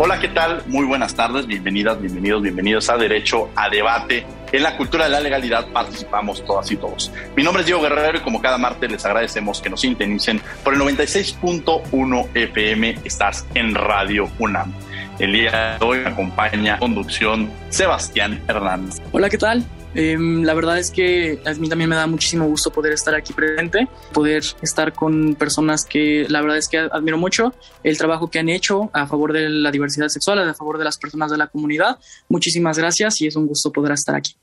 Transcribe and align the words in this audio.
Hola, 0.00 0.20
¿qué 0.20 0.28
tal? 0.28 0.62
Muy 0.68 0.86
buenas 0.86 1.16
tardes, 1.16 1.48
bienvenidas, 1.48 2.00
bienvenidos, 2.00 2.40
bienvenidos 2.40 2.88
a 2.88 2.96
Derecho 2.96 3.50
a 3.56 3.68
Debate. 3.68 4.24
En 4.52 4.62
la 4.62 4.76
cultura 4.76 5.06
de 5.06 5.10
la 5.10 5.18
legalidad 5.18 5.66
participamos 5.72 6.44
todas 6.44 6.70
y 6.70 6.76
todos. 6.76 7.12
Mi 7.34 7.42
nombre 7.42 7.62
es 7.62 7.66
Diego 7.66 7.82
Guerrero 7.82 8.18
y 8.18 8.20
como 8.20 8.40
cada 8.40 8.58
martes 8.58 8.92
les 8.92 9.04
agradecemos 9.04 9.60
que 9.60 9.68
nos 9.70 9.80
sintonicen 9.80 10.40
por 10.62 10.74
el 10.74 10.80
96.1 10.80 12.28
FM. 12.32 12.98
Estás 13.02 13.44
en 13.54 13.74
Radio 13.74 14.30
UNAM. 14.38 14.72
El 15.18 15.32
día 15.32 15.78
de 15.80 15.84
hoy 15.84 15.98
me 15.98 16.10
acompaña 16.10 16.78
conducción 16.78 17.50
Sebastián 17.70 18.40
Hernández. 18.46 18.98
Hola, 19.10 19.28
¿qué 19.28 19.38
tal? 19.38 19.64
Em, 19.94 20.42
la 20.44 20.54
verdad 20.54 20.78
es 20.78 20.90
que 20.90 21.40
a 21.44 21.54
mí 21.54 21.68
también 21.68 21.88
me 21.88 21.96
da 21.96 22.06
muchísimo 22.06 22.46
gusto 22.46 22.70
poder 22.70 22.92
estar 22.92 23.14
aquí 23.14 23.32
presente, 23.32 23.88
poder 24.12 24.44
estar 24.62 24.92
con 24.92 25.34
personas 25.34 25.84
que 25.84 26.26
la 26.28 26.40
verdad 26.40 26.58
es 26.58 26.68
que 26.68 26.78
admiro 26.78 27.18
mucho 27.18 27.54
el 27.82 27.96
trabajo 27.96 28.30
que 28.30 28.38
han 28.38 28.48
hecho 28.48 28.90
a 28.92 29.06
favor 29.06 29.32
de 29.32 29.48
la 29.48 29.70
diversidad 29.70 30.08
sexual, 30.08 30.38
a 30.38 30.54
favor 30.54 30.78
de 30.78 30.84
las 30.84 30.98
personas 30.98 31.30
de 31.30 31.38
la 31.38 31.46
comunidad. 31.46 31.98
Muchísimas 32.28 32.78
gracias 32.78 33.20
y 33.20 33.26
es 33.26 33.36
un 33.36 33.46
gusto 33.46 33.72
poder 33.72 33.92
estar 33.92 34.14
aquí. 34.14 34.36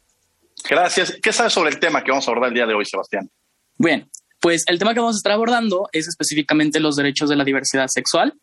Gracias. 0.67 1.17
¿Qué 1.21 1.31
sabes 1.31 1.53
sobre 1.53 1.69
el 1.69 1.79
tema 1.79 2.03
que 2.03 2.11
vamos 2.11 2.27
a 2.27 2.31
abordar 2.31 2.49
el 2.49 2.55
día 2.55 2.65
de 2.65 2.73
hoy, 2.73 2.85
Sebastián? 2.85 3.29
Bien, 3.77 4.09
pues 4.39 4.63
el 4.67 4.79
tema 4.79 4.93
que 4.93 4.99
vamos 4.99 5.15
a 5.15 5.19
estar 5.19 5.31
abordando 5.31 5.89
es 5.91 6.07
específicamente 6.07 6.79
los 6.79 6.95
derechos 6.95 7.29
de 7.29 7.35
la 7.35 7.43
diversidad 7.43 7.87
sexual. 7.87 8.33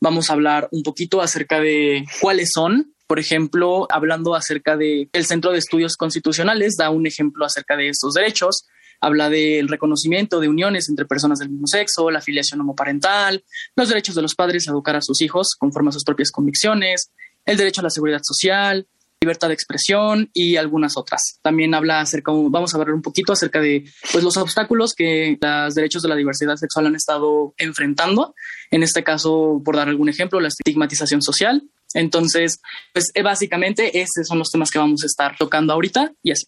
Vamos 0.00 0.30
a 0.30 0.34
hablar 0.34 0.68
un 0.70 0.82
poquito 0.82 1.20
acerca 1.20 1.60
de 1.60 2.04
cuáles 2.20 2.52
son, 2.52 2.94
por 3.08 3.18
ejemplo, 3.18 3.88
hablando 3.90 4.34
acerca 4.34 4.76
del 4.76 5.08
el 5.12 5.24
Centro 5.24 5.50
de 5.50 5.58
Estudios 5.58 5.96
Constitucionales, 5.96 6.76
da 6.76 6.90
un 6.90 7.06
ejemplo 7.06 7.46
acerca 7.46 7.74
de 7.74 7.88
estos 7.88 8.12
derechos. 8.12 8.66
Habla 9.00 9.30
del 9.30 9.68
reconocimiento 9.68 10.40
de 10.40 10.48
uniones 10.48 10.90
entre 10.90 11.06
personas 11.06 11.38
del 11.38 11.48
mismo 11.48 11.66
sexo, 11.66 12.10
la 12.10 12.18
afiliación 12.18 12.60
homoparental, 12.60 13.42
los 13.76 13.88
derechos 13.88 14.14
de 14.14 14.22
los 14.22 14.34
padres 14.34 14.68
a 14.68 14.72
educar 14.72 14.94
a 14.94 15.00
sus 15.00 15.22
hijos 15.22 15.56
conforme 15.58 15.88
a 15.88 15.92
sus 15.92 16.04
propias 16.04 16.30
convicciones, 16.30 17.10
el 17.46 17.56
derecho 17.56 17.80
a 17.80 17.84
la 17.84 17.90
seguridad 17.90 18.20
social, 18.22 18.86
libertad 19.22 19.48
de 19.48 19.54
expresión 19.54 20.30
y 20.34 20.56
algunas 20.56 20.96
otras. 20.96 21.38
También 21.42 21.74
habla 21.74 22.00
acerca, 22.00 22.30
vamos 22.32 22.74
a 22.74 22.76
hablar 22.76 22.94
un 22.94 23.02
poquito 23.02 23.32
acerca 23.32 23.60
de 23.60 23.84
pues, 24.12 24.22
los 24.22 24.36
obstáculos 24.36 24.94
que 24.94 25.38
los 25.40 25.74
derechos 25.74 26.02
de 26.02 26.08
la 26.08 26.14
diversidad 26.14 26.56
sexual 26.56 26.86
han 26.86 26.94
estado 26.94 27.54
enfrentando. 27.56 28.34
En 28.70 28.82
este 28.82 29.02
caso, 29.02 29.62
por 29.64 29.76
dar 29.76 29.88
algún 29.88 30.08
ejemplo, 30.08 30.40
la 30.40 30.48
estigmatización 30.48 31.22
social, 31.22 31.62
entonces, 31.94 32.60
pues 32.92 33.10
eh, 33.14 33.22
básicamente 33.22 34.00
esos 34.00 34.26
son 34.26 34.38
los 34.38 34.50
temas 34.50 34.70
que 34.70 34.78
vamos 34.78 35.02
a 35.02 35.06
estar 35.06 35.36
tocando 35.36 35.72
ahorita 35.72 36.12
y 36.22 36.32
así. 36.32 36.46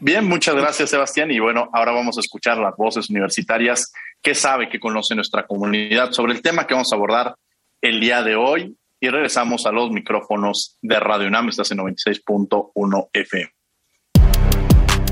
Bien, 0.00 0.24
muchas 0.26 0.54
gracias 0.54 0.90
Sebastián. 0.90 1.30
Y 1.30 1.38
bueno, 1.38 1.70
ahora 1.72 1.92
vamos 1.92 2.16
a 2.18 2.20
escuchar 2.20 2.58
las 2.58 2.76
voces 2.76 3.08
universitarias 3.10 3.92
que 4.22 4.34
sabe, 4.34 4.68
que 4.68 4.80
conoce 4.80 5.14
nuestra 5.14 5.46
comunidad 5.46 6.12
sobre 6.12 6.32
el 6.32 6.42
tema 6.42 6.66
que 6.66 6.74
vamos 6.74 6.92
a 6.92 6.96
abordar 6.96 7.34
el 7.80 8.00
día 8.00 8.22
de 8.22 8.36
hoy. 8.36 8.76
Y 9.00 9.08
regresamos 9.08 9.66
a 9.66 9.72
los 9.72 9.90
micrófonos 9.90 10.78
de 10.80 10.98
Radio 10.98 11.28
UNAM, 11.28 11.50
estás 11.50 11.70
en 11.72 11.78
96.1 11.78 13.08
FM. 13.12 13.50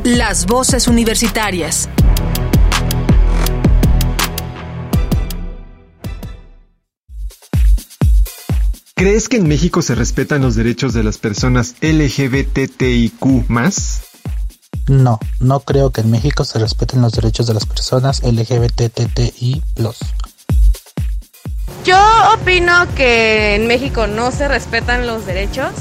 Las 0.04 0.46
voces 0.46 0.88
universitarias. 0.88 1.90
¿Crees 9.02 9.28
que 9.28 9.38
en 9.38 9.48
México 9.48 9.82
se 9.82 9.96
respetan 9.96 10.42
los 10.42 10.54
derechos 10.54 10.94
de 10.94 11.02
las 11.02 11.18
personas 11.18 11.74
LGBTIQ 11.80 13.20
No, 14.86 15.18
no 15.40 15.58
creo 15.58 15.90
que 15.90 16.02
en 16.02 16.10
México 16.12 16.44
se 16.44 16.60
respeten 16.60 17.02
los 17.02 17.10
derechos 17.10 17.48
de 17.48 17.54
las 17.54 17.66
personas 17.66 18.22
LGBTTI. 18.22 19.60
Yo 21.84 21.98
opino 22.32 22.86
que 22.94 23.56
en 23.56 23.66
México 23.66 24.06
no 24.06 24.30
se 24.30 24.46
respetan 24.46 25.04
los 25.04 25.26
derechos 25.26 25.72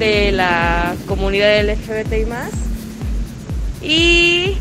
de 0.00 0.32
la 0.32 0.96
comunidad 1.06 1.62
LGBTI 1.62 2.26
y 3.82 4.58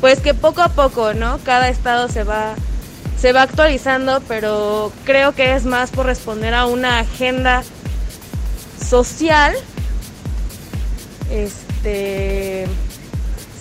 pues 0.00 0.20
que 0.20 0.34
poco 0.34 0.62
a 0.62 0.68
poco, 0.68 1.14
¿no? 1.14 1.40
Cada 1.42 1.68
estado 1.68 2.08
se 2.08 2.22
va 2.22 2.54
se 3.20 3.32
va 3.32 3.42
actualizando, 3.42 4.22
pero 4.26 4.92
creo 5.04 5.34
que 5.34 5.54
es 5.54 5.64
más 5.64 5.90
por 5.90 6.06
responder 6.06 6.54
a 6.54 6.64
una 6.64 7.00
agenda 7.00 7.62
social. 8.82 9.54
Este 11.30 12.66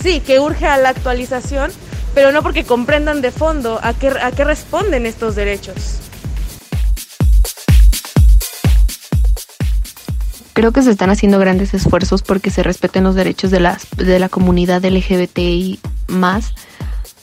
sí, 0.02 0.22
que 0.22 0.40
urge 0.40 0.66
a 0.66 0.78
la 0.78 0.90
actualización, 0.90 1.72
pero 2.16 2.32
no 2.32 2.42
porque 2.42 2.64
comprendan 2.64 3.22
de 3.22 3.32
fondo 3.32 3.80
a 3.84 3.94
qué, 3.94 4.08
a 4.08 4.32
qué 4.32 4.46
responden 4.46 5.06
estos 5.06 5.36
derechos. 5.36 5.98
Creo 10.54 10.72
que 10.72 10.84
se 10.84 10.92
están 10.92 11.10
haciendo 11.10 11.38
grandes 11.38 11.74
esfuerzos 11.74 12.22
porque 12.22 12.50
se 12.50 12.64
respeten 12.64 13.04
los 13.04 13.16
derechos 13.16 13.52
de, 13.52 13.60
las, 13.60 13.88
de 13.96 14.20
la 14.20 14.30
comunidad 14.30 14.84
LGBTI 14.84 15.80
más 16.08 16.54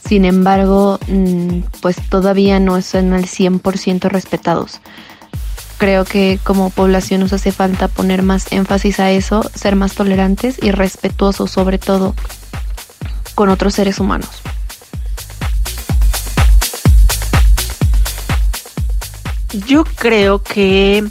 sin 0.08 0.24
embargo, 0.24 0.98
mm, 1.08 1.60
pues 1.80 1.96
todavía 2.08 2.60
no 2.60 2.80
son 2.82 3.12
al 3.12 3.26
100% 3.26 4.08
respetados. 4.08 4.80
Creo 5.78 6.04
que 6.04 6.38
como 6.42 6.70
población 6.70 7.20
nos 7.20 7.32
hace 7.32 7.52
falta 7.52 7.88
poner 7.88 8.22
más 8.22 8.50
énfasis 8.52 9.00
a 9.00 9.10
eso, 9.10 9.48
ser 9.54 9.76
más 9.76 9.94
tolerantes 9.94 10.62
y 10.62 10.70
respetuosos 10.70 11.50
sobre 11.50 11.78
todo 11.78 12.14
con 13.34 13.50
otros 13.50 13.74
seres 13.74 13.98
humanos. 13.98 14.30
Yo 19.66 19.84
creo 19.84 20.42
que 20.42 21.04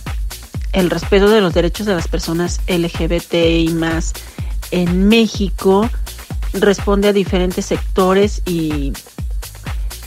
el 0.74 0.90
respeto 0.90 1.30
de 1.30 1.42
los 1.42 1.54
derechos 1.54 1.86
de 1.86 1.96
las 1.96 2.08
personas 2.08 2.62
LGBTI 2.68 3.74
más 3.74 4.14
en 4.72 5.08
México 5.08 5.90
responde 6.60 7.10
a 7.10 7.14
diferentes 7.14 7.66
sectores 7.66 8.42
y 8.46 8.94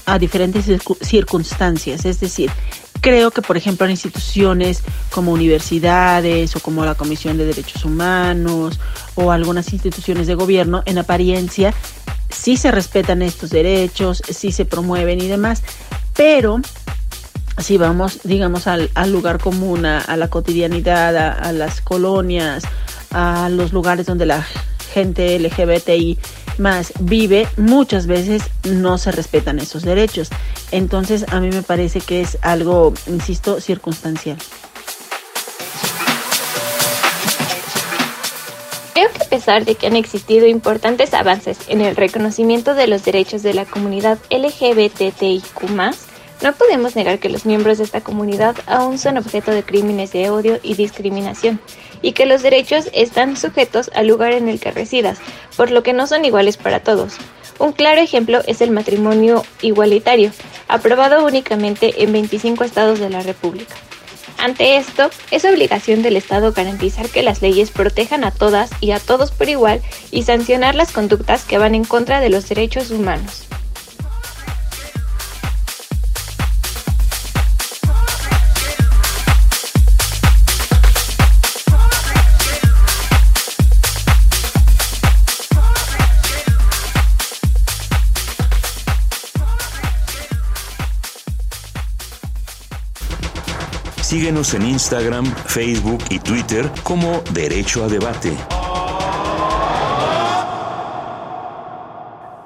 a 0.07 0.19
diferentes 0.19 0.65
circunstancias. 1.03 2.05
Es 2.05 2.21
decir, 2.21 2.51
creo 3.01 3.31
que, 3.31 3.43
por 3.43 3.57
ejemplo, 3.57 3.85
en 3.87 3.93
instituciones 3.93 4.83
como 5.11 5.33
universidades 5.33 6.57
o 6.57 6.61
como 6.61 6.85
la 6.85 6.95
Comisión 6.95 7.37
de 7.37 7.47
Derechos 7.47 7.85
Humanos 7.85 8.81
o 9.15 9.33
algunas 9.33 9.73
instituciones 9.73 10.27
de 10.27 10.35
gobierno, 10.35 10.83
en 10.87 10.99
apariencia, 10.99 11.75
sí 12.31 12.57
se 12.57 12.71
respetan 12.71 13.23
estos 13.23 13.51
derechos, 13.51 14.23
sí 14.29 14.53
se 14.53 14.65
promueven 14.65 15.21
y 15.21 15.29
demás, 15.29 15.63
pero 16.17 16.61
si 17.59 17.77
vamos, 17.77 18.21
digamos, 18.25 18.67
al, 18.67 18.91
lugar 19.07 19.39
común, 19.39 19.85
a, 19.85 20.17
la 20.17 20.29
cotidianidad, 20.29 21.17
a 21.17 21.53
las 21.53 21.81
colonias, 21.81 22.65
a 23.11 23.49
los 23.49 23.73
lugares 23.73 24.07
donde 24.07 24.27
la 24.27 24.47
gente 24.89 25.39
LGBTI 25.39 26.19
más 26.59 26.93
vive, 27.01 27.47
muchas 27.57 28.07
veces 28.07 28.43
no 28.65 28.99
se 28.99 29.13
respetan 29.13 29.59
esos 29.59 29.83
derechos. 29.83 30.31
Entonces 30.71 31.27
a 31.29 31.41
mí 31.41 31.51
me 31.51 31.63
parece 31.63 32.01
que 32.01 32.21
es 32.21 32.39
algo, 32.43 32.93
insisto, 33.07 33.61
circunstancial. 33.61 34.39
Creo 38.95 39.13
que 39.13 39.23
a 39.23 39.29
pesar 39.29 39.65
de 39.65 39.77
que 39.77 39.87
han 39.87 39.95
existido 39.95 40.47
importantes 40.47 41.15
avances 41.15 41.59
en 41.69 41.81
el 41.81 41.95
reconocimiento 41.95 42.75
de 42.75 42.89
los 42.89 43.05
derechos 43.05 43.45
de 43.45 43.55
la 43.55 43.65
comunidad 43.65 44.19
LGBTIQ, 44.31 45.71
no 46.43 46.53
podemos 46.53 46.97
negar 46.97 47.19
que 47.19 47.29
los 47.29 47.47
miembros 47.47 47.79
de 47.79 47.85
esta 47.85 48.01
comunidad 48.01 48.57
aún 48.67 48.99
son 48.99 49.17
objeto 49.17 49.51
de 49.51 49.63
crímenes 49.63 50.13
de 50.13 50.31
odio 50.31 50.59
y 50.63 50.75
discriminación 50.75 51.61
y 52.03 52.13
que 52.13 52.27
los 52.27 52.43
derechos 52.43 52.89
están 52.93 53.37
sujetos 53.37 53.91
al 53.95 54.07
lugar 54.07 54.33
en 54.33 54.49
el 54.49 54.61
que 54.61 54.71
residas, 54.71 55.19
por 55.57 55.71
lo 55.71 55.83
que 55.83 55.93
no 55.93 56.07
son 56.07 56.25
iguales 56.25 56.57
para 56.57 56.81
todos. 56.81 57.17
Un 57.59 57.73
claro 57.73 58.01
ejemplo 58.01 58.41
es 58.47 58.61
el 58.61 58.71
matrimonio 58.71 59.45
igualitario, 59.63 60.31
aprobado 60.69 61.25
únicamente 61.25 62.03
en 62.03 62.13
25 62.13 62.65
estados 62.65 63.01
de 63.01 63.11
la 63.11 63.23
República. 63.23 63.75
Ante 64.39 64.77
esto, 64.77 65.11
es 65.33 65.45
obligación 65.45 66.03
del 66.03 66.17
Estado 66.17 66.53
garantizar 66.53 67.09
que 67.09 67.25
las 67.25 67.43
leyes 67.43 67.73
protejan 67.73 68.23
a 68.23 68.31
todas 68.31 68.71
y 68.81 68.93
a 68.93 69.01
todos 69.01 69.33
por 69.33 69.49
igual 69.49 69.83
y 70.13 70.23
sancionar 70.23 70.77
las 70.77 70.93
conductas 70.93 71.45
que 71.45 71.59
van 71.59 71.75
en 71.75 71.85
contra 71.85 72.21
de 72.21 72.29
los 72.29 72.49
derechos 72.49 72.93
humanos. 72.93 73.49
Síguenos 94.09 94.55
en 94.55 94.63
Instagram, 94.63 95.27
Facebook 95.27 96.03
y 96.09 96.19
Twitter 96.19 96.71
como 96.83 97.21
Derecho 97.35 97.85
a 97.85 97.89
Debate. 97.89 98.33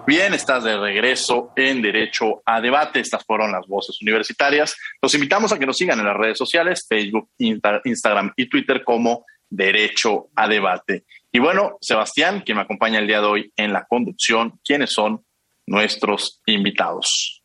Bien, 0.04 0.34
estás 0.34 0.64
de 0.64 0.76
regreso 0.76 1.52
en 1.54 1.80
Derecho 1.80 2.42
a 2.44 2.60
Debate. 2.60 2.98
Estas 2.98 3.24
fueron 3.24 3.52
las 3.52 3.64
voces 3.68 3.96
universitarias. 4.02 4.74
Los 5.00 5.14
invitamos 5.14 5.52
a 5.52 5.58
que 5.60 5.64
nos 5.64 5.76
sigan 5.76 6.00
en 6.00 6.06
las 6.06 6.16
redes 6.16 6.36
sociales, 6.36 6.84
Facebook, 6.88 7.30
Instagram 7.38 8.32
y 8.36 8.48
Twitter 8.48 8.82
como 8.82 9.24
Derecho 9.48 10.30
a 10.34 10.48
Debate. 10.48 11.04
Y 11.30 11.38
bueno, 11.38 11.78
Sebastián, 11.80 12.42
quien 12.44 12.56
me 12.56 12.64
acompaña 12.64 12.98
el 12.98 13.06
día 13.06 13.20
de 13.20 13.26
hoy 13.28 13.52
en 13.56 13.72
la 13.72 13.84
conducción, 13.84 14.58
¿quiénes 14.64 14.92
son 14.92 15.24
nuestros 15.68 16.42
invitados? 16.44 17.44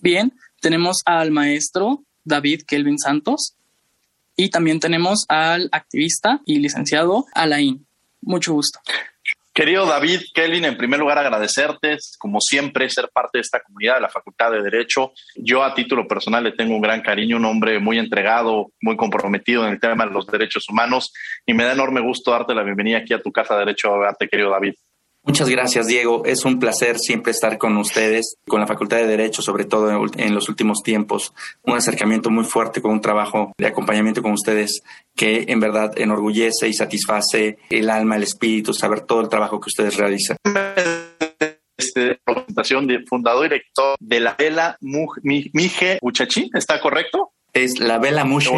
Bien, 0.00 0.32
tenemos 0.60 1.02
al 1.06 1.30
maestro 1.30 2.02
David 2.26 2.62
Kelvin 2.66 2.98
Santos. 2.98 3.54
Y 4.36 4.50
también 4.50 4.80
tenemos 4.80 5.24
al 5.28 5.70
activista 5.72 6.42
y 6.44 6.58
licenciado 6.58 7.24
Alain. 7.34 7.86
Mucho 8.20 8.52
gusto. 8.52 8.80
Querido 9.56 9.86
David 9.86 10.20
Kelvin, 10.34 10.66
en 10.66 10.76
primer 10.76 11.00
lugar 11.00 11.16
agradecerte, 11.16 11.96
como 12.18 12.42
siempre, 12.42 12.90
ser 12.90 13.08
parte 13.08 13.38
de 13.38 13.40
esta 13.40 13.60
comunidad 13.60 13.94
de 13.94 14.02
la 14.02 14.10
Facultad 14.10 14.50
de 14.52 14.60
Derecho. 14.60 15.12
Yo 15.34 15.64
a 15.64 15.74
título 15.74 16.06
personal 16.06 16.44
le 16.44 16.52
tengo 16.52 16.74
un 16.74 16.82
gran 16.82 17.00
cariño, 17.00 17.38
un 17.38 17.46
hombre 17.46 17.78
muy 17.78 17.98
entregado, 17.98 18.72
muy 18.82 18.98
comprometido 18.98 19.66
en 19.66 19.72
el 19.72 19.80
tema 19.80 20.04
de 20.04 20.10
los 20.10 20.26
derechos 20.26 20.68
humanos 20.68 21.10
y 21.46 21.54
me 21.54 21.64
da 21.64 21.72
enorme 21.72 22.02
gusto 22.02 22.32
darte 22.32 22.54
la 22.54 22.64
bienvenida 22.64 22.98
aquí 22.98 23.14
a 23.14 23.22
tu 23.22 23.32
casa 23.32 23.54
de 23.54 23.60
Derecho 23.60 23.88
a 23.88 23.92
Debate, 23.94 24.28
querido 24.28 24.50
David. 24.50 24.74
Muchas 25.26 25.48
gracias, 25.48 25.88
Diego. 25.88 26.24
Es 26.24 26.44
un 26.44 26.60
placer 26.60 26.98
siempre 26.98 27.32
estar 27.32 27.58
con 27.58 27.76
ustedes, 27.78 28.36
con 28.46 28.60
la 28.60 28.66
Facultad 28.66 28.98
de 28.98 29.08
Derecho, 29.08 29.42
sobre 29.42 29.64
todo 29.64 29.90
en 30.16 30.34
los 30.34 30.48
últimos 30.48 30.82
tiempos. 30.84 31.34
Un 31.64 31.76
acercamiento 31.76 32.30
muy 32.30 32.44
fuerte 32.44 32.80
con 32.80 32.92
un 32.92 33.00
trabajo 33.00 33.52
de 33.58 33.66
acompañamiento 33.66 34.22
con 34.22 34.32
ustedes 34.32 34.82
que 35.16 35.44
en 35.48 35.58
verdad 35.58 35.92
enorgullece 35.98 36.68
y 36.68 36.74
satisface 36.74 37.58
el 37.70 37.90
alma, 37.90 38.16
el 38.16 38.22
espíritu, 38.22 38.72
saber 38.72 39.00
todo 39.00 39.20
el 39.20 39.28
trabajo 39.28 39.60
que 39.60 39.68
ustedes 39.68 39.96
realizan. 39.96 40.36
Este, 41.76 42.20
presentación 42.24 42.86
de 42.86 43.04
fundador 43.04 43.46
y 43.46 43.48
director 43.48 43.96
de 43.98 44.20
la 44.20 44.34
Vela 44.38 44.78
Mije 44.80 45.98
Uchachi, 46.00 46.50
¿está 46.54 46.80
correcto? 46.80 47.32
Es 47.56 47.78
la 47.78 47.98
Vela 47.98 48.24
Mucha. 48.24 48.50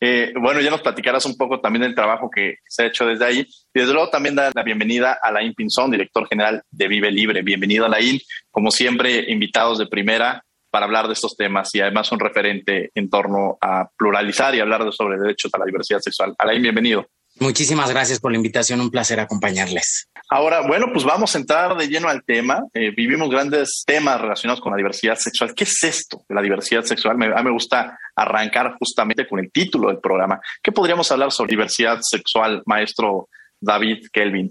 Eh, 0.00 0.32
bueno, 0.40 0.60
ya 0.60 0.70
nos 0.70 0.80
platicarás 0.80 1.26
un 1.26 1.36
poco 1.36 1.60
también 1.60 1.82
del 1.82 1.94
trabajo 1.94 2.30
que 2.30 2.56
se 2.66 2.82
ha 2.82 2.86
hecho 2.86 3.06
desde 3.06 3.24
ahí. 3.24 3.46
Y 3.74 3.78
desde 3.80 3.92
luego 3.92 4.10
también 4.10 4.34
da 4.34 4.50
la 4.54 4.62
bienvenida 4.62 5.18
a 5.22 5.30
Laín 5.30 5.54
Pinzón, 5.54 5.90
director 5.90 6.26
general 6.26 6.62
de 6.70 6.88
Vive 6.88 7.10
Libre. 7.10 7.42
Bienvenido 7.42 7.84
a 7.84 7.88
Laín. 7.88 8.18
Como 8.50 8.70
siempre, 8.70 9.30
invitados 9.30 9.78
de 9.78 9.86
primera 9.86 10.44
para 10.70 10.86
hablar 10.86 11.06
de 11.06 11.14
estos 11.14 11.36
temas 11.36 11.74
y 11.74 11.80
además 11.80 12.12
un 12.12 12.20
referente 12.20 12.90
en 12.94 13.10
torno 13.10 13.58
a 13.60 13.88
pluralizar 13.96 14.54
y 14.54 14.60
hablar 14.60 14.90
sobre 14.92 15.18
derechos 15.18 15.52
a 15.54 15.58
la 15.58 15.64
diversidad 15.66 16.00
sexual. 16.00 16.34
Alain, 16.38 16.62
bienvenido. 16.62 17.06
Muchísimas 17.38 17.90
gracias 17.90 18.20
por 18.20 18.32
la 18.32 18.36
invitación, 18.36 18.80
un 18.80 18.90
placer 18.90 19.18
acompañarles. 19.18 20.08
Ahora, 20.28 20.60
bueno, 20.66 20.88
pues 20.92 21.04
vamos 21.04 21.34
a 21.34 21.38
entrar 21.38 21.76
de 21.76 21.88
lleno 21.88 22.08
al 22.08 22.22
tema. 22.24 22.60
Eh, 22.74 22.90
vivimos 22.94 23.30
grandes 23.30 23.82
temas 23.86 24.20
relacionados 24.20 24.60
con 24.60 24.72
la 24.72 24.76
diversidad 24.76 25.16
sexual. 25.16 25.54
¿Qué 25.54 25.64
es 25.64 25.82
esto 25.82 26.22
de 26.28 26.34
la 26.34 26.42
diversidad 26.42 26.82
sexual? 26.82 27.16
Me, 27.16 27.26
a 27.26 27.36
mí 27.36 27.44
me 27.44 27.52
gusta 27.52 27.98
arrancar 28.22 28.74
justamente 28.78 29.26
con 29.26 29.40
el 29.40 29.50
título 29.50 29.88
del 29.88 29.98
programa. 29.98 30.40
¿Qué 30.62 30.72
podríamos 30.72 31.10
hablar 31.10 31.32
sobre 31.32 31.50
diversidad 31.50 31.98
sexual, 32.02 32.62
maestro 32.66 33.28
David 33.60 34.06
Kelvin? 34.12 34.50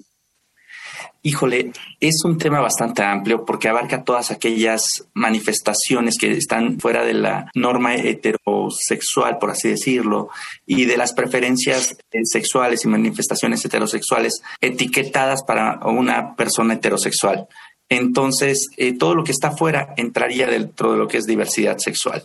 Híjole, 1.22 1.72
es 2.00 2.24
un 2.24 2.38
tema 2.38 2.62
bastante 2.62 3.04
amplio 3.04 3.44
porque 3.46 3.68
abarca 3.68 4.04
todas 4.04 4.32
aquellas 4.32 4.84
manifestaciones 5.14 6.16
que 6.18 6.32
están 6.32 6.80
fuera 6.80 7.04
de 7.04 7.14
la 7.14 7.52
norma 7.56 7.96
heterosexual, 7.96 9.38
por 9.38 9.52
así 9.52 9.70
decirlo, 9.70 10.30
y 10.66 10.86
de 10.86 10.96
las 10.98 11.14
preferencias 11.14 11.98
eh, 12.12 12.20
sexuales 12.24 12.86
y 12.86 12.88
manifestaciones 12.88 13.64
heterosexuales 13.66 14.42
etiquetadas 14.62 15.44
para 15.44 15.80
una 15.86 16.36
persona 16.36 16.76
heterosexual. 16.76 17.48
Entonces, 17.90 18.68
eh, 18.78 18.98
todo 18.98 19.16
lo 19.16 19.24
que 19.24 19.32
está 19.32 19.52
fuera 19.52 19.94
entraría 19.98 20.48
dentro 20.48 20.94
de 20.94 21.00
lo 21.00 21.08
que 21.08 21.18
es 21.18 21.26
diversidad 21.26 21.80
sexual. 21.80 22.24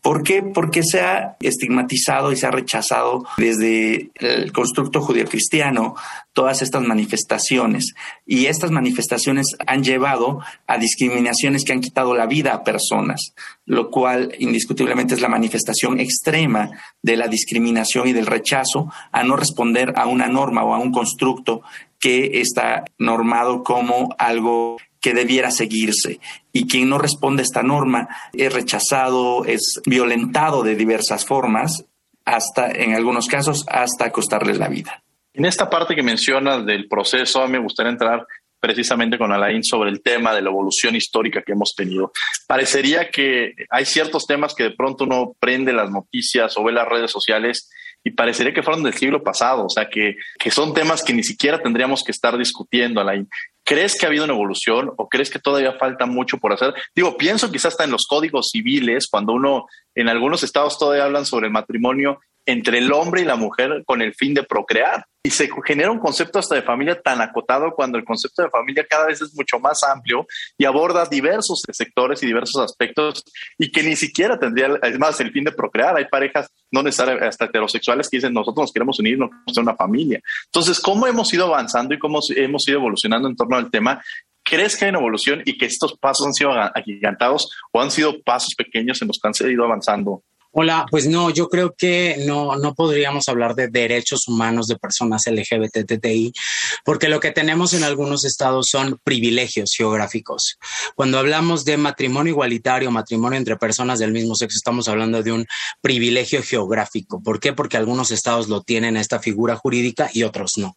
¿Por 0.00 0.22
qué? 0.22 0.42
Porque 0.42 0.82
se 0.84 1.00
ha 1.00 1.36
estigmatizado 1.40 2.30
y 2.30 2.36
se 2.36 2.46
ha 2.46 2.50
rechazado 2.50 3.24
desde 3.38 4.10
el 4.14 4.52
constructo 4.52 5.00
judio-cristiano 5.00 5.96
todas 6.36 6.60
estas 6.60 6.82
manifestaciones. 6.82 7.94
Y 8.26 8.44
estas 8.44 8.70
manifestaciones 8.70 9.56
han 9.66 9.82
llevado 9.82 10.42
a 10.66 10.76
discriminaciones 10.76 11.64
que 11.64 11.72
han 11.72 11.80
quitado 11.80 12.14
la 12.14 12.26
vida 12.26 12.52
a 12.52 12.62
personas, 12.62 13.32
lo 13.64 13.90
cual 13.90 14.34
indiscutiblemente 14.38 15.14
es 15.14 15.22
la 15.22 15.30
manifestación 15.30 15.98
extrema 15.98 16.68
de 17.02 17.16
la 17.16 17.28
discriminación 17.28 18.08
y 18.08 18.12
del 18.12 18.26
rechazo 18.26 18.92
a 19.12 19.24
no 19.24 19.34
responder 19.36 19.94
a 19.96 20.06
una 20.06 20.26
norma 20.28 20.62
o 20.62 20.74
a 20.74 20.78
un 20.78 20.92
constructo 20.92 21.62
que 21.98 22.42
está 22.42 22.84
normado 22.98 23.64
como 23.64 24.14
algo 24.18 24.76
que 25.00 25.14
debiera 25.14 25.50
seguirse. 25.50 26.20
Y 26.52 26.66
quien 26.66 26.90
no 26.90 26.98
responde 26.98 27.40
a 27.40 27.44
esta 27.44 27.62
norma 27.62 28.08
es 28.34 28.52
rechazado, 28.52 29.46
es 29.46 29.80
violentado 29.86 30.62
de 30.62 30.76
diversas 30.76 31.24
formas, 31.24 31.86
hasta, 32.26 32.70
en 32.70 32.92
algunos 32.92 33.26
casos, 33.26 33.64
hasta 33.68 34.12
costarle 34.12 34.54
la 34.54 34.68
vida. 34.68 35.02
En 35.36 35.44
esta 35.44 35.68
parte 35.68 35.94
que 35.94 36.02
mencionas 36.02 36.64
del 36.64 36.88
proceso, 36.88 37.46
me 37.46 37.58
gustaría 37.58 37.92
entrar 37.92 38.26
precisamente 38.58 39.18
con 39.18 39.32
Alain 39.32 39.62
sobre 39.62 39.90
el 39.90 40.00
tema 40.02 40.34
de 40.34 40.40
la 40.40 40.48
evolución 40.48 40.96
histórica 40.96 41.42
que 41.42 41.52
hemos 41.52 41.74
tenido. 41.74 42.10
Parecería 42.48 43.10
que 43.10 43.52
hay 43.68 43.84
ciertos 43.84 44.26
temas 44.26 44.54
que 44.54 44.64
de 44.64 44.70
pronto 44.70 45.04
uno 45.04 45.36
prende 45.38 45.74
las 45.74 45.90
noticias 45.90 46.56
o 46.56 46.64
ve 46.64 46.72
las 46.72 46.88
redes 46.88 47.10
sociales 47.10 47.68
y 48.02 48.12
parecería 48.12 48.54
que 48.54 48.62
fueron 48.62 48.82
del 48.82 48.94
siglo 48.94 49.22
pasado, 49.22 49.66
o 49.66 49.68
sea, 49.68 49.90
que, 49.90 50.16
que 50.38 50.50
son 50.50 50.72
temas 50.72 51.02
que 51.02 51.12
ni 51.12 51.22
siquiera 51.22 51.62
tendríamos 51.62 52.02
que 52.02 52.12
estar 52.12 52.38
discutiendo, 52.38 53.02
Alain. 53.02 53.28
¿Crees 53.62 53.94
que 53.94 54.06
ha 54.06 54.08
habido 54.08 54.24
una 54.24 54.32
evolución 54.32 54.90
o 54.96 55.06
crees 55.06 55.28
que 55.28 55.38
todavía 55.38 55.74
falta 55.74 56.06
mucho 56.06 56.38
por 56.38 56.54
hacer? 56.54 56.72
Digo, 56.94 57.18
pienso 57.18 57.52
quizás 57.52 57.74
hasta 57.74 57.84
en 57.84 57.90
los 57.90 58.06
códigos 58.06 58.48
civiles, 58.52 59.06
cuando 59.06 59.34
uno 59.34 59.66
en 59.94 60.08
algunos 60.08 60.42
estados 60.42 60.78
todavía 60.78 61.04
hablan 61.04 61.26
sobre 61.26 61.48
el 61.48 61.52
matrimonio 61.52 62.20
entre 62.46 62.78
el 62.78 62.92
hombre 62.92 63.22
y 63.22 63.24
la 63.24 63.36
mujer 63.36 63.82
con 63.84 64.00
el 64.00 64.14
fin 64.14 64.32
de 64.32 64.44
procrear. 64.44 65.04
Y 65.22 65.30
se 65.30 65.50
genera 65.64 65.90
un 65.90 65.98
concepto 65.98 66.38
hasta 66.38 66.54
de 66.54 66.62
familia 66.62 67.02
tan 67.02 67.20
acotado 67.20 67.72
cuando 67.74 67.98
el 67.98 68.04
concepto 68.04 68.42
de 68.42 68.48
familia 68.48 68.86
cada 68.88 69.06
vez 69.06 69.20
es 69.20 69.34
mucho 69.34 69.58
más 69.58 69.82
amplio 69.82 70.24
y 70.56 70.64
aborda 70.64 71.04
diversos 71.04 71.64
sectores 71.68 72.22
y 72.22 72.26
diversos 72.26 72.62
aspectos 72.62 73.24
y 73.58 73.72
que 73.72 73.82
ni 73.82 73.96
siquiera 73.96 74.38
tendría, 74.38 74.78
es 74.84 74.98
más, 75.00 75.18
el 75.20 75.32
fin 75.32 75.42
de 75.42 75.50
procrear. 75.50 75.96
Hay 75.96 76.04
parejas 76.04 76.48
no 76.70 76.84
necesariamente 76.84 77.26
hasta 77.26 77.46
heterosexuales 77.46 78.08
que 78.08 78.18
dicen 78.18 78.32
nosotros 78.32 78.62
nos 78.62 78.72
queremos 78.72 79.00
unir, 79.00 79.18
no 79.18 79.28
queremos 79.28 79.58
una 79.58 79.74
familia. 79.74 80.20
Entonces, 80.44 80.78
¿cómo 80.78 81.08
hemos 81.08 81.34
ido 81.34 81.46
avanzando 81.46 81.92
y 81.92 81.98
cómo 81.98 82.20
hemos 82.36 82.68
ido 82.68 82.78
evolucionando 82.78 83.28
en 83.28 83.34
torno 83.34 83.56
al 83.56 83.68
tema? 83.68 84.00
¿Crees 84.44 84.76
que 84.76 84.84
hay 84.84 84.90
una 84.90 85.00
evolución 85.00 85.42
y 85.44 85.58
que 85.58 85.66
estos 85.66 85.98
pasos 85.98 86.24
han 86.24 86.34
sido 86.34 86.52
agigantados 86.52 87.50
o 87.72 87.82
han 87.82 87.90
sido 87.90 88.22
pasos 88.22 88.54
pequeños 88.54 89.02
en 89.02 89.08
los 89.08 89.18
que 89.18 89.26
han 89.26 89.34
seguido 89.34 89.64
avanzando 89.64 90.22
Hola, 90.58 90.86
pues 90.90 91.06
no, 91.06 91.28
yo 91.28 91.50
creo 91.50 91.74
que 91.76 92.24
no, 92.26 92.56
no 92.56 92.74
podríamos 92.74 93.28
hablar 93.28 93.54
de 93.54 93.68
derechos 93.68 94.26
humanos 94.26 94.68
de 94.68 94.78
personas 94.78 95.26
LGBTTI, 95.26 96.32
porque 96.82 97.10
lo 97.10 97.20
que 97.20 97.30
tenemos 97.30 97.74
en 97.74 97.84
algunos 97.84 98.24
estados 98.24 98.70
son 98.70 98.98
privilegios 99.04 99.74
geográficos. 99.76 100.56
Cuando 100.94 101.18
hablamos 101.18 101.66
de 101.66 101.76
matrimonio 101.76 102.30
igualitario, 102.30 102.90
matrimonio 102.90 103.36
entre 103.36 103.58
personas 103.58 103.98
del 103.98 104.12
mismo 104.12 104.34
sexo, 104.34 104.56
estamos 104.56 104.88
hablando 104.88 105.22
de 105.22 105.32
un 105.32 105.46
privilegio 105.82 106.42
geográfico. 106.42 107.22
¿Por 107.22 107.38
qué? 107.38 107.52
Porque 107.52 107.76
algunos 107.76 108.10
estados 108.10 108.48
lo 108.48 108.62
tienen 108.62 108.96
esta 108.96 109.18
figura 109.18 109.56
jurídica 109.56 110.08
y 110.10 110.22
otros 110.22 110.56
no. 110.56 110.74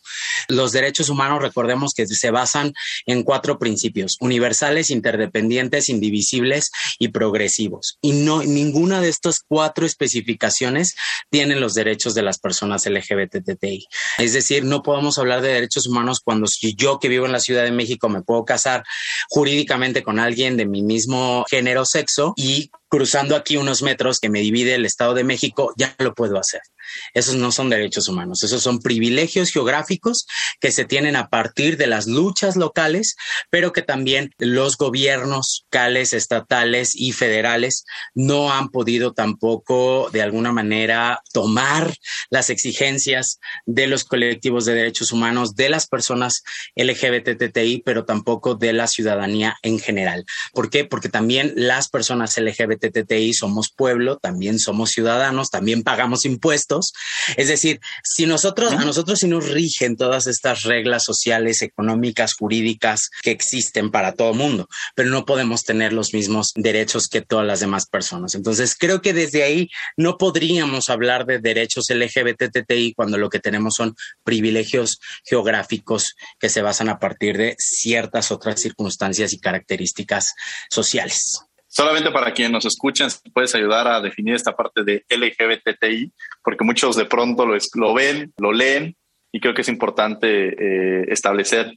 Los 0.50 0.74
derechos 0.74 1.08
humanos, 1.08 1.42
recordemos 1.42 1.94
que 1.94 2.06
se 2.06 2.32
basan 2.32 2.74
en 3.06 3.24
cuatro 3.24 3.58
principios, 3.58 4.18
universales, 4.20 4.90
interdependientes, 4.90 5.88
indivisibles 5.88 6.70
y 6.98 7.08
progresivos. 7.08 7.98
Y 8.02 8.12
no, 8.12 8.44
ninguna 8.44 9.00
de 9.00 9.08
estas 9.08 9.40
cuatro 9.48 9.69
cuatro 9.70 9.86
especificaciones 9.86 10.96
tienen 11.30 11.62
los 11.62 11.76
derechos 11.76 12.16
de 12.16 12.24
las 12.24 12.40
personas 12.40 12.88
LGBTTI. 12.88 13.86
Es 14.18 14.34
decir, 14.34 14.64
no 14.64 14.82
podemos 14.82 15.20
hablar 15.20 15.42
de 15.42 15.50
derechos 15.50 15.86
humanos 15.86 16.22
cuando 16.24 16.48
yo 16.76 16.98
que 16.98 17.08
vivo 17.08 17.28
en 17.28 17.32
la 17.32 17.40
Ciudad 17.40 17.64
de 17.64 17.72
México 17.72 18.10
me 18.10 18.24
puedo 18.24 18.46
casar 18.46 18.84
jurídicamente 19.30 20.02
con 20.02 20.18
alguien 20.18 20.58
de 20.58 20.66
mi 20.66 20.82
mismo 20.82 21.46
género, 21.52 21.86
sexo 21.86 22.34
y 22.36 22.72
cruzando 22.90 23.36
aquí 23.36 23.58
unos 23.58 23.84
metros 23.84 24.20
que 24.20 24.30
me 24.30 24.42
divide 24.42 24.74
el 24.74 24.86
Estado 24.86 25.14
de 25.14 25.24
México, 25.24 25.72
ya 25.78 25.96
lo 26.00 26.16
puedo 26.16 26.40
hacer. 26.40 26.62
Esos 27.14 27.36
no 27.36 27.52
son 27.52 27.70
derechos 27.70 28.08
humanos, 28.08 28.44
esos 28.44 28.62
son 28.62 28.80
privilegios 28.80 29.52
geográficos 29.52 30.26
que 30.60 30.72
se 30.72 30.86
tienen 30.86 31.16
a 31.16 31.30
partir 31.30 31.78
de 31.78 31.88
las 31.88 32.08
luchas 32.08 32.56
locales, 32.56 33.16
pero 33.50 33.74
que 33.74 33.82
también 33.82 34.32
los 34.38 34.78
gobiernos 34.78 35.66
locales, 35.66 36.14
estatales 36.14 36.96
y 36.96 37.12
federales 37.12 37.86
no 38.14 38.52
han 38.54 38.70
podido 38.70 39.14
tampoco 39.14 40.10
de 40.12 40.22
alguna 40.22 40.52
manera 40.52 41.22
tomar 41.34 41.94
las 42.30 42.50
exigencias 42.50 43.40
de 43.66 43.88
los 43.88 44.04
colectivos 44.04 44.66
de 44.66 44.74
derechos 44.74 45.12
humanos, 45.12 45.56
de 45.56 45.70
las 45.70 45.88
personas 45.88 46.44
LGBTTI, 46.76 47.84
pero 47.86 48.06
tampoco 48.06 48.56
de 48.56 48.74
la 48.74 48.88
ciudadanía 48.88 49.58
en 49.62 49.80
general. 49.80 50.26
¿Por 50.54 50.70
qué? 50.70 50.86
Porque 50.86 51.10
también 51.10 51.54
las 51.56 51.90
personas 51.90 52.38
LGBTTI 52.38 53.34
somos 53.34 53.70
pueblo, 53.70 54.18
también 54.18 54.60
somos 54.60 54.92
ciudadanos, 54.92 55.50
también 55.50 55.84
pagamos 55.84 56.26
impuestos 56.26 56.79
es 57.38 57.48
decir, 57.48 57.80
si 58.04 58.26
nosotros, 58.26 58.74
a 58.74 58.86
nosotros 58.86 59.20
sí 59.20 59.28
nos 59.28 59.50
rigen 59.50 59.96
todas 59.96 60.28
estas 60.28 60.64
reglas 60.64 61.04
sociales, 61.04 61.62
económicas, 61.62 62.34
jurídicas 62.34 63.10
que 63.22 63.32
existen 63.32 63.92
para 63.92 64.14
todo 64.14 64.34
mundo, 64.34 64.68
pero 64.96 65.10
no 65.10 65.26
podemos 65.26 65.64
tener 65.64 65.94
los 65.94 66.14
mismos 66.14 66.52
derechos 66.56 67.08
que 67.08 67.22
todas 67.22 67.46
las 67.46 67.60
demás 67.60 67.88
personas. 67.88 68.36
Entonces, 68.36 68.76
creo 68.78 69.02
que 69.02 69.14
desde 69.14 69.44
ahí 69.44 69.70
no 69.98 70.18
podríamos 70.18 70.90
hablar 70.90 71.26
de 71.26 71.40
derechos 71.40 71.90
LGBTTI 71.90 72.94
cuando 72.94 73.18
lo 73.18 73.30
que 73.30 73.40
tenemos 73.40 73.76
son 73.76 73.96
privilegios 74.24 75.00
geográficos 75.26 76.16
que 76.40 76.50
se 76.50 76.62
basan 76.62 76.90
a 76.90 77.00
partir 77.00 77.38
de 77.38 77.56
ciertas 77.58 78.32
otras 78.32 78.62
circunstancias 78.62 79.34
y 79.34 79.40
características 79.40 80.34
sociales. 80.70 81.49
Solamente 81.72 82.10
para 82.10 82.34
quienes 82.34 82.52
nos 82.52 82.66
escuchan, 82.66 83.10
puedes 83.32 83.54
ayudar 83.54 83.88
a 83.88 84.02
definir 84.02 84.34
esta 84.34 84.56
parte 84.56 84.84
de 84.84 85.06
LGBTI, 85.08 86.12
porque 86.44 86.66
muchos 86.66 86.96
de 86.96 87.06
pronto 87.06 87.46
lo, 87.46 87.56
lo 87.76 87.94
ven, 87.94 88.34
lo 88.38 88.52
leen, 88.52 88.98
y 89.32 89.40
creo 89.40 89.54
que 89.54 89.62
es 89.62 89.70
importante 89.70 90.48
eh, 90.48 91.06
establecer 91.10 91.74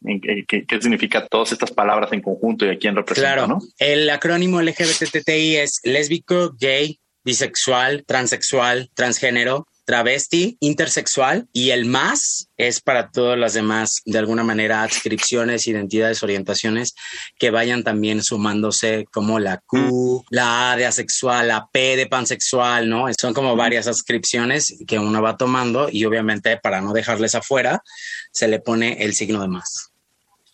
qué, 0.48 0.64
significa 0.80 1.26
todas 1.26 1.52
estas 1.52 1.70
palabras 1.70 2.10
en 2.12 2.22
conjunto 2.22 2.64
y 2.64 2.70
a 2.70 2.78
quién 2.78 2.96
representa. 2.96 3.34
Claro, 3.34 3.58
el 3.78 4.08
acrónimo 4.08 4.62
LGBTI 4.62 5.56
es 5.56 5.80
lésbico, 5.84 6.54
gay, 6.58 6.98
bisexual, 7.22 8.04
transexual, 8.06 8.90
transgénero, 8.94 9.66
travesti, 9.84 10.56
intersexual 10.60 11.48
y 11.52 11.70
el 11.70 11.84
más 11.84 12.48
es 12.56 12.80
para 12.80 13.10
todas 13.10 13.38
las 13.38 13.54
demás, 13.54 14.02
de 14.04 14.18
alguna 14.18 14.44
manera, 14.44 14.82
adscripciones, 14.82 15.66
identidades, 15.66 16.22
orientaciones 16.22 16.94
que 17.38 17.50
vayan 17.50 17.82
también 17.82 18.22
sumándose 18.22 19.06
como 19.12 19.38
la 19.38 19.58
Q, 19.66 20.24
la 20.30 20.72
A 20.72 20.76
de 20.76 20.86
asexual, 20.86 21.48
la 21.48 21.66
P 21.72 21.96
de 21.96 22.06
pansexual, 22.06 22.88
¿no? 22.88 23.06
Son 23.20 23.34
como 23.34 23.56
varias 23.56 23.86
adscripciones 23.86 24.76
que 24.86 24.98
uno 24.98 25.20
va 25.20 25.36
tomando 25.36 25.88
y 25.90 26.04
obviamente 26.04 26.56
para 26.56 26.80
no 26.80 26.92
dejarles 26.92 27.34
afuera 27.34 27.82
se 28.30 28.48
le 28.48 28.60
pone 28.60 29.02
el 29.02 29.14
signo 29.14 29.40
de 29.42 29.48
más. 29.48 29.92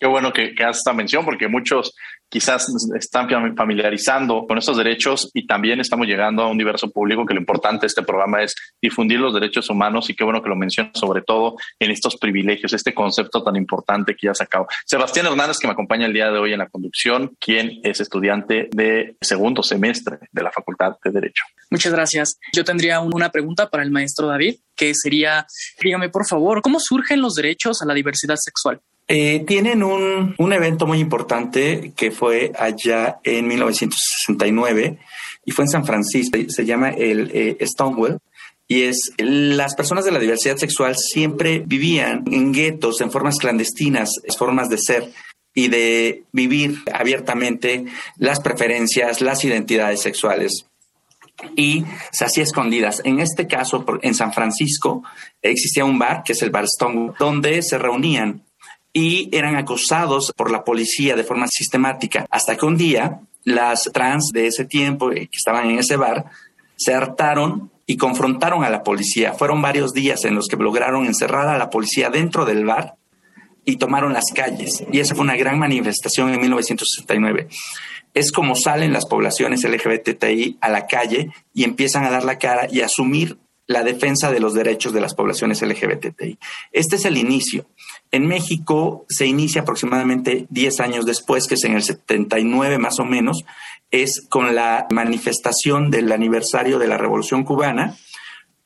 Qué 0.01 0.07
bueno 0.07 0.33
que, 0.33 0.55
que 0.55 0.63
haces 0.63 0.79
esta 0.79 0.93
mención 0.93 1.25
porque 1.25 1.49
muchos 1.49 1.93
quizás 2.29 2.69
están 2.99 3.29
familiarizando 3.57 4.47
con 4.47 4.59
estos 4.59 4.77
derechos 4.77 5.31
y 5.35 5.47
también 5.47 5.81
estamos 5.81 6.07
llegando 6.07 6.43
a 6.43 6.49
un 6.49 6.59
diverso 6.59 6.91
público 6.91 7.25
que 7.25 7.35
lo 7.35 7.41
importante 7.41 7.83
de 7.83 7.87
este 7.89 8.03
programa 8.03 8.43
es 8.43 8.55
difundir 8.81 9.21
los 9.21 9.35
derechos 9.35 9.71
humanos 9.71 10.11
y 10.11 10.15
qué 10.15 10.25
bueno 10.25 10.43
que 10.43 10.49
lo 10.49 10.57
mencionas 10.57 10.93
sobre 10.95 11.23
todo 11.23 11.57
en 11.79 11.91
estos 11.91 12.17
privilegios, 12.17 12.73
este 12.73 12.95
concepto 12.95 13.43
tan 13.43 13.57
importante 13.57 14.15
que 14.15 14.27
ya 14.27 14.35
sacado. 14.35 14.67
Sebastián 14.85 15.27
Hernández, 15.27 15.59
que 15.59 15.67
me 15.67 15.73
acompaña 15.73 16.07
el 16.07 16.13
día 16.13 16.31
de 16.31 16.39
hoy 16.39 16.53
en 16.53 16.59
la 16.59 16.69
conducción, 16.69 17.37
quien 17.41 17.81
es 17.83 18.01
estudiante 18.01 18.69
de 18.73 19.17
segundo 19.21 19.63
semestre 19.63 20.19
de 20.31 20.43
la 20.43 20.53
Facultad 20.53 20.97
de 21.03 21.11
Derecho. 21.11 21.45
Muchas 21.71 21.93
gracias. 21.93 22.39
Yo 22.55 22.65
tendría 22.65 23.01
una 23.01 23.31
pregunta 23.31 23.69
para 23.69 23.83
el 23.83 23.91
maestro 23.91 24.29
David, 24.29 24.57
que 24.75 24.95
sería, 24.95 25.47
dígame 25.81 26.09
por 26.09 26.27
favor, 26.27 26.63
¿cómo 26.63 26.81
surgen 26.81 27.21
los 27.21 27.35
derechos 27.35 27.83
a 27.83 27.87
la 27.87 27.95
diversidad 27.95 28.37
sexual? 28.37 28.81
Eh, 29.11 29.43
tienen 29.47 29.83
un, 29.83 30.35
un, 30.37 30.53
evento 30.53 30.87
muy 30.87 30.99
importante 30.99 31.93
que 31.97 32.11
fue 32.11 32.53
allá 32.59 33.21
en 33.25 33.49
1969 33.49 34.99
y 35.47 35.51
fue 35.51 35.65
en 35.65 35.71
San 35.71 35.87
Francisco. 35.87 36.39
Se 36.49 36.67
llama 36.67 36.91
el 36.91 37.31
eh, 37.33 37.57
Stonewall 37.67 38.19
y 38.67 38.83
es 38.83 39.13
las 39.17 39.75
personas 39.75 40.05
de 40.05 40.13
la 40.13 40.19
diversidad 40.19 40.59
sexual 40.59 40.95
siempre 40.95 41.63
vivían 41.65 42.25
en 42.31 42.53
guetos, 42.53 43.01
en 43.01 43.11
formas 43.11 43.39
clandestinas, 43.39 44.11
formas 44.37 44.69
de 44.69 44.77
ser 44.77 45.11
y 45.55 45.69
de 45.69 46.25
vivir 46.33 46.83
abiertamente 46.93 47.87
las 48.19 48.41
preferencias, 48.41 49.23
las 49.23 49.43
identidades 49.43 50.03
sexuales 50.03 50.67
y 51.57 51.85
se 52.13 52.25
hacía 52.25 52.43
escondidas. 52.43 53.01
En 53.05 53.21
este 53.21 53.47
caso, 53.47 53.87
en 54.03 54.15
San 54.15 54.33
Francisco, 54.33 55.03
existía 55.41 55.85
un 55.85 55.99
bar, 55.99 56.23
que 56.25 56.33
es 56.33 56.43
el 56.43 56.51
Bar 56.51 56.67
Stonewall, 56.67 57.15
donde 57.19 57.63
se 57.63 57.79
reunían 57.79 58.43
y 58.99 59.29
eran 59.31 59.55
acosados 59.55 60.33
por 60.37 60.51
la 60.51 60.65
policía 60.65 61.15
de 61.15 61.23
forma 61.23 61.47
sistemática, 61.47 62.27
hasta 62.31 62.57
que 62.57 62.67
un 62.67 62.77
día 62.77 63.21
las 63.45 63.85
trans 63.93 64.31
de 64.33 64.49
ese 64.49 64.65
tiempo 64.65 65.13
eh, 65.13 65.29
que 65.29 65.37
estaban 65.37 65.71
en 65.71 65.79
ese 65.79 65.97
bar 65.97 66.25
se 66.75 66.95
hartaron 66.95 67.71
y 67.87 67.97
confrontaron 67.97 68.65
a 68.65 68.71
la 68.71 68.83
policía. 68.83 69.35
Fueron 69.35 69.63
varios 69.63 69.93
días 69.93 70.25
en 70.25 70.35
los 70.35 70.49
que 70.49 70.57
lograron 70.57 71.07
encerrar 71.07 71.49
a 71.49 71.57
la 71.57 71.71
policía 71.71 72.11
dentro 72.11 72.45
del 72.45 72.65
bar 72.65 72.97
y 73.65 73.77
tomaron 73.77 74.13
las 74.13 74.33
calles. 74.35 74.85
Y 74.91 74.99
esa 74.99 75.15
fue 75.15 75.23
una 75.23 75.37
gran 75.37 75.61
manifestación 75.61 76.35
en 76.35 76.41
1969. 76.41 77.47
Es 78.15 78.33
como 78.33 78.57
salen 78.57 78.93
las 78.93 79.07
poblaciones 79.07 79.63
LGBTI 79.63 80.59
a 80.61 80.71
la 80.71 80.89
calle 80.89 81.31
y 81.55 81.63
empiezan 81.63 82.05
a 82.05 82.11
dar 82.11 82.25
la 82.25 82.37
cara 82.39 82.67
y 82.69 82.81
asumir 82.81 83.39
la 83.69 83.85
defensa 83.85 84.33
de 84.33 84.41
los 84.41 84.55
derechos 84.55 84.93
de 84.93 85.01
las 85.01 85.15
poblaciones 85.15 85.63
LGBTI. 85.63 86.37
Este 86.73 86.97
es 86.97 87.05
el 87.05 87.17
inicio. 87.17 87.67
En 88.11 88.27
México 88.27 89.05
se 89.09 89.27
inicia 89.27 89.63
aproximadamente 89.63 90.47
10 90.51 90.81
años 90.81 91.07
después, 91.07 91.47
que 91.47 91.55
es 91.55 91.65
en 91.65 91.75
el 91.75 91.83
79 91.83 92.79
más 92.79 92.99
o 93.01 93.05
menos, 93.05 93.45
es 93.91 94.27
con 94.29 94.55
la 94.55 94.87
manifestación 94.91 95.91
del 95.91 96.11
aniversario 96.13 96.79
de 96.79 96.89
la 96.89 96.99
Revolución 96.99 97.45
Cubana 97.45 97.97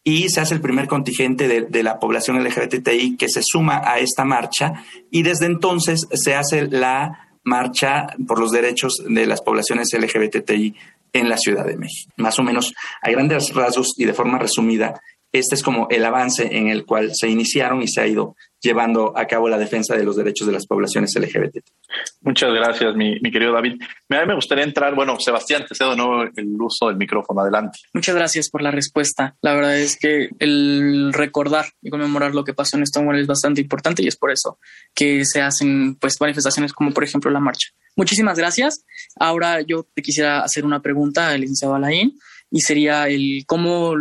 y 0.05 0.29
se 0.31 0.41
hace 0.41 0.55
el 0.55 0.61
primer 0.61 0.89
contingente 0.89 1.49
de, 1.49 1.83
la 1.83 2.01
población 2.01 2.43
LGBTI 2.43 3.17
que 3.17 3.29
se 3.29 3.43
suma 3.45 3.83
a 3.85 3.99
esta 3.99 4.25
marcha 4.25 4.85
y 5.11 5.23
desde 5.23 5.47
entonces 5.47 6.07
se 6.13 6.35
hace 6.35 6.67
la 6.69 7.29
marcha 7.45 8.09
por 8.27 8.41
los 8.41 8.51
derechos 8.51 9.03
de 9.09 9.27
las 9.27 9.43
poblaciones 9.43 9.93
LGBTI 9.93 10.75
en 11.13 11.29
la 11.29 11.37
Ciudad 11.37 11.67
de 11.67 11.77
México. 11.77 12.13
Más 12.17 12.39
o 12.39 12.43
menos 12.43 12.75
a 13.01 13.11
grandes 13.11 13.55
rasgos 13.55 13.95
y 13.97 14.05
de 14.05 14.15
forma 14.15 14.39
resumida, 14.39 15.01
este 15.33 15.55
es 15.55 15.63
como 15.63 15.89
el 15.91 16.05
avance 16.05 16.57
en 16.57 16.69
el 16.69 16.85
cual 16.85 17.11
se 17.15 17.29
iniciaron 17.29 17.83
y 17.83 17.89
se 17.89 18.03
ha 18.03 18.07
ido 18.07 18.37
llevando 18.61 19.13
a 19.17 19.27
cabo 19.27 19.49
la 19.49 19.59
defensa 19.59 19.97
de 19.97 20.05
los 20.05 20.17
derechos 20.17 20.47
de 20.47 20.53
las 20.53 20.67
poblaciones 20.67 21.15
LGBT. 21.17 21.59
Muchas 22.21 22.53
gracias, 22.53 22.95
mi, 22.95 23.21
querido 23.21 23.53
David. 23.53 23.81
Me, 24.09 24.25
me 24.25 24.35
gustaría 24.35 24.63
entrar, 24.63 24.95
bueno, 24.95 25.19
Sebastián, 25.19 25.65
te 25.69 25.75
cedo 25.75 25.91
de 25.91 25.97
nuevo 25.97 26.23
el 26.23 26.61
uso 26.61 26.87
del 26.87 26.97
micrófono. 26.97 27.41
Adelante. 27.41 27.81
Muchas 27.93 28.15
gracias 28.15 28.51
por 28.51 28.63
la 28.63 28.71
respuesta. 28.71 29.37
La 29.41 29.55
verdad 29.55 29.77
es 29.79 29.99
que 29.99 30.29
el 30.39 31.13
recordar 31.13 31.67
y 31.81 31.91
conmemorar 31.91 32.35
lo 32.35 32.45
que 32.45 32.55
pasó 32.55 32.77
en 32.77 32.87
Stonewall 32.87 33.19
es 33.19 33.27
bastante 33.27 33.61
importante 33.61 34.03
y 34.03 34.07
es 34.07 34.17
por 34.17 34.31
eso 34.31 34.59
que 34.95 35.25
se 35.25 35.41
hacen 35.41 35.97
pues 35.97 36.21
manifestaciones 36.21 36.73
como 36.73 36.93
por 36.93 37.03
ejemplo 37.05 37.31
la 37.31 37.41
marcha. 37.41 37.71
Muchísimas 37.97 38.39
gracias. 38.39 38.85
Ahora 39.19 39.61
yo 39.63 39.87
te 39.95 40.03
quisiera 40.03 40.41
hacer 40.41 40.65
una 40.65 40.81
pregunta 40.81 41.31
al 41.31 41.41
licenciado 41.41 41.75
Alain 41.75 42.17
y 42.51 42.61
sería 42.61 43.09
el 43.09 43.45
cómo 43.47 43.97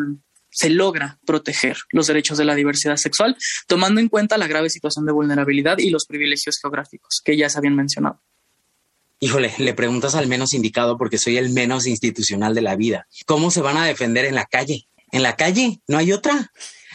se 0.52 0.70
logra 0.70 1.20
proteger 1.26 1.78
los 1.92 2.08
derechos 2.08 2.38
de 2.38 2.46
la 2.46 2.56
diversidad 2.56 2.98
sexual, 2.98 3.36
tomando 3.68 4.00
en 4.02 4.10
cuenta 4.10 4.38
la 4.38 4.48
grave 4.48 4.70
situación 4.70 5.06
de 5.06 5.14
vulnerabilidad 5.14 5.78
y 5.80 5.90
los 5.90 6.06
privilegios 6.06 6.60
geográficos 6.62 7.22
que 7.24 7.38
ya 7.38 7.50
se 7.50 7.58
habían 7.58 7.76
mencionado. 7.76 8.22
Híjole, 9.20 9.54
le 9.60 9.74
preguntas 9.74 10.16
al 10.16 10.28
menos 10.28 10.54
indicado 10.54 10.98
porque 10.98 11.20
soy 11.20 11.38
el 11.38 11.52
menos 11.52 11.86
institucional 11.86 12.56
de 12.56 12.62
la 12.62 12.76
vida. 12.76 13.08
¿Cómo 13.26 13.52
se 13.52 13.62
van 13.62 13.78
a 13.78 13.86
defender 13.86 14.26
en 14.26 14.36
la 14.36 14.46
calle? 14.46 14.88
En 15.12 15.24
la 15.24 15.36
calle, 15.36 15.80
no 15.88 15.98
hay 15.98 16.12
otra. 16.12 16.52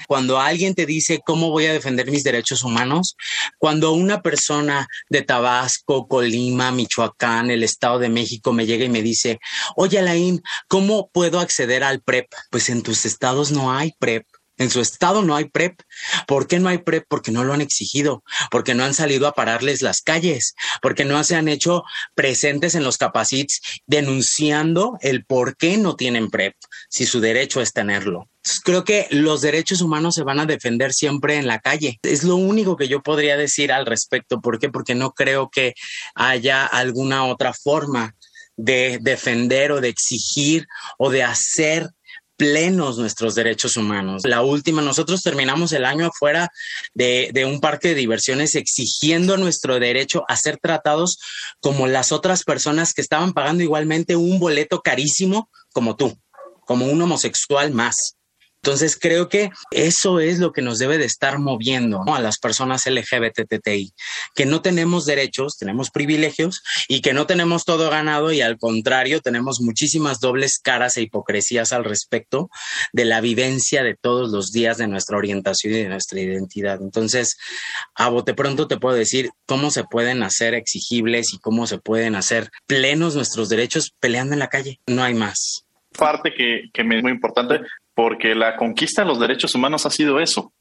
Cuando 0.06 0.40
alguien 0.40 0.74
te 0.74 0.86
dice 0.86 1.20
cómo 1.24 1.50
voy 1.50 1.66
a 1.66 1.72
defender 1.72 2.10
mis 2.10 2.24
derechos 2.24 2.62
humanos, 2.62 3.16
cuando 3.58 3.92
una 3.92 4.22
persona 4.22 4.86
de 5.08 5.22
Tabasco, 5.22 6.06
Colima, 6.08 6.70
Michoacán, 6.70 7.50
el 7.50 7.62
Estado 7.62 7.98
de 7.98 8.08
México 8.08 8.52
me 8.52 8.66
llega 8.66 8.84
y 8.84 8.88
me 8.88 9.02
dice, 9.02 9.38
oye 9.76 9.98
Alain, 9.98 10.42
¿cómo 10.68 11.08
puedo 11.12 11.40
acceder 11.40 11.84
al 11.84 12.00
PREP? 12.00 12.26
Pues 12.50 12.68
en 12.68 12.82
tus 12.82 13.06
estados 13.06 13.50
no 13.50 13.72
hay 13.72 13.92
PREP. 13.98 14.26
En 14.58 14.70
su 14.70 14.80
estado 14.80 15.22
no 15.22 15.36
hay 15.36 15.46
PrEP. 15.46 15.80
¿Por 16.26 16.46
qué 16.46 16.58
no 16.58 16.68
hay 16.68 16.78
PrEP? 16.78 17.04
Porque 17.08 17.30
no 17.30 17.44
lo 17.44 17.52
han 17.52 17.60
exigido, 17.60 18.24
porque 18.50 18.74
no 18.74 18.84
han 18.84 18.94
salido 18.94 19.26
a 19.26 19.32
pararles 19.32 19.82
las 19.82 20.00
calles, 20.00 20.54
porque 20.80 21.04
no 21.04 21.22
se 21.24 21.36
han 21.36 21.48
hecho 21.48 21.84
presentes 22.14 22.74
en 22.74 22.84
los 22.84 22.96
capacits 22.96 23.60
denunciando 23.86 24.96
el 25.00 25.24
por 25.24 25.56
qué 25.56 25.76
no 25.76 25.96
tienen 25.96 26.30
PrEP, 26.30 26.54
si 26.88 27.06
su 27.06 27.20
derecho 27.20 27.60
es 27.60 27.72
tenerlo. 27.72 28.28
Creo 28.64 28.84
que 28.84 29.08
los 29.10 29.40
derechos 29.40 29.80
humanos 29.80 30.14
se 30.14 30.22
van 30.22 30.40
a 30.40 30.46
defender 30.46 30.92
siempre 30.92 31.36
en 31.36 31.46
la 31.46 31.58
calle. 31.58 31.98
Es 32.02 32.22
lo 32.22 32.36
único 32.36 32.76
que 32.76 32.88
yo 32.88 33.02
podría 33.02 33.36
decir 33.36 33.72
al 33.72 33.86
respecto. 33.86 34.40
¿Por 34.40 34.58
qué? 34.58 34.68
Porque 34.68 34.94
no 34.94 35.12
creo 35.12 35.50
que 35.50 35.74
haya 36.14 36.64
alguna 36.64 37.24
otra 37.24 37.52
forma 37.52 38.14
de 38.56 38.98
defender 39.02 39.72
o 39.72 39.80
de 39.80 39.88
exigir 39.88 40.66
o 40.96 41.10
de 41.10 41.22
hacer 41.22 41.90
plenos 42.36 42.98
nuestros 42.98 43.34
derechos 43.34 43.76
humanos. 43.76 44.22
La 44.24 44.42
última, 44.42 44.82
nosotros 44.82 45.22
terminamos 45.22 45.72
el 45.72 45.84
año 45.84 46.06
afuera 46.06 46.50
de, 46.94 47.30
de, 47.32 47.44
un 47.44 47.60
parque 47.60 47.88
de 47.88 47.94
diversiones 47.94 48.54
exigiendo 48.54 49.36
nuestro 49.36 49.78
derecho 49.78 50.24
a 50.28 50.36
ser 50.36 50.58
tratados 50.58 51.18
como 51.60 51.86
las 51.86 52.12
otras 52.12 52.44
personas 52.44 52.92
que 52.92 53.02
estaban 53.02 53.32
pagando 53.32 53.62
igualmente 53.62 54.16
un 54.16 54.38
boleto 54.38 54.82
carísimo 54.82 55.50
como 55.72 55.96
tú, 55.96 56.18
como 56.66 56.86
un 56.86 57.00
homosexual 57.00 57.72
más. 57.72 58.15
Entonces 58.62 58.98
creo 59.00 59.28
que 59.28 59.50
eso 59.70 60.18
es 60.18 60.40
lo 60.40 60.52
que 60.52 60.60
nos 60.60 60.78
debe 60.78 60.98
de 60.98 61.04
estar 61.04 61.38
moviendo 61.38 62.02
a 62.12 62.20
las 62.20 62.38
personas 62.38 62.84
LGBTTI, 62.86 63.92
que 64.34 64.44
no 64.44 64.60
tenemos 64.60 65.06
derechos, 65.06 65.56
tenemos 65.56 65.90
privilegios 65.90 66.62
y 66.88 67.00
que 67.00 67.12
no 67.12 67.26
tenemos 67.26 67.64
todo 67.64 67.88
ganado 67.90 68.32
y 68.32 68.40
al 68.40 68.58
contrario 68.58 69.20
tenemos 69.20 69.60
muchísimas 69.60 70.18
dobles 70.18 70.58
caras 70.58 70.96
e 70.96 71.02
hipocresías 71.02 71.72
al 71.72 71.84
respecto 71.84 72.50
de 72.92 73.04
la 73.04 73.20
vivencia 73.20 73.84
de 73.84 73.94
todos 73.94 74.30
los 74.30 74.50
días 74.50 74.78
de 74.78 74.88
nuestra 74.88 75.16
orientación 75.16 75.72
y 75.72 75.76
de 75.76 75.88
nuestra 75.88 76.20
identidad. 76.20 76.80
Entonces, 76.82 77.36
a 77.94 78.08
bote 78.08 78.34
pronto 78.34 78.66
te 78.66 78.78
puedo 78.78 78.96
decir 78.96 79.30
cómo 79.46 79.70
se 79.70 79.84
pueden 79.84 80.24
hacer 80.24 80.54
exigibles 80.54 81.32
y 81.32 81.38
cómo 81.38 81.68
se 81.68 81.78
pueden 81.78 82.16
hacer 82.16 82.50
plenos 82.66 83.14
nuestros 83.14 83.48
derechos 83.48 83.94
peleando 84.00 84.32
en 84.32 84.40
la 84.40 84.48
calle. 84.48 84.80
No 84.88 85.04
hay 85.04 85.14
más 85.14 85.62
parte 85.96 86.34
que, 86.34 86.64
que 86.72 86.84
me 86.84 86.98
es 86.98 87.02
muy 87.02 87.12
importante 87.12 87.60
porque 87.96 88.34
la 88.34 88.56
conquista 88.56 89.02
de 89.02 89.08
los 89.08 89.18
derechos 89.18 89.54
humanos 89.54 89.86
ha 89.86 89.90
sido 89.90 90.20
eso. 90.20 90.52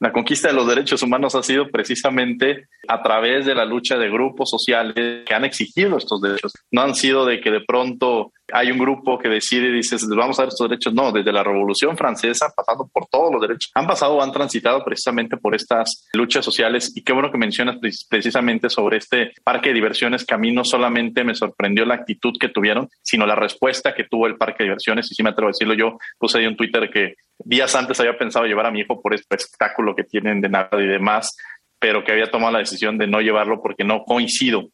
La 0.00 0.12
conquista 0.12 0.48
de 0.48 0.54
los 0.54 0.66
derechos 0.66 1.02
humanos 1.02 1.34
ha 1.34 1.42
sido 1.42 1.68
precisamente 1.70 2.68
a 2.88 3.02
través 3.02 3.44
de 3.44 3.54
la 3.54 3.66
lucha 3.66 3.98
de 3.98 4.08
grupos 4.08 4.48
sociales 4.48 4.94
que 5.26 5.34
han 5.34 5.44
exigido 5.44 5.98
estos 5.98 6.22
derechos. 6.22 6.54
No 6.70 6.80
han 6.80 6.94
sido 6.94 7.26
de 7.26 7.38
que 7.42 7.50
de 7.50 7.60
pronto 7.60 8.32
hay 8.52 8.70
un 8.70 8.78
grupo 8.78 9.18
que 9.18 9.28
decide 9.28 9.68
y 9.68 9.72
dice, 9.72 9.96
vamos 10.16 10.38
a 10.38 10.42
dar 10.42 10.48
estos 10.48 10.68
derechos. 10.68 10.94
No, 10.94 11.12
desde 11.12 11.32
la 11.32 11.42
Revolución 11.42 11.96
Francesa, 11.96 12.52
pasando 12.54 12.88
por 12.92 13.06
todos 13.06 13.32
los 13.32 13.40
derechos, 13.40 13.70
han 13.74 13.86
pasado 13.86 14.20
han 14.22 14.32
transitado 14.32 14.84
precisamente 14.84 15.36
por 15.36 15.54
estas 15.54 16.08
luchas 16.12 16.44
sociales. 16.44 16.92
Y 16.94 17.02
qué 17.02 17.12
bueno 17.12 17.30
que 17.30 17.38
mencionas 17.38 17.76
precisamente 18.08 18.68
sobre 18.70 18.98
este 18.98 19.32
parque 19.44 19.70
de 19.70 19.74
diversiones, 19.74 20.24
que 20.24 20.34
a 20.34 20.38
mí 20.38 20.52
no 20.52 20.64
solamente 20.64 21.24
me 21.24 21.34
sorprendió 21.34 21.84
la 21.84 21.94
actitud 21.94 22.34
que 22.38 22.48
tuvieron, 22.48 22.88
sino 23.02 23.26
la 23.26 23.34
respuesta 23.34 23.94
que 23.94 24.04
tuvo 24.04 24.26
el 24.26 24.36
parque 24.36 24.58
de 24.58 24.64
diversiones. 24.64 25.10
Y 25.10 25.14
si 25.14 25.22
me 25.22 25.30
atrevo 25.30 25.48
a 25.48 25.52
decirlo 25.52 25.74
yo, 25.74 25.98
puse 26.18 26.38
ahí 26.38 26.46
un 26.46 26.56
Twitter 26.56 26.90
que 26.90 27.14
días 27.38 27.74
antes 27.74 27.98
había 28.00 28.18
pensado 28.18 28.46
llevar 28.46 28.66
a 28.66 28.70
mi 28.70 28.80
hijo 28.80 29.00
por 29.00 29.14
este 29.14 29.36
espectáculo 29.36 29.94
que 29.94 30.04
tienen 30.04 30.40
de 30.40 30.48
nada 30.48 30.70
y 30.74 30.86
demás, 30.86 31.36
pero 31.78 32.04
que 32.04 32.12
había 32.12 32.30
tomado 32.30 32.52
la 32.52 32.58
decisión 32.58 32.98
de 32.98 33.06
no 33.06 33.20
llevarlo 33.20 33.60
porque 33.62 33.84
no 33.84 34.04
coincido 34.04 34.68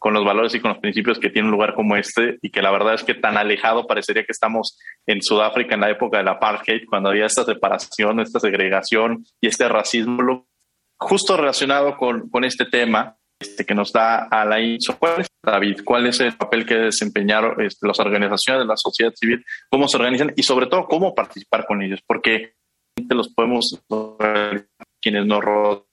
con 0.00 0.14
los 0.14 0.24
valores 0.24 0.54
y 0.54 0.60
con 0.60 0.70
los 0.70 0.80
principios 0.80 1.18
que 1.18 1.28
tiene 1.28 1.48
un 1.48 1.52
lugar 1.52 1.74
como 1.74 1.94
este 1.94 2.38
y 2.40 2.50
que 2.50 2.62
la 2.62 2.70
verdad 2.70 2.94
es 2.94 3.04
que 3.04 3.14
tan 3.14 3.36
alejado 3.36 3.86
parecería 3.86 4.24
que 4.24 4.32
estamos 4.32 4.78
en 5.06 5.20
Sudáfrica 5.20 5.74
en 5.74 5.82
la 5.82 5.90
época 5.90 6.16
del 6.16 6.28
apartheid, 6.28 6.86
cuando 6.88 7.10
había 7.10 7.26
esta 7.26 7.44
separación, 7.44 8.18
esta 8.18 8.40
segregación 8.40 9.24
y 9.42 9.48
este 9.48 9.68
racismo. 9.68 10.46
Justo 10.98 11.36
relacionado 11.36 11.98
con, 11.98 12.30
con 12.30 12.44
este 12.44 12.64
tema 12.64 13.18
este, 13.38 13.66
que 13.66 13.74
nos 13.74 13.92
da 13.92 14.26
a 14.30 14.46
la 14.46 14.56
¿cuál 14.98 15.20
es, 15.20 15.26
David? 15.42 15.80
¿Cuál 15.84 16.06
es 16.06 16.20
el 16.20 16.34
papel 16.34 16.64
que 16.64 16.76
desempeñaron 16.76 17.60
este, 17.60 17.86
las 17.86 18.00
organizaciones 18.00 18.62
de 18.62 18.68
la 18.68 18.76
sociedad 18.76 19.12
civil? 19.14 19.44
¿Cómo 19.70 19.86
se 19.86 19.98
organizan? 19.98 20.32
Y 20.34 20.42
sobre 20.42 20.66
todo, 20.66 20.86
¿cómo 20.86 21.14
participar 21.14 21.66
con 21.66 21.82
ellos? 21.82 22.00
Porque 22.06 22.54
los 23.10 23.28
podemos, 23.34 23.82
quienes 25.00 25.26
nos 25.26 25.44
rodean 25.44 25.84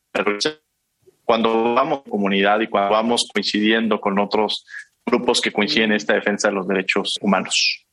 cuando 1.27 1.73
vamos 1.73 2.03
comunidad 2.09 2.61
y 2.61 2.67
cuando 2.67 2.91
vamos 2.91 3.27
coincidiendo 3.33 3.99
con 3.99 4.17
otros 4.17 4.65
grupos 5.05 5.41
que 5.41 5.51
coinciden 5.51 5.91
en 5.91 5.97
esta 5.97 6.13
defensa 6.13 6.47
de 6.47 6.53
los 6.53 6.67
derechos 6.67 7.15
humanos. 7.19 7.85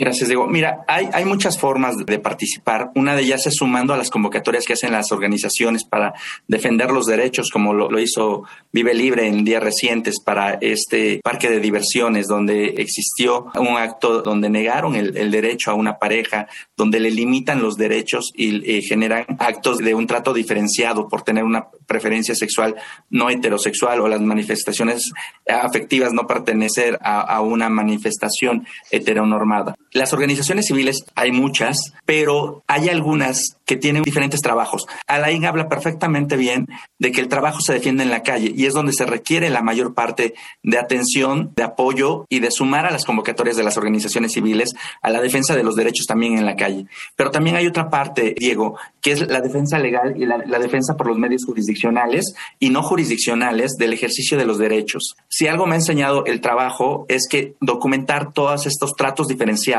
Gracias, 0.00 0.28
Diego. 0.28 0.46
Mira, 0.46 0.84
hay, 0.86 1.08
hay 1.12 1.24
muchas 1.24 1.58
formas 1.58 1.96
de 1.96 2.20
participar. 2.20 2.92
Una 2.94 3.16
de 3.16 3.22
ellas 3.22 3.44
es 3.48 3.56
sumando 3.56 3.92
a 3.92 3.96
las 3.96 4.10
convocatorias 4.10 4.64
que 4.64 4.74
hacen 4.74 4.92
las 4.92 5.10
organizaciones 5.10 5.82
para 5.82 6.14
defender 6.46 6.92
los 6.92 7.06
derechos, 7.06 7.50
como 7.50 7.74
lo, 7.74 7.98
hizo 7.98 8.44
Vive 8.72 8.94
Libre 8.94 9.26
en 9.26 9.44
días 9.44 9.60
recientes 9.60 10.20
para 10.24 10.52
este 10.60 11.20
parque 11.24 11.50
de 11.50 11.58
diversiones, 11.58 12.28
donde 12.28 12.74
existió 12.78 13.46
un 13.56 13.76
acto 13.76 14.22
donde 14.22 14.48
negaron 14.48 14.94
el, 14.94 15.32
derecho 15.32 15.72
a 15.72 15.74
una 15.74 15.98
pareja, 15.98 16.46
donde 16.76 17.00
le 17.00 17.10
limitan 17.10 17.60
los 17.60 17.76
derechos 17.76 18.30
y 18.36 18.78
eh, 18.78 18.82
generan 18.82 19.26
actos 19.40 19.78
de 19.78 19.94
un 19.94 20.06
trato 20.06 20.32
diferenciado 20.32 21.08
por 21.08 21.22
tener 21.22 21.42
una 21.42 21.66
preferencia 21.88 22.36
sexual 22.36 22.76
no 23.10 23.30
heterosexual 23.30 24.00
o 24.00 24.06
las 24.06 24.20
manifestaciones 24.20 25.12
afectivas 25.48 26.12
no 26.12 26.24
pertenecer 26.28 26.96
a 27.02 27.40
una 27.40 27.68
manifestación 27.68 28.64
heteronormada. 28.92 29.74
Las 29.92 30.12
organizaciones 30.12 30.66
civiles 30.66 31.04
hay 31.14 31.32
muchas, 31.32 31.94
pero 32.04 32.62
hay 32.66 32.88
algunas 32.88 33.56
que 33.64 33.76
tienen 33.76 34.02
diferentes 34.02 34.40
trabajos. 34.40 34.86
Alain 35.06 35.44
habla 35.44 35.68
perfectamente 35.68 36.36
bien 36.36 36.66
de 36.98 37.12
que 37.12 37.20
el 37.20 37.28
trabajo 37.28 37.60
se 37.60 37.72
defiende 37.72 38.02
en 38.02 38.10
la 38.10 38.22
calle 38.22 38.52
y 38.54 38.66
es 38.66 38.74
donde 38.74 38.92
se 38.92 39.06
requiere 39.06 39.50
la 39.50 39.62
mayor 39.62 39.94
parte 39.94 40.34
de 40.62 40.78
atención, 40.78 41.52
de 41.56 41.62
apoyo 41.62 42.26
y 42.28 42.40
de 42.40 42.50
sumar 42.50 42.86
a 42.86 42.90
las 42.90 43.04
convocatorias 43.04 43.56
de 43.56 43.64
las 43.64 43.76
organizaciones 43.76 44.32
civiles 44.32 44.74
a 45.02 45.10
la 45.10 45.20
defensa 45.20 45.56
de 45.56 45.62
los 45.62 45.76
derechos 45.76 46.06
también 46.06 46.38
en 46.38 46.46
la 46.46 46.56
calle. 46.56 46.86
Pero 47.16 47.30
también 47.30 47.56
hay 47.56 47.66
otra 47.66 47.90
parte, 47.90 48.34
Diego, 48.38 48.78
que 49.00 49.12
es 49.12 49.28
la 49.28 49.40
defensa 49.40 49.78
legal 49.78 50.14
y 50.16 50.26
la, 50.26 50.38
la 50.38 50.58
defensa 50.58 50.96
por 50.96 51.06
los 51.06 51.18
medios 51.18 51.44
jurisdiccionales 51.44 52.34
y 52.58 52.70
no 52.70 52.82
jurisdiccionales 52.82 53.76
del 53.78 53.92
ejercicio 53.92 54.36
de 54.38 54.46
los 54.46 54.58
derechos. 54.58 55.16
Si 55.28 55.46
algo 55.46 55.66
me 55.66 55.74
ha 55.74 55.78
enseñado 55.78 56.24
el 56.26 56.40
trabajo 56.40 57.06
es 57.08 57.26
que 57.28 57.54
documentar 57.60 58.32
todos 58.32 58.66
estos 58.66 58.94
tratos 58.94 59.28
diferenciados 59.28 59.77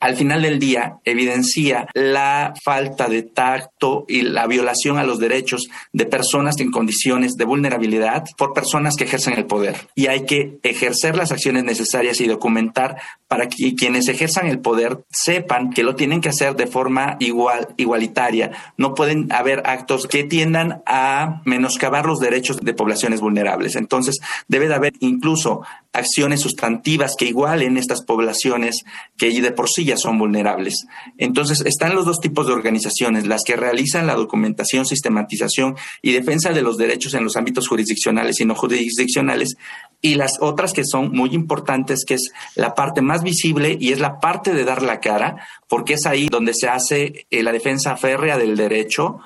al 0.00 0.16
final 0.16 0.42
del 0.42 0.58
día 0.58 0.98
evidencia 1.04 1.88
la 1.92 2.54
falta 2.62 3.08
de 3.08 3.22
tacto 3.22 4.04
y 4.08 4.22
la 4.22 4.46
violación 4.46 4.98
a 4.98 5.04
los 5.04 5.18
derechos 5.18 5.68
de 5.92 6.06
personas 6.06 6.60
en 6.60 6.70
condiciones 6.70 7.34
de 7.36 7.44
vulnerabilidad 7.44 8.24
por 8.36 8.52
personas 8.52 8.96
que 8.96 9.04
ejercen 9.04 9.34
el 9.34 9.46
poder. 9.46 9.88
Y 9.94 10.06
hay 10.06 10.24
que 10.24 10.58
ejercer 10.62 11.16
las 11.16 11.32
acciones 11.32 11.64
necesarias 11.64 12.20
y 12.20 12.28
documentar 12.28 13.00
para 13.28 13.48
que 13.48 13.74
quienes 13.74 14.08
ejerzan 14.08 14.46
el 14.46 14.60
poder 14.60 15.04
sepan 15.10 15.70
que 15.70 15.82
lo 15.82 15.94
tienen 15.94 16.20
que 16.20 16.30
hacer 16.30 16.56
de 16.56 16.66
forma 16.66 17.16
igual, 17.20 17.68
igualitaria. 17.76 18.52
No 18.76 18.94
pueden 18.94 19.30
haber 19.32 19.62
actos 19.66 20.06
que 20.06 20.24
tiendan 20.24 20.82
a 20.86 21.42
menoscabar 21.44 22.06
los 22.06 22.20
derechos 22.20 22.58
de 22.58 22.72
poblaciones 22.74 23.20
vulnerables. 23.20 23.76
Entonces, 23.76 24.18
debe 24.48 24.68
de 24.68 24.74
haber 24.74 24.94
incluso 25.00 25.62
acciones 25.92 26.40
sustantivas 26.40 27.14
que 27.18 27.26
igualen 27.26 27.76
estas 27.76 28.02
poblaciones 28.02 28.84
que 29.16 29.28
de 29.40 29.52
por 29.52 29.68
sí 29.68 29.84
ya 29.84 29.96
son 29.96 30.18
vulnerables. 30.18 30.86
Entonces, 31.18 31.60
están 31.60 31.94
los 31.94 32.06
dos 32.06 32.20
tipos 32.20 32.46
de 32.46 32.52
organizaciones, 32.54 33.26
las 33.26 33.42
que 33.44 33.56
realizan 33.56 34.06
la 34.06 34.14
documentación, 34.14 34.86
sistematización 34.86 35.76
y 36.02 36.12
defensa 36.12 36.50
de 36.50 36.62
los 36.62 36.78
derechos 36.78 37.14
en 37.14 37.24
los 37.24 37.36
ámbitos 37.36 37.68
jurisdiccionales 37.68 38.40
y 38.40 38.44
no 38.44 38.54
jurisdiccionales, 38.54 39.56
y 40.00 40.14
las 40.14 40.38
otras 40.40 40.72
que 40.72 40.84
son 40.84 41.10
muy 41.12 41.34
importantes, 41.34 42.04
que 42.06 42.14
es 42.14 42.32
la 42.54 42.74
parte 42.74 43.02
más 43.02 43.17
visible 43.22 43.76
y 43.78 43.92
es 43.92 44.00
la 44.00 44.20
parte 44.20 44.52
de 44.52 44.64
dar 44.64 44.82
la 44.82 45.00
cara, 45.00 45.46
porque 45.68 45.94
es 45.94 46.06
ahí 46.06 46.28
donde 46.28 46.54
se 46.54 46.68
hace 46.68 47.26
eh, 47.30 47.42
la 47.42 47.52
defensa 47.52 47.96
férrea 47.96 48.38
del 48.38 48.56
derecho, 48.56 49.20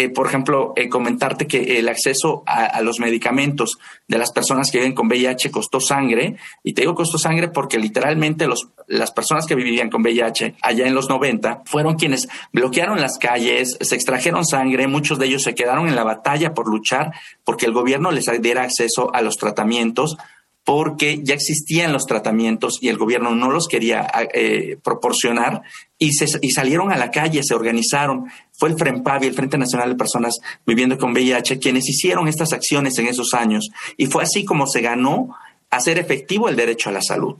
eh, 0.00 0.10
por 0.10 0.28
ejemplo, 0.28 0.74
eh, 0.76 0.88
comentarte 0.88 1.48
que 1.48 1.80
el 1.80 1.88
acceso 1.88 2.44
a, 2.46 2.80
los 2.82 3.00
medicamentos 3.00 3.78
de 4.06 4.16
las 4.16 4.30
personas 4.30 4.70
que 4.70 4.78
viven 4.78 4.94
con 4.94 5.08
VIH 5.08 5.50
costó 5.50 5.80
sangre, 5.80 6.36
y 6.62 6.72
te 6.72 6.82
digo 6.82 6.94
costó 6.94 7.18
sangre 7.18 7.48
porque 7.48 7.80
literalmente 7.80 8.46
los, 8.46 8.68
las 8.86 9.10
personas 9.10 9.44
que 9.44 9.56
vivían 9.56 9.90
con 9.90 10.02
VIH 10.02 10.54
allá 10.62 10.86
en 10.86 10.94
los 10.94 11.08
90 11.08 11.62
fueron 11.64 11.96
quienes 11.96 12.28
bloquearon 12.52 13.00
las 13.00 13.18
calles, 13.18 13.76
se 13.80 13.94
extrajeron 13.96 14.46
sangre, 14.46 14.86
muchos 14.86 15.18
de 15.18 15.26
ellos 15.26 15.42
se 15.42 15.56
quedaron 15.56 15.88
en 15.88 15.96
la 15.96 16.04
batalla 16.04 16.54
por 16.54 16.68
luchar 16.68 17.12
porque 17.42 17.66
el 17.66 17.72
gobierno 17.72 18.12
les 18.12 18.26
diera 18.40 18.62
acceso 18.62 19.12
a 19.12 19.20
los 19.20 19.36
tratamientos 19.36 20.16
porque 20.68 21.20
ya 21.22 21.32
existían 21.32 21.94
los 21.94 22.04
tratamientos 22.04 22.76
y 22.82 22.88
el 22.88 22.98
gobierno 22.98 23.34
no 23.34 23.50
los 23.50 23.68
quería 23.68 24.06
eh, 24.34 24.76
proporcionar 24.84 25.62
y, 25.96 26.12
se, 26.12 26.26
y 26.42 26.50
salieron 26.50 26.92
a 26.92 26.98
la 26.98 27.10
calle, 27.10 27.42
se 27.42 27.54
organizaron. 27.54 28.26
Fue 28.52 28.68
el 28.68 28.76
FREMPAVI, 28.76 29.28
el 29.28 29.34
Frente 29.34 29.56
Nacional 29.56 29.88
de 29.88 29.96
Personas 29.96 30.34
Viviendo 30.66 30.98
con 30.98 31.12
VIH, 31.12 31.58
quienes 31.58 31.88
hicieron 31.88 32.28
estas 32.28 32.52
acciones 32.52 32.98
en 32.98 33.06
esos 33.06 33.32
años. 33.32 33.70
Y 33.96 34.08
fue 34.08 34.24
así 34.24 34.44
como 34.44 34.66
se 34.66 34.82
ganó 34.82 35.34
hacer 35.70 35.98
efectivo 35.98 36.50
el 36.50 36.56
derecho 36.56 36.90
a 36.90 36.92
la 36.92 37.00
salud. 37.00 37.36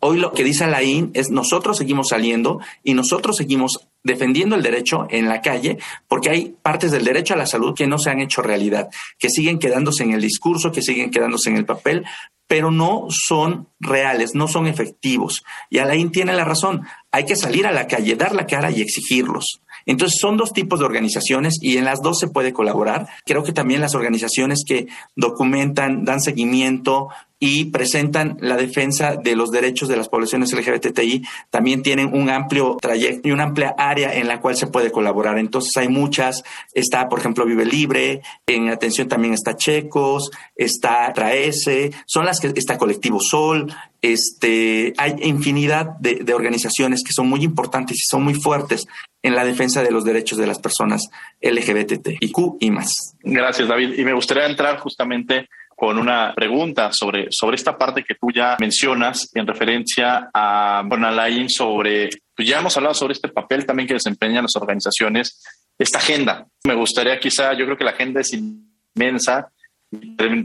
Hoy 0.00 0.18
lo 0.18 0.32
que 0.32 0.42
dice 0.42 0.64
Alain 0.64 1.10
es 1.12 1.30
nosotros 1.30 1.76
seguimos 1.76 2.08
saliendo 2.08 2.58
y 2.82 2.94
nosotros 2.94 3.36
seguimos 3.36 3.86
defendiendo 4.02 4.56
el 4.56 4.62
derecho 4.62 5.06
en 5.10 5.28
la 5.28 5.40
calle 5.40 5.78
porque 6.08 6.30
hay 6.30 6.56
partes 6.62 6.90
del 6.90 7.04
derecho 7.04 7.34
a 7.34 7.36
la 7.36 7.46
salud 7.46 7.74
que 7.74 7.86
no 7.86 7.98
se 7.98 8.10
han 8.10 8.20
hecho 8.20 8.42
realidad, 8.42 8.88
que 9.18 9.30
siguen 9.30 9.58
quedándose 9.58 10.02
en 10.02 10.12
el 10.12 10.20
discurso, 10.20 10.72
que 10.72 10.82
siguen 10.82 11.10
quedándose 11.10 11.50
en 11.50 11.56
el 11.56 11.64
papel, 11.64 12.04
pero 12.52 12.70
no 12.70 13.06
son 13.08 13.68
reales, 13.80 14.34
no 14.34 14.46
son 14.46 14.66
efectivos. 14.66 15.42
Y 15.70 15.78
Alain 15.78 16.12
tiene 16.12 16.34
la 16.34 16.44
razón, 16.44 16.82
hay 17.10 17.24
que 17.24 17.34
salir 17.34 17.66
a 17.66 17.72
la 17.72 17.86
calle, 17.86 18.14
dar 18.14 18.34
la 18.34 18.46
cara 18.46 18.70
y 18.70 18.82
exigirlos. 18.82 19.62
Entonces 19.86 20.18
son 20.20 20.36
dos 20.36 20.52
tipos 20.52 20.78
de 20.78 20.84
organizaciones 20.84 21.56
y 21.62 21.78
en 21.78 21.86
las 21.86 22.02
dos 22.02 22.18
se 22.18 22.28
puede 22.28 22.52
colaborar. 22.52 23.08
Creo 23.24 23.42
que 23.42 23.54
también 23.54 23.80
las 23.80 23.94
organizaciones 23.94 24.64
que 24.68 24.86
documentan, 25.16 26.04
dan 26.04 26.20
seguimiento 26.20 27.08
y 27.44 27.64
presentan 27.64 28.36
la 28.40 28.56
defensa 28.56 29.16
de 29.16 29.34
los 29.34 29.50
derechos 29.50 29.88
de 29.88 29.96
las 29.96 30.08
poblaciones 30.08 30.52
LGBTI 30.52 31.24
también 31.50 31.82
tienen 31.82 32.14
un 32.14 32.30
amplio 32.30 32.76
trayecto 32.80 33.28
y 33.28 33.32
una 33.32 33.42
amplia 33.42 33.74
área 33.76 34.14
en 34.14 34.28
la 34.28 34.40
cual 34.40 34.54
se 34.54 34.68
puede 34.68 34.92
colaborar. 34.92 35.38
Entonces 35.38 35.76
hay 35.76 35.88
muchas, 35.88 36.44
está 36.72 37.08
por 37.08 37.18
ejemplo 37.18 37.44
Vive 37.44 37.64
Libre, 37.64 38.22
en 38.46 38.68
atención 38.68 39.08
también 39.08 39.34
está 39.34 39.56
Checos, 39.56 40.30
está 40.54 41.12
Traese, 41.12 41.90
son 42.06 42.26
las 42.26 42.38
que 42.38 42.52
está 42.54 42.78
Colectivo 42.78 43.18
Sol, 43.18 43.74
este, 44.02 44.92
hay 44.96 45.16
infinidad 45.22 45.96
de, 45.98 46.32
organizaciones 46.34 47.02
que 47.02 47.12
son 47.12 47.28
muy 47.28 47.42
importantes 47.42 47.96
y 47.96 48.04
son 48.08 48.22
muy 48.22 48.34
fuertes 48.34 48.86
en 49.22 49.34
la 49.34 49.44
defensa 49.44 49.82
de 49.82 49.90
los 49.90 50.04
derechos 50.04 50.38
de 50.38 50.46
las 50.46 50.60
personas 50.60 51.08
LGBTIQ 51.40 52.38
y 52.60 52.70
más. 52.70 53.16
Gracias, 53.22 53.66
David. 53.66 53.98
Y 53.98 54.04
me 54.04 54.12
gustaría 54.12 54.46
entrar 54.46 54.78
justamente 54.78 55.48
con 55.82 55.98
una 55.98 56.32
pregunta 56.32 56.92
sobre, 56.92 57.26
sobre 57.30 57.56
esta 57.56 57.76
parte 57.76 58.04
que 58.04 58.14
tú 58.14 58.28
ya 58.32 58.56
mencionas 58.60 59.28
en 59.34 59.44
referencia 59.44 60.30
a 60.32 60.84
con 60.88 61.04
Alain 61.04 61.50
sobre, 61.50 62.08
pues 62.36 62.46
ya 62.46 62.60
hemos 62.60 62.76
hablado 62.76 62.94
sobre 62.94 63.14
este 63.14 63.30
papel 63.30 63.66
también 63.66 63.88
que 63.88 63.94
desempeñan 63.94 64.44
las 64.44 64.54
organizaciones, 64.54 65.42
esta 65.76 65.98
agenda. 65.98 66.46
Me 66.62 66.76
gustaría 66.76 67.18
quizá, 67.18 67.52
yo 67.54 67.64
creo 67.64 67.76
que 67.76 67.82
la 67.82 67.90
agenda 67.90 68.20
es 68.20 68.32
inmensa, 68.32 69.50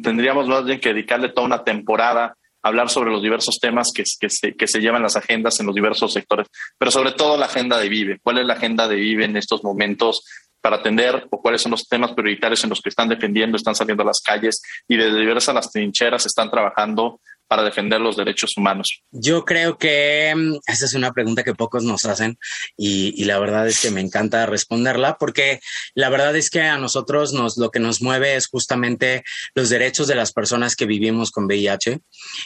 tendríamos 0.02 0.48
más 0.48 0.66
bien 0.66 0.80
que 0.80 0.90
dedicarle 0.90 1.30
toda 1.30 1.46
una 1.46 1.64
temporada 1.64 2.36
a 2.64 2.68
hablar 2.68 2.90
sobre 2.90 3.12
los 3.12 3.22
diversos 3.22 3.60
temas 3.62 3.92
que, 3.94 4.06
que 4.58 4.68
se 4.68 4.80
llevan 4.80 5.04
las 5.04 5.18
agendas 5.18 5.60
en 5.60 5.68
los 5.68 5.76
diversos 5.76 6.14
sectores, 6.14 6.48
pero 6.80 6.90
sobre 6.90 7.12
todo 7.12 7.38
la 7.38 7.46
agenda 7.46 7.78
de 7.78 7.90
Vive. 7.90 8.18
¿Cuál 8.24 8.40
es 8.40 8.48
la 8.48 8.56
agenda 8.56 8.88
de 8.88 8.96
Vive 8.96 9.26
en 9.26 9.38
estos 9.38 9.64
momentos? 9.64 10.24
Para 10.68 10.82
atender 10.82 11.26
o 11.30 11.42
cuáles 11.42 11.62
son 11.62 11.72
los 11.72 11.88
temas 11.88 12.12
prioritarios 12.12 12.62
en 12.66 12.70
los 12.70 12.82
que 12.82 12.90
están 12.90 13.08
defendiendo, 13.08 13.56
están 13.56 13.74
saliendo 13.74 14.04
a 14.04 14.08
las 14.08 14.20
calles 14.20 14.62
y 14.86 14.98
de 14.98 15.18
diversas 15.18 15.56
las 15.56 15.72
trincheras 15.72 16.26
están 16.26 16.52
trabajando 16.52 17.22
para 17.48 17.64
defender 17.64 18.02
los 18.02 18.18
derechos 18.18 18.58
humanos? 18.58 19.02
Yo 19.12 19.46
creo 19.46 19.78
que 19.78 20.34
mm, 20.36 20.58
esa 20.68 20.86
es 20.86 20.94
una 20.94 21.12
pregunta 21.12 21.44
que 21.44 21.56
pocos 21.56 21.84
nos 21.84 22.06
hacen 22.06 22.38
y, 22.76 23.14
y, 23.22 23.26
la 23.26 23.40
verdad 23.40 23.68
es 23.68 23.80
que 23.80 23.92
me 23.92 24.02
encanta 24.02 24.46
responderla 24.46 25.18
porque 25.18 25.60
la 25.96 26.10
verdad 26.10 26.36
es 26.36 26.50
que 26.50 26.62
a 26.62 26.78
nosotros 26.78 27.34
nos, 27.34 27.58
lo 27.58 27.72
que 27.72 27.80
nos 27.80 28.02
mueve 28.02 28.36
es 28.36 28.48
justamente 28.48 29.24
los 29.56 29.70
derechos 29.70 30.08
de 30.08 30.16
las 30.16 30.34
personas 30.34 30.76
que 30.76 30.86
vivimos 30.86 31.32
con 31.32 31.46
VIH 31.46 32.00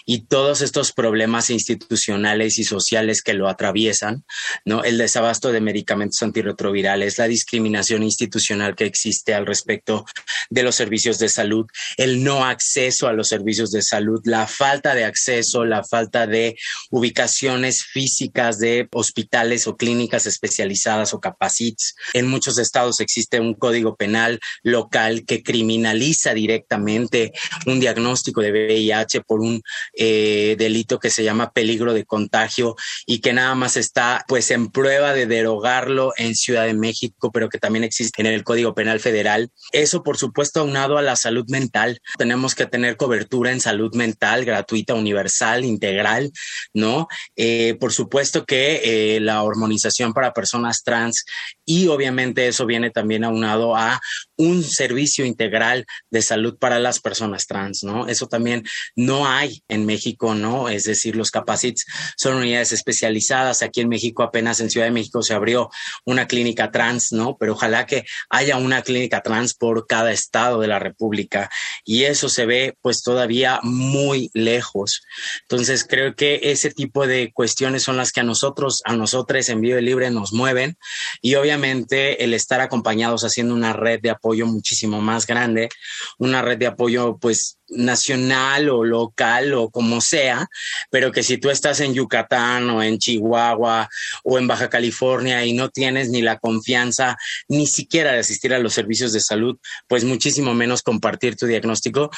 y 0.05 0.25
todos 0.25 0.61
estos 0.61 0.91
problemas 0.91 1.49
institucionales 1.49 2.57
y 2.57 2.63
sociales 2.63 3.21
que 3.21 3.33
lo 3.33 3.49
atraviesan, 3.49 4.23
¿no? 4.65 4.83
El 4.83 4.97
desabasto 4.97 5.51
de 5.51 5.61
medicamentos 5.61 6.21
antirretrovirales, 6.21 7.17
la 7.17 7.27
discriminación 7.27 8.03
institucional 8.03 8.75
que 8.75 8.85
existe 8.85 9.33
al 9.33 9.45
respecto 9.45 10.05
de 10.49 10.63
los 10.63 10.75
servicios 10.75 11.19
de 11.19 11.29
salud, 11.29 11.65
el 11.97 12.23
no 12.23 12.45
acceso 12.45 13.07
a 13.07 13.13
los 13.13 13.29
servicios 13.29 13.71
de 13.71 13.81
salud, 13.81 14.21
la 14.25 14.47
falta 14.47 14.90
de 14.95 15.06
acceso, 15.06 15.65
la 15.65 15.84
falta 15.84 16.27
de 16.27 16.56
ubicaciones 16.89 17.84
físicas 17.84 18.60
de 18.60 18.88
hospitales 18.91 19.67
o 19.67 19.77
clínicas 19.77 20.25
especializadas 20.25 21.13
o 21.13 21.19
capacits. 21.19 21.95
En 22.13 22.27
muchos 22.27 22.58
estados 22.58 22.99
existe 22.99 23.39
un 23.39 23.54
código 23.54 23.95
penal 23.95 24.39
local 24.63 25.25
que 25.25 25.43
criminaliza 25.43 26.34
directamente 26.34 27.32
un 27.65 27.80
diagnóstico 27.80 28.41
de 28.41 28.51
VIH 28.51 29.21
por 29.21 29.41
un 29.41 29.62
eh, 29.93 30.56
delito 30.58 30.99
que 30.99 31.10
se 31.10 31.23
llama 31.23 31.51
peligro 31.51 31.93
de 31.93 32.06
contagio 32.06 32.75
y 33.06 33.19
que 33.19 33.34
nada 33.34 33.56
más 33.56 33.77
está 33.77 34.23
pues 34.27 34.51
en 34.51 34.69
prueba 34.69 35.13
de 35.13 35.25
derogarlo 35.25 36.13
en 36.17 36.36
Ciudad 36.36 36.65
de 36.65 36.73
México, 36.73 37.32
pero 37.32 37.49
que 37.49 37.58
también 37.58 37.84
existe 37.84 38.21
en 38.21 38.27
el 38.27 38.43
Código 38.43 38.73
Penal 38.73 38.99
Federal. 38.99 39.51
Eso, 39.71 40.04
por 40.04 40.17
supuesto, 40.17 40.62
aunado 40.62 40.97
a 40.97 41.01
la 41.01 41.15
salud 41.15 41.45
mental. 41.47 42.01
Tenemos 42.17 42.56
que 42.56 42.65
tener 42.65 42.97
cobertura 42.97 43.51
en 43.51 43.62
salud 43.62 43.93
mental 43.95 44.45
gratuita 44.45 44.81
universal, 44.89 45.63
integral, 45.65 46.32
¿no? 46.74 47.08
Eh, 47.36 47.76
por 47.80 47.94
supuesto 47.94 48.46
que 48.46 49.15
eh, 49.15 49.20
la 49.20 49.44
hormonización 49.44 50.13
para 50.13 50.34
personas 50.34 50.84
trans 50.84 51.26
y 51.65 51.88
obviamente 51.88 52.48
eso 52.48 52.65
viene 52.65 52.89
también 52.89 53.24
aunado 53.24 53.76
a 53.76 54.00
un 54.41 54.63
servicio 54.63 55.25
integral 55.25 55.86
de 56.10 56.21
salud 56.21 56.58
para 56.58 56.80
las 56.80 56.99
personas 56.99 57.47
trans, 57.47 57.84
¿no? 57.84 58.08
Eso 58.08 58.27
también 58.27 58.63
no 58.95 59.27
hay 59.27 59.63
en 59.67 59.86
México, 59.86 60.36
¿no? 60.36 60.69
Es 60.69 60.84
decir, 60.84 61.15
los 61.15 61.32
capacits 61.32 61.86
son 62.17 62.38
unidades 62.38 62.71
especializadas. 62.71 63.62
Aquí 63.62 63.82
en 63.82 63.89
México 63.89 64.23
apenas 64.23 64.60
en 64.60 64.69
Ciudad 64.69 64.88
de 64.88 64.91
México 64.91 65.21
se 65.21 65.34
abrió 65.34 65.69
una 66.06 66.27
clínica 66.27 66.71
trans, 66.71 67.12
¿no? 67.12 67.38
Pero 67.39 67.54
ojalá 67.54 67.86
que 67.86 68.06
haya 68.30 68.58
una 68.58 68.82
clínica 68.82 69.21
trans 69.21 69.54
por 69.54 69.88
cada 69.88 70.12
estado 70.12 70.60
de 70.60 70.67
la 70.67 70.80
República 70.80 71.49
y 71.86 72.04
eso 72.04 72.30
se 72.30 72.45
ve 72.45 72.77
pues 72.82 73.04
todavía 73.04 73.60
muy 73.63 74.30
lejos. 74.34 75.01
Entonces 75.41 75.86
creo 75.88 76.15
que 76.15 76.39
ese 76.43 76.71
tipo 76.71 77.08
de 77.08 77.32
cuestiones 77.34 77.84
son 77.84 77.97
las 77.97 78.12
que 78.12 78.21
a 78.21 78.23
nosotros, 78.23 78.82
a 78.86 78.95
nosotros 78.95 79.21
en 79.49 79.62
Vive 79.62 79.82
Libre 79.82 80.12
nos 80.12 80.34
mueven 80.34 80.77
y 81.21 81.36
obviamente 81.36 82.23
el 82.23 82.34
estar 82.34 82.60
acompañados 82.60 83.23
haciendo 83.23 83.54
una 83.54 83.73
red 83.73 84.01
de 84.01 84.10
apoyo 84.10 84.31
muchísimo 84.34 85.02
más 85.02 85.28
grande, 85.28 85.70
una 86.17 86.41
red 86.41 86.58
de 86.58 86.67
apoyo 86.67 87.17
pues 87.17 87.58
nacional 87.67 88.70
o 88.70 88.84
local 88.84 89.54
o 89.54 89.70
como 89.70 90.02
sea, 90.02 90.48
pero 90.89 91.12
que 91.12 91.24
si 91.24 91.38
tú 91.38 91.50
estás 91.50 91.80
en 91.80 91.94
Yucatán 91.94 92.70
o 92.70 92.84
en 92.84 92.98
Chihuahua 92.98 93.89
o 94.24 94.38
en 94.38 94.48
Baja 94.48 94.70
California 94.70 95.46
y 95.46 95.54
no 95.54 95.70
tienes 95.70 96.10
ni 96.10 96.22
la 96.22 96.38
confianza 96.38 97.17
ni 97.48 97.67
siquiera 97.67 98.12
de 98.12 98.20
asistir 98.20 98.54
a 98.54 98.60
los 98.60 98.74
servicios 98.74 99.13
de 99.13 99.22
salud, 99.22 99.58
pues 99.88 100.04
muchísimo 100.04 100.54
menos 100.54 100.82
compartir 100.82 101.36
tu 101.36 101.46
diagnóstico, 101.46 102.10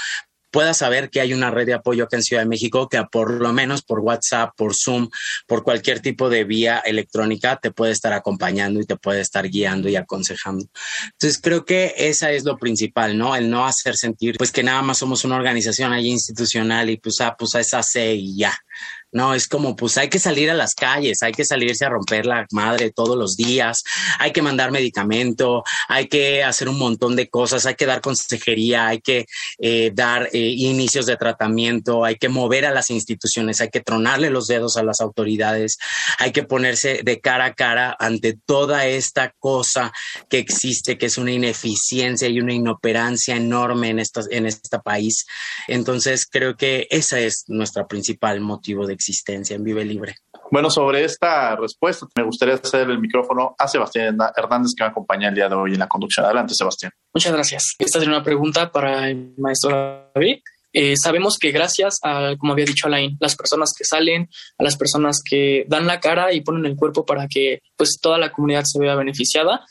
puedas 0.53 0.77
saber 0.77 1.09
que 1.09 1.19
hay 1.19 1.33
una 1.33 1.49
red 1.49 1.65
de 1.65 1.73
apoyo 1.73 2.03
acá 2.03 2.15
en 2.15 2.23
Ciudad 2.23 2.43
de 2.43 2.47
México 2.47 2.87
que 2.87 3.03
por 3.11 3.41
lo 3.41 3.51
menos 3.51 3.81
por 3.81 3.99
WhatsApp, 3.99 4.51
por 4.55 4.75
Zoom, 4.75 5.09
por 5.47 5.63
cualquier 5.63 5.99
tipo 5.99 6.29
de 6.29 6.43
vía 6.43 6.77
electrónica 6.85 7.57
te 7.57 7.71
puede 7.71 7.91
estar 7.91 8.13
acompañando 8.13 8.79
y 8.79 8.85
te 8.85 8.95
puede 8.95 9.21
estar 9.21 9.49
guiando 9.49 9.89
y 9.89 9.95
aconsejando. 9.95 10.65
Entonces 11.05 11.41
creo 11.41 11.65
que 11.65 11.95
esa 11.97 12.31
es 12.31 12.45
lo 12.45 12.57
principal, 12.57 13.17
¿no? 13.17 13.35
El 13.35 13.49
no 13.49 13.65
hacer 13.65 13.97
sentir 13.97 14.35
pues 14.37 14.51
que 14.51 14.61
nada 14.61 14.83
más 14.83 14.99
somos 14.99 15.25
una 15.25 15.35
organización 15.35 15.91
ahí 15.91 16.07
institucional 16.07 16.89
y 16.91 16.97
pues, 16.97 17.19
ah, 17.21 17.35
pues 17.37 17.55
esa 17.55 17.81
C 17.81 18.13
y 18.13 18.37
ya. 18.37 18.53
No, 19.13 19.35
es 19.35 19.47
como, 19.47 19.75
pues 19.75 19.97
hay 19.99 20.09
que 20.09 20.17
salir 20.17 20.49
a 20.49 20.55
las 20.55 20.73
calles, 20.73 21.21
hay 21.21 21.31
que 21.31 21.45
salirse 21.45 21.85
a 21.85 21.89
romper 21.89 22.25
la 22.25 22.47
madre 22.51 22.91
todos 22.91 23.15
los 23.15 23.37
días, 23.37 23.83
hay 24.17 24.31
que 24.31 24.41
mandar 24.41 24.71
medicamento, 24.71 25.63
hay 25.87 26.07
que 26.07 26.43
hacer 26.43 26.67
un 26.67 26.79
montón 26.79 27.15
de 27.15 27.29
cosas, 27.29 27.67
hay 27.67 27.75
que 27.75 27.85
dar 27.85 28.01
consejería, 28.01 28.87
hay 28.87 29.01
que 29.01 29.27
eh, 29.59 29.91
dar 29.93 30.29
eh, 30.33 30.39
inicios 30.39 31.05
de 31.05 31.15
tratamiento, 31.15 32.03
hay 32.03 32.15
que 32.15 32.27
mover 32.27 32.65
a 32.65 32.71
las 32.71 32.89
instituciones, 32.89 33.61
hay 33.61 33.69
que 33.69 33.81
tronarle 33.81 34.31
los 34.31 34.47
dedos 34.47 34.77
a 34.77 34.83
las 34.83 34.99
autoridades, 34.99 35.77
hay 36.17 36.31
que 36.31 36.41
ponerse 36.41 37.01
de 37.03 37.19
cara 37.19 37.45
a 37.45 37.53
cara 37.53 37.95
ante 37.99 38.35
toda 38.47 38.87
esta 38.87 39.31
cosa 39.37 39.91
que 40.27 40.39
existe, 40.39 40.97
que 40.97 41.05
es 41.05 41.19
una 41.19 41.31
ineficiencia 41.31 42.27
y 42.29 42.39
una 42.39 42.53
inoperancia 42.53 43.35
enorme 43.35 43.89
en, 43.89 43.99
esta, 43.99 44.21
en 44.31 44.47
este 44.47 44.79
país. 44.79 45.27
Entonces, 45.67 46.25
creo 46.25 46.55
que 46.55 46.87
esa 46.89 47.19
es 47.19 47.43
nuestra 47.47 47.87
principal 47.87 48.41
motivo 48.41 48.87
de 48.87 48.93
existencia 49.03 49.55
en 49.55 49.63
Vive 49.63 49.83
Libre. 49.83 50.15
Bueno, 50.51 50.69
sobre 50.69 51.03
esta 51.03 51.55
respuesta, 51.55 52.05
me 52.15 52.23
gustaría 52.23 52.55
hacer 52.55 52.89
el 52.89 52.99
micrófono 52.99 53.55
a 53.57 53.67
Sebastián 53.67 54.17
Hernández, 54.35 54.73
que 54.77 54.83
me 54.83 54.89
acompaña 54.89 55.29
el 55.29 55.35
día 55.35 55.49
de 55.49 55.55
hoy 55.55 55.73
en 55.73 55.79
la 55.79 55.87
conducción. 55.87 56.25
Adelante, 56.25 56.53
Sebastián. 56.53 56.91
Muchas 57.13 57.33
gracias. 57.33 57.63
Esta 57.79 57.99
es 57.99 58.07
una 58.07 58.23
pregunta 58.23 58.71
para 58.71 59.09
el 59.09 59.33
maestro 59.37 60.11
David. 60.13 60.37
Eh, 60.71 60.95
sabemos 60.97 61.37
que 61.39 61.51
gracias 61.51 61.99
a, 62.03 62.35
como 62.37 62.53
había 62.53 62.65
dicho 62.65 62.87
Alain, 62.87 63.15
las 63.19 63.35
personas 63.35 63.73
que 63.77 63.83
salen, 63.83 64.27
a 64.57 64.63
las 64.63 64.75
personas 64.75 65.21
que 65.23 65.65
dan 65.67 65.85
la 65.85 65.99
cara 65.99 66.33
y 66.33 66.41
ponen 66.41 66.65
el 66.65 66.75
cuerpo 66.75 67.05
para 67.05 67.27
que 67.27 67.59
pues 67.75 67.99
toda 68.01 68.17
la 68.17 68.31
comunidad 68.31 68.63
se 68.65 68.79
vea 68.79 68.95
beneficiada, 68.95 69.65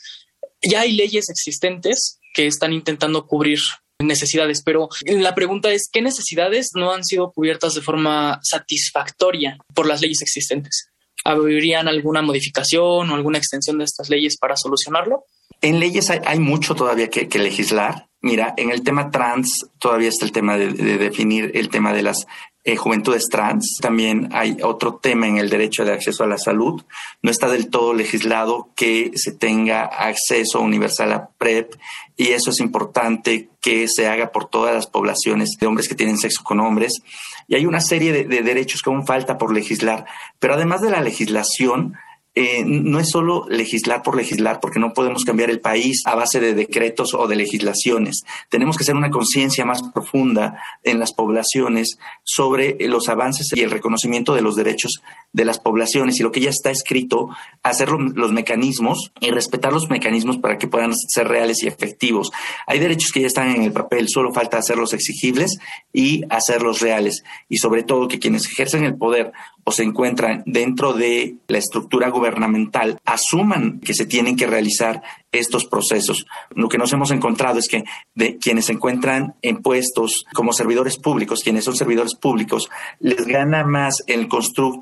ya 0.61 0.81
hay 0.81 0.93
leyes 0.93 1.29
existentes 1.29 2.19
que 2.33 2.47
están 2.47 2.71
intentando 2.71 3.27
cubrir 3.27 3.59
necesidades, 4.03 4.61
pero 4.63 4.89
la 5.05 5.35
pregunta 5.35 5.71
es, 5.71 5.89
¿qué 5.91 6.01
necesidades 6.01 6.71
no 6.75 6.91
han 6.93 7.03
sido 7.03 7.31
cubiertas 7.31 7.73
de 7.73 7.81
forma 7.81 8.39
satisfactoria 8.43 9.57
por 9.73 9.87
las 9.87 10.01
leyes 10.01 10.21
existentes? 10.21 10.89
¿Habrían 11.25 11.87
alguna 11.87 12.21
modificación 12.21 13.09
o 13.09 13.15
alguna 13.15 13.37
extensión 13.37 13.77
de 13.77 13.85
estas 13.85 14.09
leyes 14.09 14.37
para 14.37 14.57
solucionarlo? 14.57 15.25
En 15.61 15.79
leyes 15.79 16.09
hay, 16.09 16.39
mucho 16.39 16.75
todavía 16.75 17.09
que, 17.09 17.39
legislar 17.39 18.07
Mira, 18.23 18.53
en 18.55 18.71
el 18.71 18.83
tema 18.83 19.11
trans 19.11 19.65
todavía 19.79 20.07
está 20.07 20.23
el 20.23 20.31
tema 20.31 20.57
de, 20.57 20.71
definir 20.97 21.51
el 21.55 21.67
tema 21.67 21.91
de 21.91 22.03
las 22.03 22.25
eh, 22.65 22.77
juventudes 22.77 23.25
trans. 23.29 23.77
También 23.81 24.29
hay 24.31 24.57
otro 24.63 24.95
tema 24.95 25.27
en 25.27 25.37
el 25.37 25.49
derecho 25.49 25.83
de 25.83 25.91
acceso 25.91 26.23
a 26.23 26.27
la 26.27 26.37
salud. 26.37 26.83
No 27.21 27.29
está 27.29 27.49
del 27.49 27.69
todo 27.69 27.93
legislado 27.93 28.69
que 28.75 29.11
se 29.15 29.33
tenga 29.33 29.83
acceso 29.83 30.61
universal 30.61 31.11
a 31.11 31.29
PrEP 31.37 31.75
y 32.15 32.29
eso 32.29 32.51
es 32.51 32.59
importante 32.59 33.49
que 33.61 33.87
se 33.87 34.07
haga 34.07 34.31
por 34.31 34.49
todas 34.49 34.73
las 34.73 34.87
poblaciones 34.87 35.57
de 35.59 35.67
hombres 35.67 35.87
que 35.87 35.95
tienen 35.95 36.17
sexo 36.17 36.43
con 36.43 36.59
hombres. 36.59 37.01
Y 37.47 37.55
hay 37.55 37.65
una 37.65 37.81
serie 37.81 38.13
de 38.13 38.41
derechos 38.41 38.81
que 38.81 38.89
aún 38.89 39.05
falta 39.05 39.37
por 39.37 39.53
legislar. 39.53 40.05
Pero 40.39 40.53
además 40.53 40.81
de 40.81 40.91
la 40.91 41.01
legislación, 41.01 41.95
eh, 42.35 42.63
no 42.65 42.99
es 42.99 43.09
solo 43.09 43.45
legislar 43.47 44.01
por 44.01 44.17
legislar, 44.17 44.59
porque 44.59 44.79
no 44.79 44.93
podemos 44.93 45.23
cambiar 45.23 45.51
el 45.51 45.59
país 45.59 46.01
a 46.05 46.15
base 46.15 46.39
de 46.39 46.55
decretos 46.55 47.13
o 47.13 47.27
de 47.27 47.35
legislaciones. 47.35 48.23
Tenemos 48.49 48.75
que 48.75 48.83
hacer 48.83 48.95
una 48.95 49.11
conciencia 49.11 49.65
más 49.65 49.83
profunda 49.83 50.59
en 50.83 50.99
las 50.99 51.13
poblaciones 51.13 51.97
sobre 52.23 52.75
los 52.87 53.07
avances 53.07 53.51
y 53.55 53.61
el 53.61 53.69
reconocimiento 53.69 54.33
de 54.33 54.41
los 54.41 54.55
derechos 54.55 55.01
de 55.31 55.45
las 55.45 55.59
poblaciones 55.59 56.19
y 56.19 56.23
lo 56.23 56.31
que 56.31 56.41
ya 56.41 56.49
está 56.49 56.71
escrito, 56.71 57.29
hacer 57.61 57.89
los 57.89 58.31
mecanismos 58.31 59.11
y 59.19 59.31
respetar 59.31 59.73
los 59.73 59.89
mecanismos 59.89 60.37
para 60.37 60.57
que 60.57 60.67
puedan 60.67 60.93
ser 60.95 61.27
reales 61.27 61.63
y 61.63 61.67
efectivos. 61.67 62.31
Hay 62.67 62.79
derechos 62.79 63.11
que 63.11 63.21
ya 63.21 63.27
están 63.27 63.49
en 63.49 63.63
el 63.63 63.73
papel, 63.73 64.09
solo 64.09 64.33
falta 64.33 64.57
hacerlos 64.57 64.93
exigibles 64.93 65.57
y 65.91 66.23
hacerlos 66.29 66.81
reales. 66.81 67.23
Y 67.49 67.57
sobre 67.57 67.83
todo 67.83 68.07
que 68.07 68.19
quienes 68.19 68.45
ejercen 68.45 68.83
el 68.85 68.95
poder 68.95 69.33
o 69.63 69.71
se 69.71 69.83
encuentran 69.83 70.43
dentro 70.45 70.93
de 70.93 71.37
la 71.47 71.57
estructura 71.57 72.09
gubernamental 72.23 72.99
asuman 73.03 73.81
que 73.81 73.93
se 73.93 74.05
tienen 74.05 74.37
que 74.37 74.47
realizar 74.47 75.01
estos 75.31 75.65
procesos. 75.65 76.25
Lo 76.51 76.69
que 76.69 76.77
nos 76.77 76.93
hemos 76.93 77.11
encontrado 77.11 77.59
es 77.59 77.67
que 77.67 77.83
de 78.15 78.37
quienes 78.37 78.65
se 78.65 78.73
encuentran 78.73 79.35
en 79.41 79.61
puestos 79.61 80.25
como 80.33 80.53
servidores 80.53 80.97
públicos, 80.97 81.41
quienes 81.43 81.65
son 81.65 81.75
servidores 81.75 82.15
públicos, 82.15 82.69
les 82.99 83.25
gana 83.25 83.65
más 83.65 84.03
el 84.07 84.29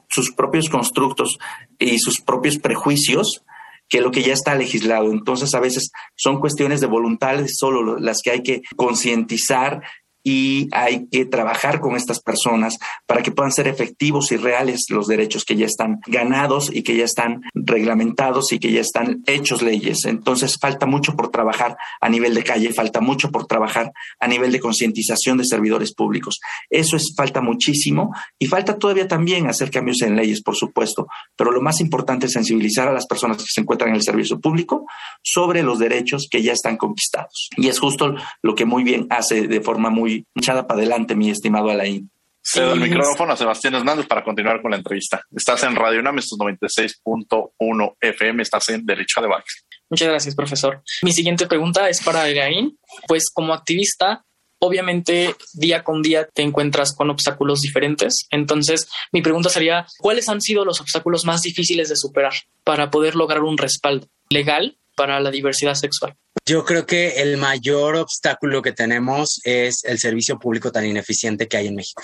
sus 0.08 0.32
propios 0.32 0.70
constructos 0.70 1.40
y 1.80 1.98
sus 1.98 2.22
propios 2.22 2.58
prejuicios 2.58 3.44
que 3.90 4.02
lo 4.02 4.12
que 4.12 4.22
ya 4.22 4.34
está 4.34 4.56
legislado. 4.56 5.12
Entonces, 5.12 5.54
a 5.54 5.60
veces 5.60 5.92
son 6.16 6.40
cuestiones 6.40 6.80
de 6.80 6.88
voluntades 6.88 7.58
solo 7.58 7.98
las 8.00 8.22
que 8.24 8.32
hay 8.32 8.44
que 8.44 8.62
concientizar 8.78 9.82
y 10.24 10.70
hay 10.72 11.08
que 11.08 11.26
trabajar 11.26 11.80
con 11.80 11.96
estas 11.96 12.20
personas 12.22 12.78
para 13.06 13.24
que 13.24 13.32
puedan 13.32 13.52
ser 13.52 13.68
efectivos 13.68 14.32
y 14.32 14.38
reales 14.38 14.86
los 14.90 15.08
derechos 15.08 15.46
que 15.46 15.56
ya 15.56 15.66
están 15.66 16.00
ganados 16.08 16.70
y 16.74 16.84
que 16.84 16.96
ya 16.96 17.06
están 17.06 17.42
reglamentados 17.54 18.52
y 18.54 18.60
que 18.60 18.72
ya 18.72 18.82
están 18.82 19.24
hechos 19.26 19.62
leyes. 19.62 20.06
Entonces 20.06 20.58
falta 20.60 20.86
mucho 20.86 21.16
por 21.16 21.30
trabajar 21.30 21.78
a 22.00 22.10
nivel 22.10 22.34
de 22.34 22.44
calle, 22.44 22.74
falta 22.74 23.02
mucho 23.02 23.32
por 23.32 23.46
trabajar 23.48 23.92
a 24.20 24.28
nivel 24.28 24.52
de 24.52 24.60
concientización 24.60 25.38
de 25.38 25.46
servidores 25.46 25.94
públicos. 25.94 26.40
Eso 26.70 26.96
es 26.96 27.14
falta 27.16 27.42
muchísimo 27.42 28.14
y 28.40 28.48
falta 28.48 28.78
todavía 28.78 29.08
también 29.08 29.48
hacer 29.48 29.72
cambios 29.72 30.02
en 30.02 30.16
leyes, 30.16 30.42
por 30.42 30.56
supuesto, 30.56 31.08
pero 31.36 31.52
lo 31.52 31.62
más 31.62 31.82
importante 31.82 32.28
es 32.28 32.34
sensibilizar 32.34 32.88
a 32.88 32.94
las 32.94 33.08
personas 33.08 33.38
que 33.38 33.46
se 33.48 33.62
encuentran 33.62 33.90
en 33.90 33.96
el 33.96 34.04
servicio 34.04 34.40
público 34.40 34.86
sobre 35.24 35.64
los 35.64 35.80
derechos 35.80 36.28
que 36.30 36.42
ya 36.42 36.54
están 36.54 36.78
conquistados. 36.78 37.50
Y 37.58 37.68
es 37.68 37.80
justo 37.80 38.16
lo 38.42 38.56
que 38.56 38.66
muy 38.66 38.84
bien 38.84 39.08
hace 39.10 39.48
de 39.48 39.62
forma 39.62 39.90
muy 39.90 40.11
echada 40.36 40.68
para 40.68 40.80
adelante, 40.80 41.16
mi 41.16 41.30
estimado 41.30 41.70
Alain. 41.70 42.10
Cedo 42.44 42.74
el 42.74 42.80
micrófono 42.80 43.34
a 43.34 43.38
Sebastián 43.38 43.76
Hernández 43.76 44.08
para 44.08 44.24
continuar 44.24 44.62
con 44.62 44.72
la 44.72 44.78
entrevista. 44.78 45.22
Estás 45.36 45.64
en 45.64 45.76
Radio 45.76 46.00
UNAM, 46.00 46.18
estos 46.18 46.40
96.1 46.40 47.96
FM, 48.02 48.42
estás 48.42 48.70
en 48.70 48.86
Derecho 48.86 49.20
a 49.20 49.24
Debate. 49.24 49.46
Muchas 49.90 50.08
gracias, 50.08 50.36
profesor. 50.36 50.82
Mi 51.04 51.12
siguiente 51.12 51.46
pregunta 51.46 51.88
es 51.90 52.02
para 52.02 52.24
Alain. 52.24 52.78
Pues 53.08 53.30
como 53.32 53.54
activista, 53.54 54.24
obviamente 54.60 55.36
día 55.54 55.84
con 55.84 56.02
día 56.02 56.28
te 56.34 56.42
encuentras 56.42 56.96
con 56.96 57.10
obstáculos 57.10 57.62
diferentes. 57.62 58.26
Entonces, 58.32 58.90
mi 59.12 59.22
pregunta 59.22 59.50
sería, 59.50 59.86
¿cuáles 60.00 60.30
han 60.30 60.42
sido 60.42 60.66
los 60.66 60.82
obstáculos 60.82 61.26
más 61.26 61.42
difíciles 61.42 61.90
de 61.90 61.96
superar 61.96 62.34
para 62.64 62.90
poder 62.90 63.16
lograr 63.16 63.44
un 63.44 63.58
respaldo 63.58 64.08
legal 64.30 64.78
para 65.02 65.20
la 65.20 65.32
diversidad 65.32 65.74
sexual? 65.74 66.16
Yo 66.46 66.64
creo 66.64 66.86
que 66.86 67.24
el 67.24 67.38
mayor 67.38 67.96
obstáculo 67.96 68.62
que 68.62 68.72
tenemos 68.72 69.42
es 69.44 69.84
el 69.84 69.98
servicio 69.98 70.38
público 70.38 70.72
tan 70.72 70.86
ineficiente 70.86 71.48
que 71.48 71.58
hay 71.58 71.66
en 71.66 71.76
México. 71.76 72.04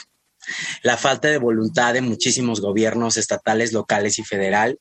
La 0.82 0.98
falta 0.98 1.28
de 1.28 1.38
voluntad 1.38 1.94
de 1.94 2.02
muchísimos 2.02 2.60
gobiernos 2.60 3.18
estatales, 3.18 3.72
locales 3.72 4.18
y 4.18 4.24
federal 4.24 4.80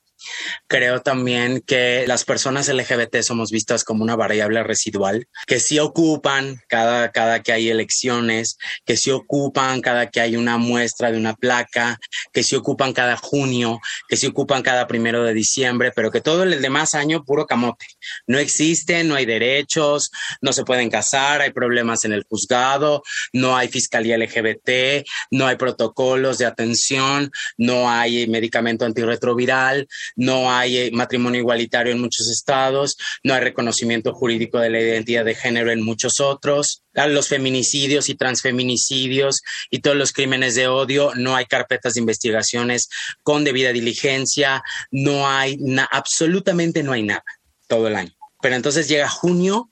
Creo 0.67 1.01
también 1.01 1.61
que 1.61 2.05
las 2.07 2.25
personas 2.25 2.67
LGBT 2.67 3.21
somos 3.21 3.51
vistas 3.51 3.83
como 3.83 4.03
una 4.03 4.15
variable 4.15 4.63
residual, 4.63 5.27
que 5.45 5.59
sí 5.59 5.79
ocupan 5.79 6.61
cada, 6.67 7.11
cada 7.11 7.41
que 7.43 7.51
hay 7.51 7.69
elecciones, 7.69 8.57
que 8.85 8.97
sí 8.97 9.11
ocupan 9.11 9.81
cada 9.81 10.09
que 10.09 10.19
hay 10.19 10.35
una 10.35 10.57
muestra 10.57 11.11
de 11.11 11.17
una 11.17 11.35
placa, 11.35 11.99
que 12.33 12.43
sí 12.43 12.55
ocupan 12.55 12.93
cada 12.93 13.15
junio, 13.17 13.79
que 14.07 14.17
sí 14.17 14.27
ocupan 14.27 14.63
cada 14.63 14.87
primero 14.87 15.23
de 15.23 15.33
diciembre, 15.33 15.91
pero 15.95 16.11
que 16.11 16.21
todo 16.21 16.43
el 16.43 16.61
demás 16.61 16.95
año 16.95 17.23
puro 17.23 17.45
camote. 17.45 17.85
No 18.25 18.39
existen, 18.39 19.07
no 19.07 19.15
hay 19.15 19.25
derechos, 19.25 20.11
no 20.41 20.53
se 20.53 20.63
pueden 20.63 20.89
casar, 20.89 21.41
hay 21.41 21.51
problemas 21.51 22.05
en 22.05 22.13
el 22.13 22.23
juzgado, 22.23 23.03
no 23.33 23.55
hay 23.55 23.67
fiscalía 23.67 24.17
LGBT, 24.17 25.05
no 25.31 25.47
hay 25.47 25.55
protocolos 25.55 26.37
de 26.37 26.45
atención, 26.45 27.31
no 27.57 27.89
hay 27.89 28.27
medicamento 28.27 28.85
antirretroviral 28.85 29.87
no 30.17 30.51
hay 30.51 30.77
eh, 30.77 30.91
matrimonio 30.91 31.39
igualitario 31.39 31.93
en 31.93 32.01
muchos 32.01 32.29
estados, 32.29 32.97
no 33.23 33.33
hay 33.33 33.41
reconocimiento 33.41 34.13
jurídico 34.13 34.59
de 34.59 34.69
la 34.69 34.81
identidad 34.81 35.23
de 35.23 35.35
género 35.35 35.71
en 35.71 35.81
muchos 35.81 36.19
otros, 36.19 36.83
los 36.93 37.27
feminicidios 37.29 38.09
y 38.09 38.15
transfeminicidios 38.15 39.41
y 39.69 39.79
todos 39.79 39.95
los 39.95 40.11
crímenes 40.11 40.55
de 40.55 40.67
odio, 40.67 41.13
no 41.15 41.35
hay 41.35 41.45
carpetas 41.45 41.93
de 41.93 42.01
investigaciones 42.01 42.89
con 43.23 43.43
debida 43.43 43.71
diligencia, 43.71 44.63
no 44.91 45.29
hay, 45.29 45.57
absolutamente 45.91 46.83
no 46.83 46.91
hay 46.91 47.03
nada 47.03 47.23
todo 47.67 47.87
el 47.87 47.95
año. 47.95 48.11
Pero 48.41 48.55
entonces 48.55 48.87
llega 48.87 49.07
junio 49.07 49.71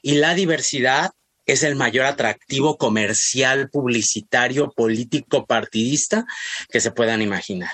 y 0.00 0.14
la 0.14 0.34
diversidad 0.34 1.12
es 1.46 1.62
el 1.62 1.74
mayor 1.74 2.06
atractivo 2.06 2.76
comercial, 2.76 3.68
publicitario, 3.70 4.70
político, 4.70 5.46
partidista 5.46 6.24
que 6.70 6.80
se 6.80 6.92
puedan 6.92 7.22
imaginar. 7.22 7.72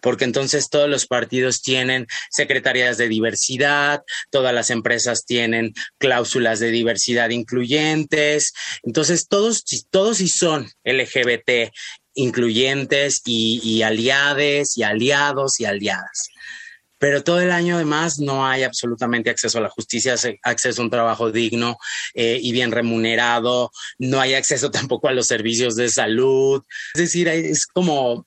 Porque 0.00 0.24
entonces 0.24 0.68
todos 0.68 0.88
los 0.88 1.06
partidos 1.06 1.62
tienen 1.62 2.06
secretarías 2.30 2.96
de 2.98 3.08
diversidad, 3.08 4.02
todas 4.30 4.54
las 4.54 4.70
empresas 4.70 5.24
tienen 5.24 5.72
cláusulas 5.98 6.60
de 6.60 6.70
diversidad 6.70 7.30
incluyentes. 7.30 8.52
Entonces 8.82 9.28
todos, 9.28 9.64
todos 9.90 10.18
sí 10.18 10.28
son 10.28 10.70
LGBT 10.84 11.72
incluyentes 12.14 13.22
y, 13.24 13.60
y 13.62 13.82
aliades 13.82 14.76
y 14.76 14.82
aliados 14.82 15.60
y 15.60 15.64
aliadas 15.64 16.28
pero 17.02 17.24
todo 17.24 17.40
el 17.40 17.50
año 17.50 17.74
además 17.74 18.20
no 18.20 18.46
hay 18.46 18.62
absolutamente 18.62 19.28
acceso 19.28 19.58
a 19.58 19.60
la 19.60 19.68
justicia, 19.68 20.14
acceso 20.44 20.80
a 20.80 20.84
un 20.84 20.90
trabajo 20.90 21.32
digno 21.32 21.76
eh, 22.14 22.38
y 22.40 22.52
bien 22.52 22.70
remunerado, 22.70 23.72
no 23.98 24.20
hay 24.20 24.34
acceso 24.34 24.70
tampoco 24.70 25.08
a 25.08 25.12
los 25.12 25.26
servicios 25.26 25.74
de 25.74 25.88
salud. 25.88 26.62
Es 26.94 27.00
decir, 27.00 27.26
es 27.26 27.66
como 27.66 28.24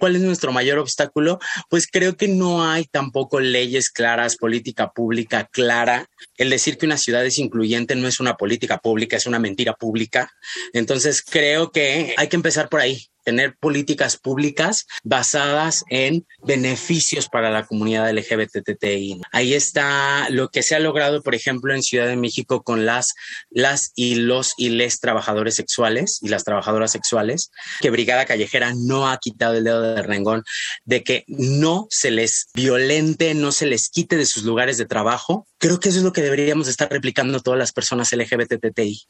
¿Cuál 0.00 0.16
es 0.16 0.22
nuestro 0.22 0.50
mayor 0.50 0.80
obstáculo? 0.80 1.38
Pues 1.70 1.86
creo 1.86 2.16
que 2.16 2.26
no 2.26 2.68
hay 2.68 2.84
tampoco 2.86 3.38
leyes 3.38 3.90
claras, 3.90 4.36
política 4.36 4.90
pública 4.90 5.48
clara. 5.52 6.06
El 6.36 6.50
decir 6.50 6.78
que 6.78 6.86
una 6.86 6.98
ciudad 6.98 7.24
es 7.24 7.38
incluyente 7.38 7.94
no 7.94 8.08
es 8.08 8.18
una 8.18 8.34
política 8.34 8.78
pública, 8.78 9.16
es 9.16 9.26
una 9.26 9.38
mentira 9.38 9.74
pública. 9.74 10.32
Entonces 10.72 11.22
creo 11.22 11.70
que 11.70 12.12
hay 12.16 12.26
que 12.26 12.34
empezar 12.34 12.68
por 12.68 12.80
ahí 12.80 13.06
tener 13.22 13.56
políticas 13.58 14.16
públicas 14.16 14.86
basadas 15.02 15.84
en 15.90 16.26
beneficios 16.44 17.28
para 17.28 17.50
la 17.50 17.66
comunidad 17.66 18.10
LGBTTI. 18.10 19.20
Ahí 19.32 19.54
está 19.54 20.28
lo 20.30 20.48
que 20.48 20.62
se 20.62 20.74
ha 20.74 20.80
logrado, 20.80 21.22
por 21.22 21.34
ejemplo, 21.34 21.74
en 21.74 21.82
Ciudad 21.82 22.06
de 22.06 22.16
México 22.16 22.62
con 22.62 22.86
las, 22.86 23.14
las 23.50 23.92
y 23.94 24.16
los 24.16 24.54
y 24.56 24.70
les 24.70 25.00
trabajadores 25.00 25.54
sexuales 25.54 26.18
y 26.22 26.28
las 26.28 26.44
trabajadoras 26.44 26.92
sexuales, 26.92 27.50
que 27.80 27.90
Brigada 27.90 28.24
Callejera 28.24 28.72
no 28.74 29.08
ha 29.08 29.18
quitado 29.18 29.54
el 29.54 29.64
dedo 29.64 29.82
de 29.82 30.02
rengón 30.02 30.44
de 30.84 31.02
que 31.02 31.24
no 31.28 31.86
se 31.90 32.10
les 32.10 32.48
violente, 32.54 33.34
no 33.34 33.52
se 33.52 33.66
les 33.66 33.88
quite 33.88 34.16
de 34.16 34.26
sus 34.26 34.44
lugares 34.44 34.78
de 34.78 34.86
trabajo. 34.86 35.46
Creo 35.58 35.78
que 35.78 35.88
eso 35.88 35.98
es 35.98 36.04
lo 36.04 36.12
que 36.12 36.22
deberíamos 36.22 36.68
estar 36.68 36.90
replicando 36.90 37.40
todas 37.40 37.58
las 37.58 37.72
personas 37.72 38.12
LGBTTI, 38.12 39.02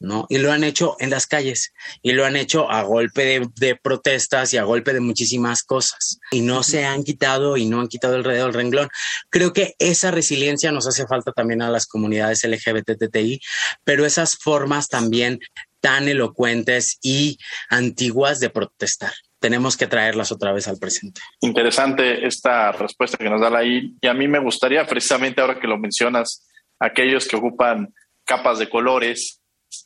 ¿no? 0.00 0.26
Y 0.28 0.38
lo 0.38 0.52
han 0.52 0.64
hecho 0.64 0.96
en 1.00 1.10
las 1.10 1.26
calles 1.26 1.72
y 2.02 2.12
lo 2.12 2.24
han 2.24 2.36
hecho 2.36 2.70
a 2.70 2.82
golpe 2.82 3.24
de 3.24 3.50
de 3.58 3.76
protestas 3.76 4.52
y 4.52 4.56
a 4.56 4.64
golpe 4.64 4.92
de 4.92 5.00
muchísimas 5.00 5.62
cosas. 5.62 6.18
Y 6.30 6.40
no 6.40 6.62
se 6.62 6.84
han 6.84 7.04
quitado 7.04 7.56
y 7.56 7.66
no 7.66 7.80
han 7.80 7.88
quitado 7.88 8.16
el 8.16 8.22
del 8.22 8.54
renglón. 8.54 8.88
Creo 9.30 9.52
que 9.52 9.74
esa 9.78 10.10
resiliencia 10.10 10.72
nos 10.72 10.86
hace 10.86 11.06
falta 11.06 11.32
también 11.32 11.62
a 11.62 11.70
las 11.70 11.86
comunidades 11.86 12.44
LGBTTI, 12.44 13.40
pero 13.84 14.06
esas 14.06 14.36
formas 14.36 14.88
también 14.88 15.38
tan 15.80 16.08
elocuentes 16.08 16.98
y 17.02 17.38
antiguas 17.70 18.40
de 18.40 18.50
protestar 18.50 19.12
tenemos 19.40 19.76
que 19.76 19.86
traerlas 19.86 20.32
otra 20.32 20.52
vez 20.52 20.66
al 20.68 20.78
presente. 20.78 21.20
Interesante 21.40 22.26
esta 22.26 22.72
respuesta 22.72 23.16
que 23.16 23.30
nos 23.30 23.40
da 23.40 23.50
la 23.50 23.64
I. 23.64 23.96
Y 24.00 24.06
a 24.06 24.14
mí 24.14 24.26
me 24.26 24.40
gustaría, 24.40 24.84
precisamente 24.86 25.40
ahora 25.40 25.60
que 25.60 25.68
lo 25.68 25.78
mencionas, 25.78 26.44
aquellos 26.80 27.26
que 27.26 27.36
ocupan 27.36 27.94
capas 28.24 28.58
de 28.58 28.68
colores, 28.68 29.37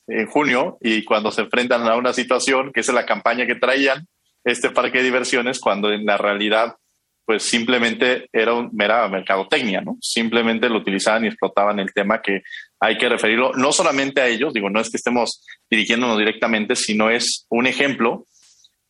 en 0.07 0.26
junio 0.26 0.78
y 0.81 1.05
cuando 1.05 1.31
se 1.31 1.42
enfrentan 1.42 1.87
a 1.87 1.96
una 1.96 2.12
situación 2.12 2.72
que 2.72 2.81
es 2.81 2.92
la 2.92 3.07
campaña 3.07 3.46
que 3.46 3.55
traían 3.55 4.07
este 4.44 4.70
parque 4.70 4.98
de 4.98 5.05
diversiones, 5.05 5.61
cuando 5.61 5.92
en 5.92 6.05
la 6.05 6.16
realidad 6.16 6.76
pues 7.24 7.44
simplemente 7.44 8.28
era 8.33 8.52
un 8.52 8.70
mera 8.72 9.09
mercadotecnia, 9.09 9.81
¿no? 9.81 9.96
Simplemente 10.00 10.68
lo 10.68 10.78
utilizaban 10.78 11.24
y 11.24 11.28
explotaban 11.28 11.78
el 11.78 11.92
tema 11.92 12.20
que 12.20 12.42
hay 12.81 12.98
que 12.98 13.09
referirlo 13.09 13.52
no 13.55 13.72
solamente 13.72 14.20
a 14.20 14.26
ellos, 14.26 14.52
digo, 14.52 14.70
no 14.70 14.81
es 14.81 14.90
que 14.90 14.96
estemos 14.96 15.44
dirigiéndonos 15.70 16.18
directamente, 16.18 16.74
sino 16.74 17.11
es 17.11 17.46
un 17.48 17.66
ejemplo 17.66 18.26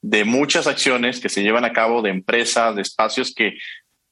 de 0.01 0.25
muchas 0.25 0.67
acciones 0.67 1.21
que 1.21 1.29
se 1.29 1.43
llevan 1.43 1.65
a 1.65 1.73
cabo 1.73 2.03
de 2.03 2.11
empresas, 2.11 2.75
de 2.75 2.83
espacios 2.83 3.33
que 3.35 3.59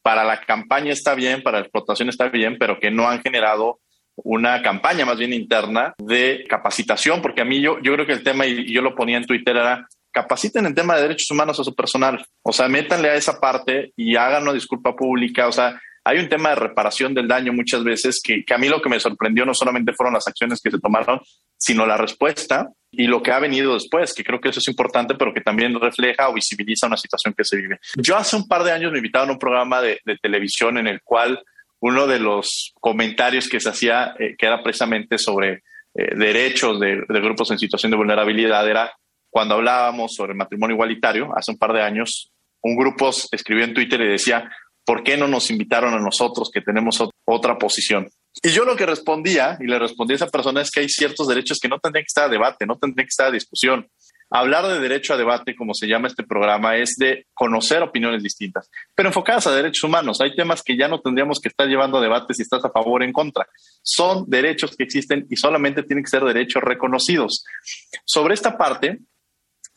para 0.02 0.24
la 0.24 0.40
campaña 0.42 0.92
está 0.92 1.14
bien, 1.14 1.42
para 1.42 1.58
la 1.58 1.64
explotación 1.64 2.08
está 2.08 2.28
bien, 2.28 2.56
pero 2.58 2.78
que 2.78 2.90
no 2.90 3.08
han 3.08 3.22
generado 3.22 3.80
una 4.24 4.62
campaña 4.62 5.04
más 5.04 5.18
bien 5.18 5.32
interna 5.32 5.94
de 5.98 6.44
capacitación, 6.48 7.22
porque 7.22 7.42
a 7.42 7.44
mí 7.44 7.60
yo, 7.60 7.80
yo 7.82 7.92
creo 7.94 8.06
que 8.06 8.12
el 8.12 8.22
tema, 8.22 8.46
y 8.46 8.72
yo 8.72 8.82
lo 8.82 8.94
ponía 8.94 9.16
en 9.16 9.26
Twitter, 9.26 9.56
era 9.56 9.86
capaciten 10.12 10.66
en 10.66 10.74
tema 10.74 10.96
de 10.96 11.02
derechos 11.02 11.30
humanos 11.30 11.60
a 11.60 11.64
su 11.64 11.74
personal, 11.74 12.24
o 12.42 12.52
sea, 12.52 12.68
métanle 12.68 13.10
a 13.10 13.14
esa 13.14 13.38
parte 13.38 13.92
y 13.96 14.16
hagan 14.16 14.42
una 14.42 14.52
disculpa 14.52 14.96
pública, 14.96 15.46
o 15.46 15.52
sea, 15.52 15.80
hay 16.04 16.18
un 16.18 16.28
tema 16.28 16.50
de 16.50 16.54
reparación 16.56 17.14
del 17.14 17.28
daño 17.28 17.52
muchas 17.52 17.84
veces 17.84 18.20
que, 18.22 18.42
a 18.52 18.58
mí 18.58 18.68
lo 18.68 18.80
que 18.80 18.88
me 18.88 18.98
sorprendió 18.98 19.44
no 19.44 19.54
solamente 19.54 19.92
fueron 19.92 20.14
las 20.14 20.26
acciones 20.26 20.60
que 20.60 20.70
se 20.70 20.80
tomaron, 20.80 21.20
sino 21.56 21.86
la 21.86 21.96
respuesta 21.96 22.70
y 22.90 23.06
lo 23.06 23.22
que 23.22 23.32
ha 23.32 23.38
venido 23.38 23.74
después, 23.74 24.14
que 24.14 24.24
creo 24.24 24.40
que 24.40 24.48
eso 24.48 24.60
es 24.60 24.68
importante, 24.68 25.14
pero 25.14 25.34
que 25.34 25.42
también 25.42 25.78
refleja 25.78 26.28
o 26.28 26.34
visibiliza 26.34 26.86
una 26.86 26.96
situación 26.96 27.34
que 27.36 27.44
se 27.44 27.58
vive. 27.58 27.78
Yo 27.96 28.16
hace 28.16 28.34
un 28.34 28.48
par 28.48 28.64
de 28.64 28.72
años 28.72 28.92
me 28.92 28.98
invitaron 28.98 29.28
a 29.28 29.32
un 29.32 29.38
programa 29.38 29.80
de 29.82 30.00
televisión 30.22 30.78
en 30.78 30.86
el 30.86 31.02
cual 31.02 31.40
uno 31.80 32.06
de 32.06 32.18
los 32.18 32.72
comentarios 32.80 33.48
que 33.48 33.60
se 33.60 33.70
hacía, 33.70 34.14
eh, 34.18 34.34
que 34.38 34.46
era 34.46 34.62
precisamente 34.62 35.18
sobre 35.18 35.62
eh, 35.94 36.14
derechos 36.16 36.78
de, 36.78 37.04
grupos 37.08 37.50
en 37.50 37.58
situación 37.58 37.90
de 37.90 37.96
vulnerabilidad, 37.96 38.68
era 38.68 38.92
cuando 39.30 39.54
hablábamos 39.54 40.14
sobre 40.14 40.34
matrimonio 40.34 40.74
igualitario, 40.74 41.30
hace 41.36 41.52
un 41.52 41.58
par 41.58 41.72
de 41.72 41.82
años, 41.82 42.30
un 42.62 42.76
grupo 42.76 43.10
escribió 43.32 43.64
en 43.64 43.74
Twitter 43.74 44.00
y 44.00 44.08
decía, 44.08 44.50
¿por 44.84 45.02
qué 45.02 45.16
no 45.16 45.28
nos 45.28 45.50
invitaron 45.50 45.94
a 45.94 46.00
nosotros 46.00 46.50
que 46.52 46.60
tenemos 46.60 47.02
otra 47.24 47.56
posición? 47.56 48.08
Y 48.42 48.50
yo 48.50 48.64
lo 48.64 48.76
que 48.76 48.86
respondía, 48.86 49.56
y 49.60 49.66
le 49.66 49.78
respondí 49.78 50.12
a 50.12 50.16
esa 50.16 50.28
persona, 50.28 50.60
es 50.60 50.70
que 50.70 50.80
hay 50.80 50.88
ciertos 50.88 51.26
derechos 51.26 51.58
que 51.60 51.68
no 51.68 51.78
tendrían 51.78 52.02
que 52.02 52.08
estar 52.08 52.24
a 52.24 52.28
debate, 52.28 52.66
no 52.66 52.76
tendrían 52.76 53.06
que 53.06 53.10
estar 53.10 53.26
a 53.26 53.32
discusión. 53.32 53.88
Hablar 54.30 54.66
de 54.68 54.78
derecho 54.78 55.14
a 55.14 55.16
debate, 55.16 55.56
como 55.56 55.74
se 55.74 55.88
llama 55.88 56.06
este 56.06 56.22
programa, 56.22 56.76
es 56.76 56.94
de 56.96 57.26
conocer 57.34 57.82
opiniones 57.82 58.22
distintas, 58.22 58.70
pero 58.94 59.08
enfocadas 59.08 59.46
a 59.46 59.54
derechos 59.54 59.82
humanos. 59.84 60.20
Hay 60.20 60.36
temas 60.36 60.62
que 60.62 60.76
ya 60.76 60.86
no 60.86 61.00
tendríamos 61.00 61.40
que 61.40 61.48
estar 61.48 61.66
llevando 61.66 61.98
a 61.98 62.00
debate 62.00 62.34
si 62.34 62.42
estás 62.42 62.64
a 62.64 62.70
favor 62.70 63.02
o 63.02 63.04
en 63.04 63.12
contra. 63.12 63.46
Son 63.82 64.24
derechos 64.28 64.76
que 64.76 64.84
existen 64.84 65.26
y 65.28 65.36
solamente 65.36 65.82
tienen 65.82 66.04
que 66.04 66.10
ser 66.10 66.22
derechos 66.24 66.62
reconocidos. 66.62 67.44
Sobre 68.04 68.34
esta 68.34 68.56
parte, 68.56 69.00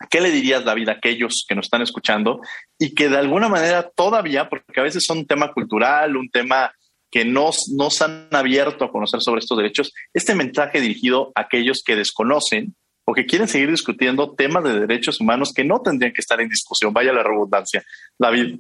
¿Qué 0.09 0.19
le 0.19 0.31
dirías, 0.31 0.65
David, 0.65 0.89
a 0.89 0.93
aquellos 0.93 1.45
que 1.47 1.55
nos 1.55 1.67
están 1.67 1.81
escuchando 1.81 2.41
y 2.77 2.93
que 2.93 3.07
de 3.07 3.17
alguna 3.17 3.47
manera 3.47 3.89
todavía, 3.89 4.49
porque 4.49 4.79
a 4.79 4.83
veces 4.83 5.05
son 5.05 5.19
un 5.19 5.27
tema 5.27 5.53
cultural, 5.53 6.17
un 6.17 6.29
tema 6.29 6.73
que 7.09 7.23
no, 7.23 7.51
no 7.75 7.89
se 7.89 8.03
han 8.03 8.27
abierto 8.31 8.85
a 8.85 8.91
conocer 8.91 9.21
sobre 9.21 9.39
estos 9.39 9.57
derechos, 9.57 9.93
este 10.13 10.35
mensaje 10.35 10.81
dirigido 10.81 11.31
a 11.35 11.41
aquellos 11.41 11.83
que 11.85 11.95
desconocen 11.95 12.75
o 13.13 13.15
que 13.15 13.27
quieren 13.27 13.47
seguir 13.47 13.69
discutiendo 13.69 14.33
temas 14.33 14.63
de 14.63 14.79
derechos 14.79 15.21
humanos 15.21 15.53
que 15.53 15.63
no 15.63 15.79
tendrían 15.81 16.11
que 16.13 16.21
estar 16.21 16.41
en 16.41 16.49
discusión, 16.49 16.91
vaya 16.91 17.13
la 17.13 17.21
redundancia. 17.21 17.83
David. 18.17 18.59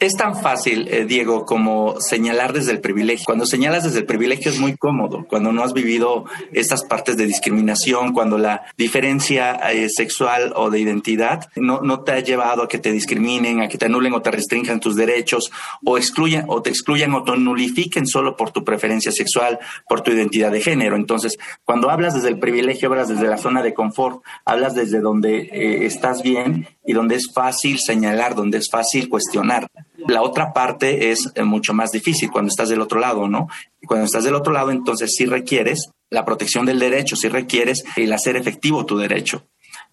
Es 0.00 0.14
tan 0.14 0.34
fácil, 0.34 0.88
eh, 0.90 1.04
Diego, 1.04 1.44
como 1.44 2.00
señalar 2.00 2.52
desde 2.52 2.72
el 2.72 2.80
privilegio. 2.80 3.24
Cuando 3.24 3.46
señalas 3.46 3.84
desde 3.84 4.00
el 4.00 4.04
privilegio 4.04 4.50
es 4.50 4.58
muy 4.58 4.76
cómodo, 4.76 5.26
cuando 5.28 5.52
no 5.52 5.62
has 5.62 5.72
vivido 5.72 6.24
estas 6.52 6.84
partes 6.84 7.16
de 7.16 7.26
discriminación, 7.26 8.12
cuando 8.12 8.36
la 8.36 8.64
diferencia 8.76 9.52
eh, 9.70 9.88
sexual 9.88 10.52
o 10.56 10.70
de 10.70 10.80
identidad 10.80 11.48
no, 11.54 12.00
te 12.00 12.12
ha 12.12 12.20
llevado 12.20 12.64
a 12.64 12.68
que 12.68 12.78
te 12.78 12.90
discriminen, 12.90 13.60
a 13.60 13.68
que 13.68 13.78
te 13.78 13.86
anulen 13.86 14.12
o 14.12 14.22
te 14.22 14.32
restrinjan 14.32 14.80
tus 14.80 14.96
derechos, 14.96 15.52
o 15.84 15.96
excluyan 15.98 16.46
o 16.48 16.62
te 16.62 16.70
excluyan 16.70 17.14
o 17.14 17.22
te 17.22 17.36
nulifiquen 17.36 18.08
solo 18.08 18.36
por 18.36 18.50
tu 18.50 18.64
preferencia 18.64 19.12
sexual, 19.12 19.60
por 19.88 20.00
tu 20.00 20.10
identidad 20.10 20.50
de 20.50 20.62
género. 20.62 20.96
Entonces, 20.96 21.38
cuando 21.64 21.90
hablas 21.90 22.14
desde 22.14 22.28
el 22.28 22.40
privilegio, 22.40 22.88
hablas 22.88 23.08
desde 23.08 23.28
la 23.28 23.38
zona 23.38 23.62
de 23.62 23.72
confort, 23.72 24.22
hablas 24.44 24.74
desde 24.74 24.98
donde 24.98 25.42
eh, 25.42 25.86
estás 25.86 26.22
bien 26.22 26.66
y 26.84 26.92
donde 26.92 27.14
es 27.14 27.30
fácil 27.32 27.78
señalar, 27.78 28.34
donde 28.34 28.58
es 28.58 28.68
fácil 28.68 29.08
cuestionar. 29.08 29.59
La 30.08 30.22
otra 30.22 30.52
parte 30.52 31.10
es 31.10 31.30
eh, 31.34 31.44
mucho 31.44 31.74
más 31.74 31.90
difícil 31.90 32.30
cuando 32.30 32.48
estás 32.48 32.68
del 32.68 32.80
otro 32.80 33.00
lado, 33.00 33.28
¿no? 33.28 33.48
Y 33.80 33.86
cuando 33.86 34.06
estás 34.06 34.24
del 34.24 34.34
otro 34.34 34.52
lado, 34.52 34.70
entonces 34.70 35.14
sí 35.16 35.26
requieres 35.26 35.90
la 36.10 36.24
protección 36.24 36.66
del 36.66 36.78
derecho, 36.78 37.16
sí 37.16 37.28
requieres 37.28 37.84
el 37.96 38.12
hacer 38.12 38.36
efectivo 38.36 38.86
tu 38.86 38.96
derecho. 38.96 39.46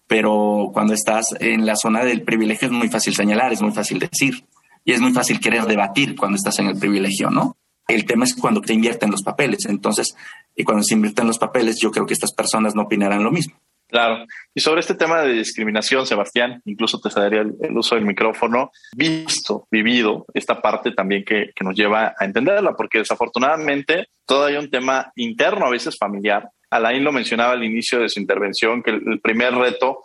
Pero 0.06 0.70
cuando 0.72 0.94
estás 0.94 1.26
en 1.38 1.66
la 1.66 1.76
zona 1.76 2.04
del 2.04 2.22
privilegio 2.22 2.66
es 2.68 2.72
muy 2.72 2.88
fácil 2.88 3.14
señalar, 3.14 3.52
es 3.52 3.60
muy 3.60 3.72
fácil 3.72 3.98
decir 3.98 4.44
y 4.84 4.92
es 4.92 5.00
muy 5.00 5.12
fácil 5.12 5.38
querer 5.38 5.66
debatir 5.66 6.16
cuando 6.16 6.36
estás 6.36 6.58
en 6.58 6.66
el 6.66 6.78
privilegio, 6.78 7.30
¿no? 7.30 7.56
El 7.86 8.04
tema 8.04 8.24
es 8.24 8.34
cuando 8.34 8.60
te 8.60 8.72
invierten 8.72 9.10
los 9.10 9.22
papeles. 9.22 9.66
Entonces, 9.66 10.14
y 10.54 10.64
cuando 10.64 10.82
se 10.82 10.94
invierten 10.94 11.26
los 11.26 11.38
papeles, 11.38 11.78
yo 11.80 11.90
creo 11.90 12.06
que 12.06 12.14
estas 12.14 12.32
personas 12.32 12.74
no 12.74 12.82
opinarán 12.82 13.22
lo 13.22 13.30
mismo. 13.30 13.54
Claro. 13.88 14.26
Y 14.54 14.60
sobre 14.60 14.80
este 14.80 14.94
tema 14.94 15.22
de 15.22 15.32
discriminación, 15.32 16.06
Sebastián, 16.06 16.60
incluso 16.66 17.00
te 17.00 17.08
daría 17.08 17.40
el, 17.40 17.76
uso 17.76 17.94
del 17.94 18.04
micrófono, 18.04 18.70
visto, 18.94 19.66
vivido 19.70 20.26
esta 20.34 20.60
parte 20.60 20.92
también 20.92 21.24
que, 21.24 21.52
que, 21.54 21.64
nos 21.64 21.74
lleva 21.74 22.14
a 22.18 22.24
entenderla, 22.26 22.74
porque 22.76 22.98
desafortunadamente 22.98 24.08
todavía 24.26 24.60
un 24.60 24.70
tema 24.70 25.10
interno, 25.16 25.66
a 25.66 25.70
veces 25.70 25.96
familiar. 25.96 26.50
Alain 26.68 27.02
lo 27.02 27.12
mencionaba 27.12 27.52
al 27.52 27.64
inicio 27.64 27.98
de 28.00 28.10
su 28.10 28.20
intervención, 28.20 28.82
que 28.82 28.90
el, 28.90 29.02
el 29.06 29.20
primer 29.20 29.54
reto, 29.54 30.02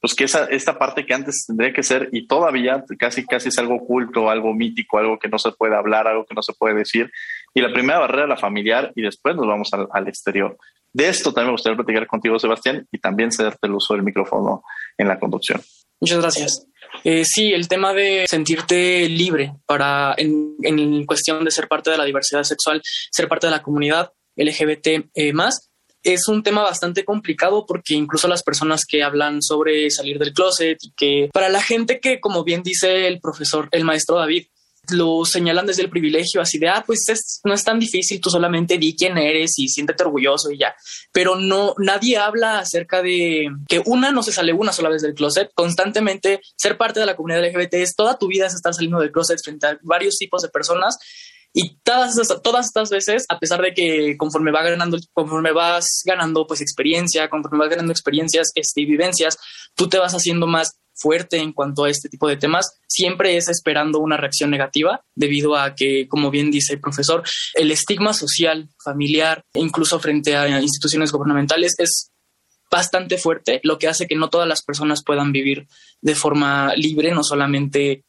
pues 0.00 0.12
que 0.16 0.24
esa, 0.24 0.46
esta 0.46 0.76
parte 0.76 1.06
que 1.06 1.14
antes 1.14 1.44
tendría 1.46 1.72
que 1.72 1.84
ser 1.84 2.08
y 2.10 2.26
todavía 2.26 2.84
casi, 2.98 3.24
casi 3.24 3.50
es 3.50 3.58
algo 3.58 3.76
oculto, 3.76 4.28
algo 4.28 4.52
mítico, 4.54 4.98
algo 4.98 5.20
que 5.20 5.28
no 5.28 5.38
se 5.38 5.52
puede 5.52 5.76
hablar, 5.76 6.08
algo 6.08 6.26
que 6.26 6.34
no 6.34 6.42
se 6.42 6.52
puede 6.52 6.74
decir. 6.74 7.12
Y 7.54 7.60
la 7.60 7.72
primera 7.72 8.00
barrera, 8.00 8.26
la 8.26 8.36
familiar, 8.36 8.90
y 8.96 9.02
después 9.02 9.36
nos 9.36 9.46
vamos 9.46 9.70
al 9.72 10.08
exterior. 10.08 10.58
De 10.94 11.08
esto 11.08 11.32
también 11.32 11.48
me 11.48 11.52
gustaría 11.52 11.76
platicar 11.76 12.06
contigo, 12.06 12.38
Sebastián, 12.38 12.86
y 12.92 12.98
también 12.98 13.32
cederte 13.32 13.66
el 13.66 13.74
uso 13.74 13.94
del 13.94 14.04
micrófono 14.04 14.62
en 14.96 15.08
la 15.08 15.18
conducción. 15.18 15.60
Muchas 16.00 16.20
gracias. 16.20 16.66
Eh, 17.02 17.24
sí, 17.24 17.52
el 17.52 17.66
tema 17.66 17.92
de 17.92 18.26
sentirte 18.28 19.08
libre 19.08 19.54
para, 19.66 20.14
en, 20.16 21.04
cuestión 21.04 21.44
de 21.44 21.50
ser 21.50 21.66
parte 21.66 21.90
de 21.90 21.98
la 21.98 22.04
diversidad 22.04 22.44
sexual, 22.44 22.80
ser 23.10 23.26
parte 23.26 23.48
de 23.48 23.50
la 23.50 23.62
comunidad 23.62 24.12
LGBT 24.36 25.10
eh, 25.14 25.32
más, 25.32 25.70
es 26.04 26.28
un 26.28 26.42
tema 26.42 26.62
bastante 26.62 27.04
complicado 27.04 27.64
porque 27.66 27.94
incluso 27.94 28.28
las 28.28 28.42
personas 28.42 28.84
que 28.86 29.02
hablan 29.02 29.42
sobre 29.42 29.90
salir 29.90 30.18
del 30.18 30.32
closet 30.32 30.78
y 30.82 30.92
que 30.92 31.30
para 31.32 31.48
la 31.48 31.62
gente 31.62 31.98
que, 31.98 32.20
como 32.20 32.44
bien 32.44 32.62
dice 32.62 33.08
el 33.08 33.20
profesor, 33.20 33.68
el 33.72 33.84
maestro 33.84 34.18
David, 34.18 34.46
lo 34.90 35.24
señalan 35.24 35.66
desde 35.66 35.82
el 35.82 35.90
privilegio, 35.90 36.40
así 36.40 36.58
de, 36.58 36.68
ah, 36.68 36.84
pues 36.86 37.08
es, 37.08 37.40
no 37.44 37.54
es 37.54 37.64
tan 37.64 37.78
difícil, 37.78 38.20
tú 38.20 38.30
solamente 38.30 38.78
di 38.78 38.94
quién 38.96 39.16
eres 39.18 39.58
y 39.58 39.68
siéntete 39.68 40.04
orgulloso 40.04 40.50
y 40.50 40.58
ya. 40.58 40.74
Pero 41.12 41.36
no, 41.36 41.74
nadie 41.78 42.16
habla 42.16 42.58
acerca 42.58 43.02
de 43.02 43.48
que 43.68 43.82
una 43.86 44.10
no 44.10 44.22
se 44.22 44.32
sale 44.32 44.52
una 44.52 44.72
sola 44.72 44.90
vez 44.90 45.02
del 45.02 45.14
closet. 45.14 45.50
Constantemente 45.54 46.40
ser 46.56 46.76
parte 46.76 47.00
de 47.00 47.06
la 47.06 47.16
comunidad 47.16 47.44
LGBT 47.44 47.74
es 47.74 47.94
toda 47.94 48.18
tu 48.18 48.28
vida 48.28 48.46
es 48.46 48.54
estar 48.54 48.74
saliendo 48.74 49.00
del 49.00 49.12
closet 49.12 49.38
frente 49.42 49.66
a 49.66 49.78
varios 49.82 50.16
tipos 50.16 50.42
de 50.42 50.48
personas. 50.48 50.98
Y 51.56 51.76
todas, 51.84 52.16
todas 52.42 52.66
estas 52.66 52.90
veces, 52.90 53.26
a 53.28 53.38
pesar 53.38 53.62
de 53.62 53.72
que 53.72 54.16
conforme 54.16 54.50
va 54.50 54.64
ganando, 54.64 54.98
conforme 55.12 55.52
vas 55.52 56.02
ganando 56.04 56.48
pues 56.48 56.60
experiencia, 56.60 57.28
conforme 57.28 57.58
vas 57.58 57.70
ganando 57.70 57.92
experiencias 57.92 58.50
este, 58.56 58.80
y 58.80 58.86
vivencias, 58.86 59.38
tú 59.76 59.88
te 59.88 59.98
vas 59.98 60.14
haciendo 60.14 60.48
más 60.48 60.80
fuerte 60.94 61.38
en 61.38 61.52
cuanto 61.52 61.84
a 61.84 61.90
este 61.90 62.08
tipo 62.08 62.28
de 62.28 62.36
temas, 62.36 62.78
siempre 62.86 63.36
es 63.36 63.48
esperando 63.48 63.98
una 63.98 64.16
reacción 64.16 64.50
negativa 64.50 65.04
debido 65.14 65.56
a 65.56 65.74
que, 65.74 66.08
como 66.08 66.30
bien 66.30 66.50
dice 66.50 66.74
el 66.74 66.80
profesor, 66.80 67.22
el 67.54 67.70
estigma 67.70 68.12
social, 68.12 68.68
familiar, 68.82 69.42
incluso 69.54 69.98
frente 69.98 70.36
a 70.36 70.60
instituciones 70.60 71.12
gubernamentales 71.12 71.74
es 71.78 72.10
bastante 72.70 73.18
fuerte, 73.18 73.60
lo 73.62 73.78
que 73.78 73.88
hace 73.88 74.06
que 74.06 74.16
no 74.16 74.30
todas 74.30 74.48
las 74.48 74.62
personas 74.62 75.04
puedan 75.04 75.32
vivir 75.32 75.66
de 76.00 76.14
forma 76.14 76.74
libre, 76.74 77.12
no 77.12 77.22
solamente 77.22 78.04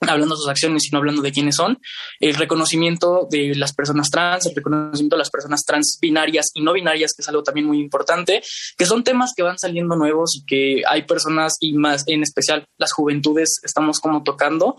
hablando 0.00 0.34
de 0.34 0.40
sus 0.40 0.48
acciones, 0.48 0.82
sino 0.84 0.98
hablando 0.98 1.22
de 1.22 1.32
quiénes 1.32 1.56
son, 1.56 1.78
el 2.20 2.34
reconocimiento 2.34 3.26
de 3.30 3.54
las 3.54 3.74
personas 3.74 4.10
trans, 4.10 4.46
el 4.46 4.54
reconocimiento 4.54 5.16
de 5.16 5.18
las 5.18 5.30
personas 5.30 5.64
trans 5.64 5.98
binarias 6.00 6.50
y 6.54 6.62
no 6.62 6.72
binarias, 6.72 7.14
que 7.14 7.22
es 7.22 7.28
algo 7.28 7.42
también 7.42 7.66
muy 7.66 7.80
importante, 7.80 8.42
que 8.76 8.86
son 8.86 9.04
temas 9.04 9.32
que 9.36 9.42
van 9.42 9.58
saliendo 9.58 9.96
nuevos 9.96 10.36
y 10.36 10.44
que 10.44 10.82
hay 10.88 11.02
personas 11.02 11.54
y 11.60 11.74
más 11.74 12.04
en 12.06 12.22
especial 12.22 12.66
las 12.78 12.92
juventudes 12.92 13.60
estamos 13.62 14.00
como 14.00 14.22
tocando 14.22 14.76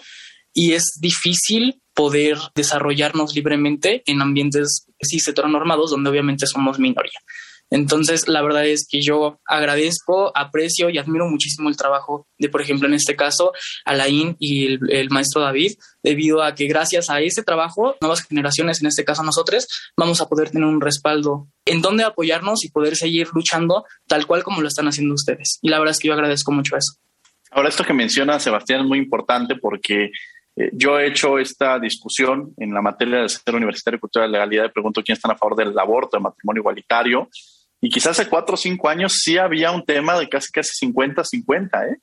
y 0.54 0.74
es 0.74 0.98
difícil 1.00 1.82
poder 1.94 2.38
desarrollarnos 2.56 3.36
libremente 3.36 4.04
en 4.06 4.22
ambientes 4.22 4.88
cis 5.02 5.28
heteronormados 5.28 5.92
donde 5.92 6.10
obviamente 6.10 6.48
somos 6.48 6.80
minoría. 6.80 7.20
Entonces, 7.70 8.28
la 8.28 8.42
verdad 8.42 8.66
es 8.66 8.88
que 8.90 9.02
yo 9.02 9.40
agradezco, 9.46 10.32
aprecio 10.36 10.90
y 10.90 10.98
admiro 10.98 11.28
muchísimo 11.28 11.70
el 11.70 11.76
trabajo 11.76 12.28
de, 12.38 12.50
por 12.50 12.62
ejemplo, 12.62 12.88
en 12.88 12.94
este 12.94 13.16
caso, 13.16 13.52
Alain 13.86 14.36
y 14.40 14.74
el, 14.90 15.10
maestro 15.10 15.42
David, 15.42 15.74
debido 16.02 16.44
a 16.44 16.56
que 16.56 16.68
gracias 16.68 17.10
a 17.10 17.20
ese 17.20 17.44
trabajo, 17.44 17.96
nuevas 18.00 18.24
generaciones, 18.24 18.82
en 18.82 18.88
este 18.88 19.04
caso 19.04 19.24
nosotros, 19.24 19.68
vamos 19.98 20.22
a 20.22 20.30
poder 20.30 20.50
tener 20.50 20.68
un 20.68 20.82
respaldo 20.82 21.48
en 21.66 21.82
donde 21.82 22.04
apoyarnos 22.04 22.64
y 22.64 22.72
poder 22.72 22.96
seguir 22.96 23.28
luchando 23.34 23.86
tal 24.08 24.26
cual 24.26 24.44
como 24.44 24.62
lo 24.62 24.68
están 24.68 24.88
haciendo 24.88 25.14
ustedes. 25.14 25.60
Y 25.62 25.70
la 25.70 25.80
verdad 25.80 25.92
es 25.92 26.00
que 26.00 26.08
yo 26.08 26.14
agradezco 26.14 26.52
mucho 26.52 26.78
eso. 26.78 26.94
Ahora, 27.52 27.70
esto 27.70 27.84
que 27.84 27.94
menciona 27.94 28.40
Sebastián 28.40 28.82
es 28.82 28.88
muy 28.88 29.00
importante 29.00 29.56
porque 29.56 30.12
eh, 30.56 30.70
yo 30.74 31.00
he 31.00 31.08
hecho 31.08 31.38
esta 31.38 31.80
discusión 31.80 32.54
en 32.58 32.74
la 32.74 32.82
materia 32.82 33.20
del 33.20 33.30
Centro 33.30 33.58
Universitario 33.58 33.98
de 33.98 34.02
Cultura 34.02 34.26
y 34.26 34.32
Legalidad 34.32 34.66
y 34.66 34.70
pregunto 34.70 35.04
quién 35.04 35.16
están 35.16 35.32
a 35.32 35.38
favor 35.38 35.56
del 35.56 35.78
aborto, 35.78 36.18
del 36.18 36.24
matrimonio 36.24 36.62
igualitario. 36.62 37.30
Y 37.82 37.90
quizás 37.90 38.20
hace 38.20 38.30
cuatro 38.30 38.56
o 38.56 38.58
cinco 38.58 38.90
años 38.90 39.20
sí 39.22 39.38
había 39.38 39.72
un 39.72 39.86
tema 39.86 40.18
de 40.18 40.28
casi 40.30 40.52
casi 40.52 40.86
50-50, 40.86 41.92
¿eh? 41.92 41.98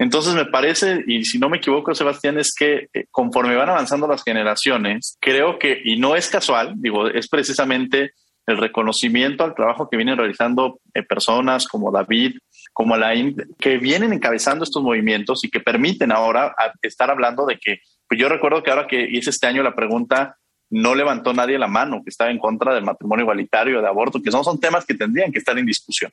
Entonces 0.00 0.34
me 0.34 0.46
parece, 0.46 1.04
y 1.06 1.26
si 1.26 1.38
no 1.38 1.50
me 1.50 1.58
equivoco, 1.58 1.94
Sebastián, 1.94 2.38
es 2.38 2.54
que 2.58 2.88
eh, 2.94 3.04
conforme 3.10 3.54
van 3.54 3.68
avanzando 3.68 4.08
las 4.08 4.24
generaciones, 4.24 5.18
creo 5.20 5.58
que, 5.58 5.78
y 5.84 5.98
no 5.98 6.16
es 6.16 6.30
casual, 6.30 6.72
digo, 6.76 7.06
es 7.08 7.28
precisamente 7.28 8.12
el 8.46 8.56
reconocimiento 8.56 9.44
al 9.44 9.54
trabajo 9.54 9.90
que 9.90 9.98
vienen 9.98 10.16
realizando 10.16 10.80
eh, 10.94 11.02
personas 11.02 11.68
como 11.68 11.92
David, 11.92 12.38
como 12.72 12.94
Alain, 12.94 13.36
que 13.58 13.76
vienen 13.76 14.14
encabezando 14.14 14.64
estos 14.64 14.82
movimientos 14.82 15.44
y 15.44 15.50
que 15.50 15.60
permiten 15.60 16.12
ahora 16.12 16.54
estar 16.80 17.10
hablando 17.10 17.44
de 17.44 17.58
que, 17.58 17.80
pues 18.08 18.18
yo 18.18 18.30
recuerdo 18.30 18.62
que 18.62 18.70
ahora 18.70 18.86
que 18.86 19.02
hice 19.02 19.28
este 19.28 19.48
año 19.48 19.62
la 19.62 19.74
pregunta, 19.74 20.38
no 20.70 20.94
levantó 20.94 21.32
nadie 21.32 21.58
la 21.58 21.66
mano 21.66 22.02
que 22.02 22.10
estaba 22.10 22.30
en 22.30 22.38
contra 22.38 22.74
del 22.74 22.84
matrimonio 22.84 23.24
igualitario, 23.24 23.80
de 23.80 23.88
aborto, 23.88 24.22
que 24.22 24.30
no 24.30 24.42
son 24.44 24.58
temas 24.58 24.86
que 24.86 24.94
tendrían 24.94 25.32
que 25.32 25.38
estar 25.38 25.58
en 25.58 25.66
discusión. 25.66 26.12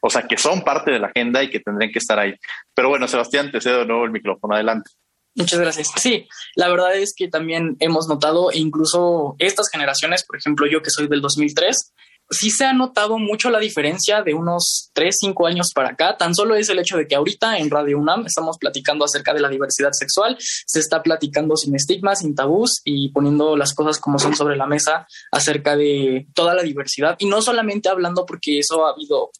O 0.00 0.10
sea, 0.10 0.26
que 0.26 0.36
son 0.36 0.62
parte 0.62 0.90
de 0.90 0.98
la 0.98 1.08
agenda 1.08 1.42
y 1.42 1.50
que 1.50 1.60
tendrían 1.60 1.92
que 1.92 1.98
estar 1.98 2.18
ahí. 2.18 2.34
Pero 2.74 2.88
bueno, 2.88 3.06
Sebastián, 3.06 3.50
te 3.50 3.60
cedo 3.60 3.80
de 3.80 3.86
nuevo 3.86 4.04
el 4.04 4.10
micrófono. 4.10 4.54
Adelante. 4.54 4.90
Muchas 5.34 5.60
gracias. 5.60 5.92
Sí, 5.96 6.28
la 6.56 6.68
verdad 6.68 6.94
es 6.94 7.14
que 7.16 7.28
también 7.28 7.76
hemos 7.80 8.06
notado, 8.06 8.50
incluso 8.52 9.34
estas 9.38 9.70
generaciones, 9.70 10.24
por 10.24 10.36
ejemplo, 10.36 10.66
yo 10.66 10.82
que 10.82 10.90
soy 10.90 11.08
del 11.08 11.22
2003, 11.22 11.94
sí 12.32 12.50
se 12.50 12.64
ha 12.64 12.72
notado 12.72 13.18
mucho 13.18 13.50
la 13.50 13.58
diferencia 13.58 14.22
de 14.22 14.34
unos 14.34 14.90
3, 14.94 15.14
5 15.20 15.46
años 15.46 15.70
para 15.74 15.90
acá. 15.90 16.16
Tan 16.16 16.34
solo 16.34 16.54
es 16.54 16.68
el 16.68 16.78
hecho 16.78 16.96
de 16.96 17.06
que 17.06 17.14
ahorita 17.14 17.58
en 17.58 17.70
Radio 17.70 17.98
UNAM 17.98 18.26
estamos 18.26 18.58
platicando 18.58 19.04
acerca 19.04 19.32
de 19.32 19.40
la 19.40 19.48
diversidad 19.48 19.92
sexual, 19.92 20.36
se 20.38 20.80
está 20.80 21.02
platicando 21.02 21.56
sin 21.56 21.74
estigmas, 21.74 22.20
sin 22.20 22.34
tabús 22.34 22.80
y 22.84 23.10
poniendo 23.10 23.56
las 23.56 23.74
cosas 23.74 23.98
como 23.98 24.18
son 24.18 24.34
sobre 24.34 24.56
la 24.56 24.66
mesa 24.66 25.06
acerca 25.30 25.76
de 25.76 26.26
toda 26.34 26.54
la 26.54 26.62
diversidad 26.62 27.16
y 27.18 27.26
no 27.26 27.42
solamente 27.42 27.88
hablando 27.88 28.26
porque 28.26 28.58
eso 28.58 28.86
ha 28.86 28.90
habido 28.90 29.30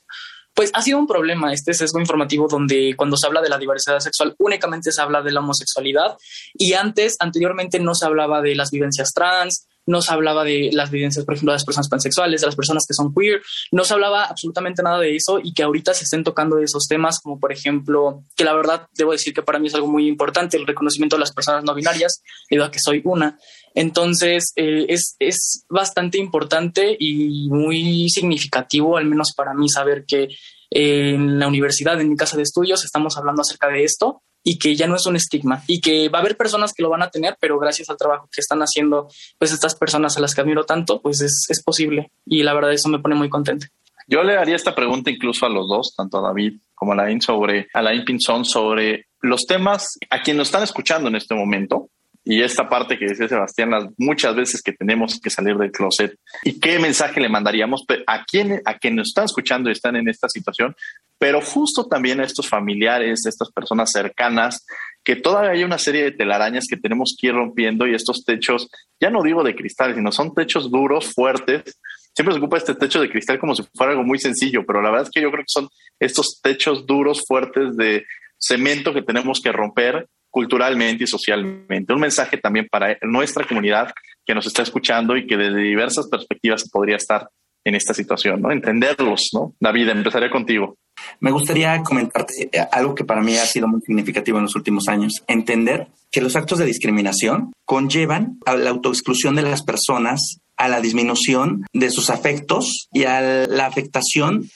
pues 0.55 0.71
ha 0.75 0.83
sido 0.83 0.99
un 0.99 1.07
problema 1.07 1.53
este 1.53 1.73
sesgo 1.73 1.99
informativo 1.99 2.47
donde 2.47 2.95
cuando 2.97 3.17
se 3.17 3.27
habla 3.27 3.41
de 3.41 3.49
la 3.49 3.59
diversidad 3.59 4.01
sexual 4.01 4.35
únicamente 4.39 4.93
se 4.93 5.01
habla 5.01 5.23
de 5.23 5.33
la 5.33 5.41
homosexualidad 5.41 6.17
y 6.55 6.75
antes, 6.75 7.17
anteriormente 7.21 7.81
no 7.81 7.95
se 7.95 8.05
hablaba 8.05 8.43
de 8.43 8.55
las 8.55 8.71
vivencias 8.71 9.13
trans, 9.15 9.67
no 9.87 10.01
se 10.03 10.13
hablaba 10.13 10.45
de 10.45 10.71
las 10.73 10.91
vivencias, 10.91 11.25
por 11.25 11.35
ejemplo, 11.35 11.53
de 11.53 11.57
las 11.57 11.65
personas 11.65 11.89
pansexuales, 11.89 12.41
de 12.41 12.47
las 12.47 12.57
personas 12.57 12.85
que 12.87 12.95
son 12.95 13.13
queer, 13.15 13.43
no 13.73 13.85
se 13.85 13.95
hablaba 13.95 14.25
absolutamente 14.25 14.83
nada 14.83 14.99
de 15.01 15.17
eso 15.17 15.41
y 15.43 15.53
que 15.53 15.63
ahorita 15.63 15.95
se 15.95 16.05
estén 16.05 16.25
tocando 16.25 16.59
esos 16.59 16.87
temas, 16.87 17.21
como 17.21 17.39
por 17.41 17.53
ejemplo, 17.53 18.25
que 18.37 18.45
la 18.45 18.55
verdad 18.55 18.87
debo 18.97 19.13
decir 19.13 19.35
que 19.35 19.43
para 19.43 19.59
mí 19.59 19.69
es 19.69 19.75
algo 19.75 19.89
muy 19.89 20.07
importante, 20.07 20.57
el 20.57 20.67
reconocimiento 20.67 21.17
de 21.17 21.21
las 21.21 21.33
personas 21.33 21.65
no 21.65 21.75
binarias, 21.75 22.23
debido 22.49 22.67
a 22.67 22.71
que 22.71 22.81
soy 22.81 23.03
una. 23.05 23.39
Entonces, 23.75 24.53
eh, 24.57 24.87
es, 24.89 25.17
es 25.19 25.65
bastante 25.69 26.19
importante 26.19 26.97
y 26.99 27.49
muy 27.49 28.09
significativo, 28.11 28.97
al 28.97 29.07
menos 29.07 29.33
para 29.37 29.55
mí, 29.55 29.69
saber 29.69 30.05
que 30.07 30.29
en 30.71 31.39
la 31.39 31.49
universidad, 31.49 32.01
en 32.01 32.09
mi 32.09 32.17
casa 32.17 32.37
de 32.37 32.45
estudios, 32.45 32.85
estamos 32.85 33.17
hablando 33.17 33.43
acerca 33.43 33.69
de 33.69 33.85
esto 33.85 34.23
y 34.43 34.59
que 34.59 34.75
ya 34.75 34.87
no 34.87 34.97
es 34.97 35.07
un 35.07 35.17
estigma 35.17 35.63
y 35.67 35.81
que 35.81 36.09
va 36.09 36.19
a 36.19 36.21
haber 36.23 36.37
personas 36.37 36.73
que 36.73 36.83
lo 36.83 36.91
van 36.91 37.03
a 37.03 37.11
tener, 37.11 37.37
pero 37.41 37.59
gracias 37.59 37.91
al 37.91 37.97
trabajo 37.97 38.29
que 38.33 38.41
están 38.41 38.61
haciendo, 38.61 39.09
pues 39.39 39.53
estas 39.53 39.75
personas 39.75 40.17
a 40.17 40.21
las 40.21 40.35
que 40.35 40.41
admiro 40.41 40.65
tanto, 40.65 41.01
pues 41.01 41.21
es, 41.21 41.47
es 41.49 41.63
posible 41.63 42.11
y 42.27 42.43
la 42.43 42.55
verdad 42.55 42.73
eso 42.73 42.89
me 42.89 42.99
pone 42.99 43.15
muy 43.15 43.29
contento. 43.29 43.67
Yo 44.09 44.23
le 44.23 44.37
haría 44.37 44.57
esta 44.57 44.75
pregunta 44.75 45.11
incluso 45.11 45.47
a 45.47 45.49
los 45.49 45.69
dos, 45.69 45.95
tanto 45.97 46.19
a 46.19 46.29
David 46.29 46.55
como 46.75 46.93
a 46.93 46.95
Alain, 46.97 47.21
sobre, 47.21 47.69
Alain 47.73 48.05
Pinzón, 48.05 48.45
sobre 48.45 49.07
los 49.21 49.47
temas 49.47 49.97
a 50.11 50.21
quien 50.21 50.37
nos 50.37 50.49
están 50.49 50.65
escuchando 50.65 51.09
en 51.09 51.17
este 51.17 51.35
momento, 51.35 51.89
y 52.25 52.43
esta 52.43 52.69
parte 52.69 52.99
que 52.99 53.07
decía 53.07 53.29
Sebastián, 53.29 53.71
las 53.71 53.87
muchas 53.99 54.37
veces 54.37 54.63
que 54.63 54.73
tenemos 54.73 55.19
que 55.21 55.31
salir 55.31 55.57
del 55.57 55.73
closet 55.73 56.15
y 56.45 56.61
qué 56.61 56.79
mensaje 56.79 57.21
le 57.21 57.29
mandaríamos 57.29 57.85
a 58.07 58.25
quien, 58.25 58.63
a 58.65 58.79
quien 58.79 58.97
nos 58.97 59.09
están 59.09 59.25
escuchando 59.25 59.69
y 59.69 59.73
están 59.73 59.97
en 59.97 60.09
esta 60.09 60.29
situación, 60.29 60.77
pero 61.19 61.41
justo 61.41 61.87
también 61.87 62.21
a 62.21 62.25
estos 62.25 62.49
familiares, 62.49 63.27
a 63.27 63.29
estas 63.29 63.51
personas 63.51 63.91
cercanas, 63.91 64.65
que 65.05 65.17
todavía 65.17 65.51
hay 65.51 65.65
una 65.65 65.79
serie 65.79 66.05
de 66.05 66.13
telarañas 66.13 66.67
que 66.69 66.77
tenemos 66.77 67.17
que 67.19 67.29
ir 67.29 67.35
rompiendo 67.35 67.87
y 67.87 67.95
estos 67.95 68.25
techos, 68.25 68.69
ya 69.01 69.11
no 69.11 69.23
digo 69.23 69.43
de 69.43 69.57
cristal, 69.57 69.95
sino 69.95 70.13
son 70.13 70.33
techos 70.33 70.71
duros, 70.71 71.13
fuertes. 71.13 71.79
Siempre 72.15 72.35
se 72.35 72.39
ocupa 72.39 72.59
este 72.59 72.75
techo 72.75 73.01
de 73.01 73.11
cristal 73.11 73.39
como 73.39 73.55
si 73.55 73.65
fuera 73.75 73.93
algo 73.93 74.05
muy 74.05 74.19
sencillo, 74.19 74.65
pero 74.65 74.81
la 74.81 74.91
verdad 74.91 75.09
es 75.09 75.11
que 75.11 75.23
yo 75.23 75.31
creo 75.31 75.43
que 75.43 75.49
son 75.49 75.69
estos 75.99 76.41
techos 76.41 76.87
duros, 76.87 77.25
fuertes 77.27 77.77
de 77.77 78.05
cemento 78.39 78.93
que 78.93 79.03
tenemos 79.03 79.41
que 79.41 79.51
romper 79.51 80.07
culturalmente 80.33 81.05
y 81.05 81.07
socialmente. 81.07 81.93
Un 81.93 82.01
mensaje 82.01 82.39
también 82.39 82.67
para 82.69 82.97
nuestra 83.03 83.47
comunidad 83.47 83.93
que 84.25 84.35
nos 84.35 84.47
está 84.47 84.63
escuchando 84.63 85.17
y 85.17 85.27
que 85.27 85.37
desde 85.37 85.59
diversas 85.59 86.09
perspectivas 86.09 86.69
podría 86.69 86.97
estar 86.97 87.29
en 87.65 87.75
esta 87.75 87.95
situación, 87.95 88.41
¿no? 88.41 88.51
Entenderlos, 88.51 89.29
¿no? 89.35 89.55
David, 89.61 89.91
empezaré 89.91 90.31
contigo. 90.31 90.77
Me 91.21 91.31
gustaría 91.31 91.81
comentarte 91.83 92.49
eh, 92.51 92.67
algo 92.73 92.95
que 92.95 93.05
para 93.05 93.21
mí 93.21 93.37
ha 93.37 93.47
sido 93.47 93.69
muy 93.69 93.81
significativo 93.83 94.39
en 94.39 94.45
los 94.45 94.57
últimos 94.57 94.89
años. 94.89 95.23
Entender 95.29 95.89
que 96.11 96.23
los 96.23 96.35
actos 96.35 96.59
de 96.59 96.65
discriminación 96.65 97.53
conllevan 97.65 98.39
a 98.47 98.57
la 98.57 98.71
autoexclusión 98.71 99.37
de 99.37 99.43
las 99.43 99.63
personas, 99.63 100.39
a 100.57 100.69
la 100.69 100.81
disminución 100.81 101.65
de 101.73 101.91
sus 101.91 102.11
afectos 102.11 102.89
y 102.93 103.05
a 103.05 103.21
la 103.47 103.67
afectación 103.67 104.49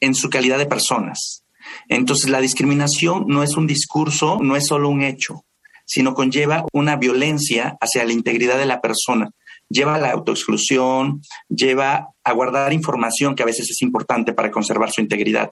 en 0.00 0.14
su 0.14 0.30
calidad 0.30 0.58
de 0.58 0.66
personas. 0.66 1.41
Entonces, 1.88 2.30
la 2.30 2.40
discriminación 2.40 3.24
no 3.28 3.42
es 3.42 3.56
un 3.56 3.66
discurso, 3.66 4.38
no 4.40 4.56
es 4.56 4.66
solo 4.66 4.88
un 4.88 5.02
hecho, 5.02 5.44
sino 5.84 6.14
conlleva 6.14 6.64
una 6.72 6.96
violencia 6.96 7.76
hacia 7.80 8.04
la 8.04 8.12
integridad 8.12 8.58
de 8.58 8.66
la 8.66 8.80
persona. 8.80 9.30
Lleva 9.68 9.94
a 9.94 9.98
la 9.98 10.12
autoexclusión, 10.12 11.22
lleva 11.48 12.08
a 12.24 12.32
guardar 12.32 12.72
información 12.72 13.34
que 13.34 13.42
a 13.42 13.46
veces 13.46 13.70
es 13.70 13.82
importante 13.82 14.32
para 14.32 14.50
conservar 14.50 14.90
su 14.90 15.00
integridad. 15.00 15.50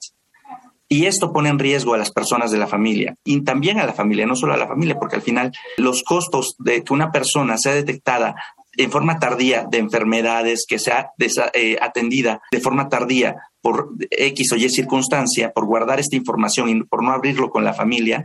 Y 0.93 1.07
esto 1.07 1.33
pone 1.33 1.49
en 1.49 1.59
riesgo 1.61 1.95
a 1.95 1.99
las 1.99 2.11
personas 2.11 2.51
de 2.51 2.59
la 2.59 2.67
familia 2.67 3.15
y 3.25 3.43
también 3.43 3.79
a 3.79 3.87
la 3.87 3.93
familia, 3.93 4.27
no 4.27 4.35
solo 4.35 4.55
a 4.55 4.57
la 4.57 4.67
familia, 4.67 4.99
porque 4.99 5.15
al 5.15 5.23
final 5.23 5.53
los 5.79 6.03
costos 6.03 6.57
de 6.59 6.83
que 6.83 6.93
una 6.93 7.13
persona 7.13 7.57
sea 7.59 7.75
detectada 7.75 8.35
en 8.77 8.91
forma 8.91 9.19
tardía 9.19 9.67
de 9.71 9.79
enfermedades, 9.79 10.65
que 10.69 10.79
sea 10.79 11.11
eh, 11.55 11.77
atendida 11.81 12.41
de 12.51 12.61
forma 12.61 12.89
tardía 12.89 13.37
por 13.61 13.91
X 14.11 14.53
o 14.53 14.57
Y 14.57 14.69
circunstancia, 14.71 15.53
por 15.53 15.67
guardar 15.67 16.01
esta 16.01 16.17
información 16.17 16.69
y 16.69 16.83
por 16.83 17.03
no 17.03 17.13
abrirlo 17.13 17.51
con 17.51 17.65
la 17.65 17.75
familia, 17.75 18.25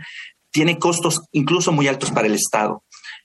tiene 0.51 0.79
costos 0.79 1.21
incluso 1.31 1.71
muy 1.71 1.88
altos 1.88 2.11
para 2.11 2.27
el 2.27 2.36
Estado. 2.36 2.83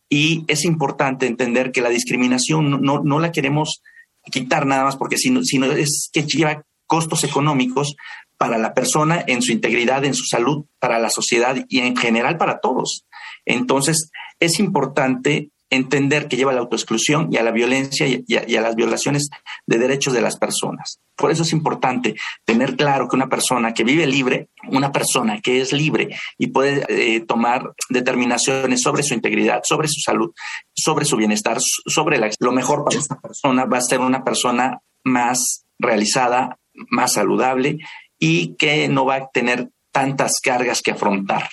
Y 0.08 0.44
es 0.48 0.64
importante 0.64 1.26
entender 1.26 1.70
que 1.70 1.82
la 1.82 1.88
discriminación 1.88 2.82
no, 2.82 3.00
no, 3.02 3.20
la 3.20 3.30
queremos 3.30 3.82
quitar 4.24 4.66
nada 4.66 4.84
más 4.84 4.96
porque 4.96 5.16
sino, 5.16 5.44
sino 5.44 5.66
es 5.66 6.10
que 6.12 6.24
lleva 6.24 6.64
costos 6.86 7.22
económicos 7.22 7.94
para 8.36 8.58
la 8.58 8.74
persona 8.74 9.22
en 9.26 9.42
su 9.42 9.52
integridad, 9.52 10.04
en 10.04 10.14
su 10.14 10.24
salud, 10.24 10.64
para 10.80 10.98
la 10.98 11.10
sociedad 11.10 11.64
y 11.68 11.78
en 11.78 11.96
general 11.96 12.36
para 12.36 12.58
todos. 12.58 13.04
Entonces, 13.46 14.10
es 14.40 14.58
importante 14.58 15.50
entender 15.70 16.26
que 16.26 16.36
lleva 16.36 16.50
a 16.50 16.54
la 16.54 16.60
autoexclusión 16.60 17.28
y 17.32 17.36
a 17.36 17.42
la 17.42 17.52
violencia 17.52 18.06
y 18.06 18.56
a, 18.56 18.60
las 18.60 18.74
violaciones 18.74 19.30
de 19.66 19.78
derechos 19.78 20.12
de 20.12 20.20
las 20.20 20.36
personas. 20.36 20.98
Por 21.16 21.30
eso 21.30 21.44
es 21.44 21.52
importante 21.52 22.16
tener 22.44 22.76
claro 22.76 23.08
que 23.08 23.16
una 23.16 23.28
persona 23.28 23.72
que 23.72 23.84
vive 23.84 24.06
libre, 24.06 24.48
una 24.68 24.90
persona 24.90 25.40
que 25.40 25.60
es 25.60 25.72
libre 25.72 26.16
y 26.38 26.48
puede 26.48 26.84
eh, 26.88 27.20
tomar 27.20 27.72
determinaciones 27.88 28.82
sobre 28.82 29.04
su 29.04 29.14
integridad, 29.14 29.60
sobre 29.64 29.86
su 29.86 30.00
salud, 30.00 30.32
sobre 30.74 31.04
su 31.04 31.16
bienestar, 31.16 31.58
sobre 31.60 32.20
lo 32.40 32.52
mejor 32.52 32.84
para 32.84 32.98
esta 32.98 33.20
persona, 33.20 33.64
va 33.64 33.78
a 33.78 33.82
ser 33.82 34.00
una 34.00 34.24
persona 34.24 34.80
más 35.04 35.64
realizada, 35.78 36.58
más 36.90 37.12
saludable 37.12 37.78
y 38.18 38.56
que 38.56 38.88
no 38.88 39.04
va 39.04 39.16
a 39.16 39.28
tener 39.30 39.70
tantas 39.92 40.40
cargas 40.42 40.82
que 40.82 40.90
afrontar 40.90 41.48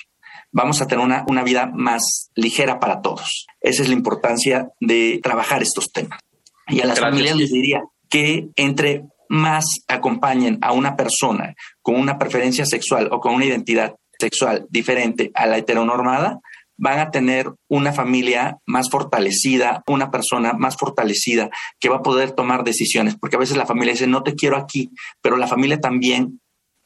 vamos 0.52 0.80
a 0.80 0.86
tener 0.86 1.04
una, 1.04 1.24
una 1.28 1.42
vida 1.42 1.70
más 1.72 2.30
ligera 2.34 2.80
para 2.80 3.00
todos. 3.00 3.46
Esa 3.60 3.82
es 3.82 3.88
la 3.88 3.94
importancia 3.94 4.68
de 4.80 5.20
trabajar 5.22 5.62
estos 5.62 5.92
temas. 5.92 6.20
Y 6.68 6.80
a 6.80 6.86
las 6.86 7.00
familias 7.00 7.36
les 7.36 7.50
diría 7.50 7.82
que 8.08 8.48
entre 8.56 9.04
más 9.28 9.64
acompañen 9.88 10.58
a 10.62 10.72
una 10.72 10.96
persona 10.96 11.54
con 11.82 11.96
una 11.96 12.18
preferencia 12.18 12.64
sexual 12.64 13.08
o 13.12 13.20
con 13.20 13.34
una 13.34 13.44
identidad 13.44 13.94
sexual 14.18 14.66
diferente 14.70 15.30
a 15.34 15.46
la 15.46 15.58
heteronormada, 15.58 16.40
van 16.78 17.00
a 17.00 17.10
tener 17.10 17.52
una 17.68 17.92
familia 17.92 18.58
más 18.64 18.88
fortalecida, 18.88 19.82
una 19.86 20.10
persona 20.10 20.52
más 20.52 20.76
fortalecida 20.76 21.50
que 21.80 21.88
va 21.88 21.96
a 21.96 22.02
poder 22.02 22.32
tomar 22.32 22.64
decisiones, 22.64 23.16
porque 23.16 23.36
a 23.36 23.40
veces 23.40 23.56
la 23.56 23.66
familia 23.66 23.92
dice, 23.92 24.06
no 24.06 24.22
te 24.22 24.34
quiero 24.34 24.56
aquí, 24.56 24.90
pero 25.20 25.36
la 25.36 25.48
familia 25.48 25.80
también 25.80 26.40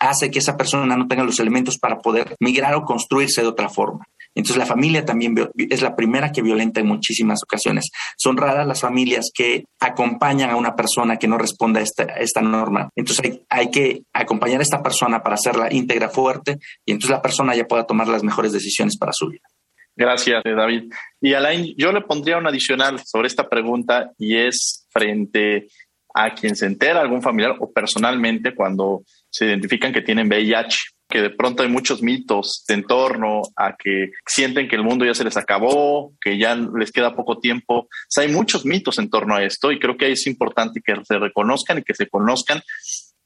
hace 0.09 0.31
que 0.31 0.41
esa 0.41 0.57
persona 0.57 0.97
no 0.97 1.07
tenga 1.07 1.25
los 1.25 1.39
elementos 1.41 1.79
para 1.79 1.99
poder 1.99 2.35
migrar 2.41 2.75
o 2.75 2.85
construirse 2.85 3.43
de 3.43 3.49
otra 3.49 3.69
forma. 3.69 4.05
Entonces 4.35 4.57
la 4.57 4.67
familia 4.67 5.05
también 5.05 5.35
es 5.57 5.83
la 5.83 5.95
primera 5.95 6.33
que 6.33 6.43
violenta 6.43 6.81
en 6.81 6.87
muchísimas 6.87 7.41
ocasiones. 7.43 7.91
Son 8.17 8.37
raras 8.37 8.67
las 8.67 8.81
familias 8.81 9.31
que 9.33 9.65
acompañan 9.79 10.51
a 10.51 10.57
una 10.57 10.75
persona 10.75 11.19
que 11.19 11.29
no 11.29 11.39
responda 11.39 11.81
a 11.81 11.83
esta, 11.83 12.41
norma. 12.41 12.89
Entonces 12.97 13.25
hay, 13.25 13.43
hay, 13.49 13.71
que 13.71 14.03
acompañar 14.13 14.61
a 14.61 14.63
esta 14.63 14.83
persona 14.83 15.23
para 15.23 15.35
hacerla 15.35 15.73
íntegra, 15.73 16.09
fuerte, 16.09 16.59
y 16.85 16.93
entonces 16.93 17.11
la 17.11 17.23
persona 17.23 17.55
ya 17.55 17.67
pueda 17.69 17.87
tomar 17.87 18.09
las 18.09 18.23
mejores 18.23 18.53
decisiones 18.53 18.97
para 18.97 19.13
su 19.13 19.29
vida. 19.29 19.47
Gracias, 19.95 20.43
David. 20.45 20.93
Y 21.21 21.35
Alain, 21.35 21.75
yo 21.77 21.93
le 21.93 22.01
pondría 22.01 22.39
un 22.39 22.47
adicional 22.47 23.01
sobre 23.05 23.29
esta 23.29 23.49
pregunta 23.49 24.13
y 24.19 24.37
es 24.39 24.87
frente 24.91 25.69
a 26.15 26.35
quien 26.35 26.57
se 26.57 26.67
entera, 26.67 27.01
algún 27.01 27.23
familiar 27.23 27.57
o 27.61 27.71
personalmente 27.71 28.55
cuando 28.55 29.03
se 29.33 29.47
identifican 29.47 29.93
que 29.93 30.03
tienen 30.03 30.29
VIH, 30.29 30.79
que 31.09 31.23
de 31.23 31.31
pronto 31.31 31.63
hay 31.63 31.69
muchos 31.69 32.03
mitos 32.03 32.65
en 32.69 32.85
torno 32.85 33.43
a 33.57 33.77
que 33.77 34.13
sienten 34.27 34.69
que 34.69 34.77
el 34.77 34.83
mundo 34.83 35.05
ya 35.05 35.15
se 35.15 35.25
les 35.25 35.37
acabó, 35.37 36.15
que 36.21 36.39
ya 36.39 36.55
les 36.55 36.93
queda 36.93 37.15
poco 37.15 37.39
tiempo. 37.39 37.81
O 37.81 37.89
sea, 38.09 38.25
hay 38.25 38.33
muchos 38.33 38.65
mitos 38.65 38.99
en 38.99 39.11
torno 39.11 39.35
a 39.35 39.45
esto 39.45 39.73
y 39.73 39.79
creo 39.79 39.97
que 39.97 40.13
es 40.13 40.27
importante 40.27 40.81
que 40.85 40.95
se 41.05 41.19
reconozcan 41.19 41.79
y 41.79 41.83
que 41.83 41.95
se 41.95 42.09
conozcan 42.09 42.63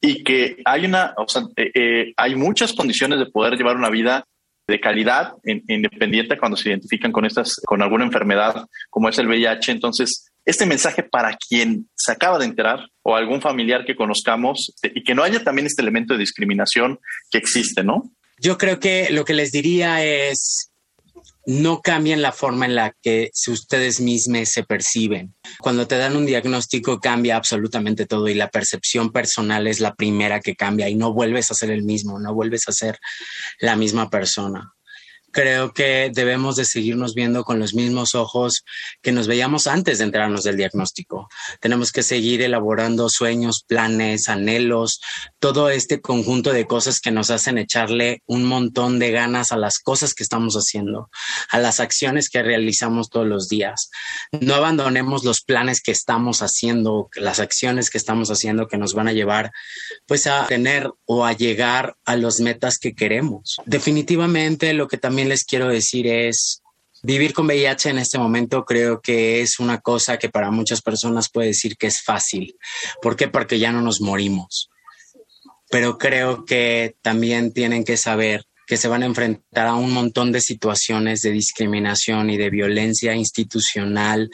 y 0.01 0.25
que 0.25 0.57
hay 0.65 0.85
una, 0.85 1.15
eh, 1.57 1.71
eh, 1.75 2.13
hay 2.17 2.35
muchas 2.35 2.73
condiciones 2.73 3.19
de 3.19 3.27
poder 3.27 3.57
llevar 3.57 3.77
una 3.77 3.91
vida 3.91 4.25
de 4.67 4.81
calidad 4.81 5.33
independiente 5.45 6.37
cuando 6.37 6.57
se 6.57 6.71
identifican 6.71 7.13
con 7.13 7.25
estas, 7.25 7.55
con 7.65 7.83
alguna 7.83 8.05
enfermedad 8.05 8.67
como 8.91 9.09
es 9.09 9.19
el 9.19 9.29
VIH. 9.29 9.71
Entonces, 9.73 10.27
este 10.45 10.67
mensaje 10.67 11.03
para 11.03 11.37
quien 11.37 11.89
se 11.95 12.13
acaba 12.13 12.39
de 12.39 12.47
enterar 12.47 12.81
o 13.03 13.15
algún 13.17 13.41
familiar 13.41 13.85
que 13.85 13.97
conozcamos 13.97 14.75
y 14.83 15.03
que 15.03 15.15
no 15.15 15.23
haya 15.23 15.43
también 15.43 15.67
este 15.67 15.83
elemento 15.83 16.15
de 16.15 16.21
discriminación 16.21 16.99
que 17.31 17.39
existe, 17.39 17.85
¿no? 17.85 18.11
Yo 18.39 18.59
creo 18.59 18.79
que 18.79 19.09
lo 19.11 19.25
que 19.25 19.35
les 19.35 19.51
diría 19.51 20.05
es 20.05 20.66
no 21.47 21.81
cambien 21.81 22.23
la 22.23 22.33
forma 22.33 22.67
en 22.67 22.75
la 22.75 22.93
que 23.03 23.31
ustedes 23.47 24.01
mismos 24.01 24.49
se 24.49 24.65
perciben. 24.65 25.35
Cuando 25.61 25.87
te 25.87 25.97
dan 25.97 26.17
un 26.17 26.27
diagnóstico 26.27 26.99
cambia 27.01 27.37
absolutamente 27.37 28.07
todo 28.07 28.29
y 28.29 28.35
la 28.35 28.51
percepción 28.51 29.13
personal 29.13 29.67
es 29.67 29.81
la 29.81 29.95
primera 29.95 30.41
que 30.41 30.57
cambia 30.57 30.89
y 30.89 30.97
no 30.97 31.13
vuelves 31.13 31.51
a 31.51 31.55
ser 31.55 31.71
el 31.71 31.85
mismo, 31.85 32.19
no 32.19 32.35
vuelves 32.35 32.69
a 32.69 32.73
ser 32.73 32.99
la 33.61 33.77
misma 33.77 34.11
persona 34.11 34.76
creo 35.37 35.75
que 35.75 36.11
debemos 36.15 36.57
de 36.57 36.65
seguirnos 36.65 37.15
viendo 37.15 37.45
con 37.45 37.59
los 37.59 37.75
mismos 37.75 38.15
ojos 38.15 38.65
que 39.03 39.13
nos 39.13 39.27
veíamos 39.27 39.67
antes 39.67 39.99
de 39.99 40.05
enterarnos 40.05 40.45
del 40.45 40.57
diagnóstico. 40.57 41.29
Tenemos 41.61 41.93
que 41.93 42.03
seguir 42.03 42.41
elaborando 42.41 43.11
sueños, 43.11 43.63
planes, 43.69 44.31
anhelos, 44.31 44.99
todo 45.39 45.69
este 45.69 46.01
conjunto 46.01 46.55
de 46.55 46.67
cosas 46.67 47.01
que 47.01 47.11
nos 47.11 47.29
hacen 47.29 47.59
echarle 47.59 48.23
un 48.25 48.47
montón 48.47 48.99
de 48.99 49.11
ganas 49.11 49.53
a 49.53 49.59
las 49.59 49.79
cosas 49.79 50.15
que 50.15 50.23
estamos 50.23 50.55
haciendo, 50.55 51.11
a 51.51 51.59
las 51.59 51.81
acciones 51.81 52.31
que 52.31 52.43
realizamos 52.43 53.11
todos 53.11 53.27
los 53.27 53.51
días. 53.51 53.91
No 54.41 54.55
abandonemos 54.55 55.23
los 55.23 55.43
planes 55.43 55.83
que 55.83 55.93
estamos 55.93 56.41
haciendo, 56.41 57.11
las 57.15 57.41
acciones 57.41 57.91
que 57.91 57.99
estamos 57.99 58.31
haciendo 58.31 58.69
que 58.69 58.79
nos 58.79 58.95
van 58.95 59.09
a 59.09 59.13
llevar 59.13 59.53
pues 60.07 60.27
a 60.27 60.47
tener 60.47 60.91
o 61.05 61.27
a 61.27 61.35
llegar 61.35 61.95
a 62.07 62.17
las 62.17 62.41
metas 62.41 62.79
que 62.79 62.95
queremos. 62.95 63.57
Definitivamente 63.67 64.73
lo 64.73 64.89
que 64.89 64.97
también 64.97 65.26
les 65.29 65.45
quiero 65.45 65.69
decir 65.69 66.07
es, 66.07 66.63
vivir 67.03 67.33
con 67.33 67.47
VIH 67.47 67.91
en 67.91 67.99
este 67.99 68.19
momento 68.19 68.65
creo 68.65 69.01
que 69.01 69.41
es 69.41 69.61
una 69.61 69.81
cosa 69.81 70.19
que 70.19 70.29
para 70.29 70.51
muchas 70.51 70.83
personas 70.83 71.29
puede 71.29 71.49
decir 71.49 71.77
que 71.77 71.87
es 71.87 72.03
fácil. 72.03 72.57
¿Por 73.01 73.17
qué? 73.17 73.29
Porque 73.29 73.59
ya 73.59 73.73
no 73.73 73.81
nos 73.81 74.01
morimos. 74.01 74.71
Pero 75.71 75.99
creo 75.99 76.45
que 76.45 76.97
también 77.03 77.53
tienen 77.53 77.85
que 77.85 77.97
saber 77.97 78.45
que 78.67 78.77
se 78.77 78.89
van 78.89 79.05
a 79.05 79.07
enfrentar 79.07 79.69
a 79.69 79.75
un 79.75 79.93
montón 79.93 80.33
de 80.33 80.41
situaciones 80.41 81.23
de 81.23 81.31
discriminación 81.31 82.31
y 82.31 82.37
de 82.37 82.51
violencia 82.51 83.15
institucional 83.15 84.29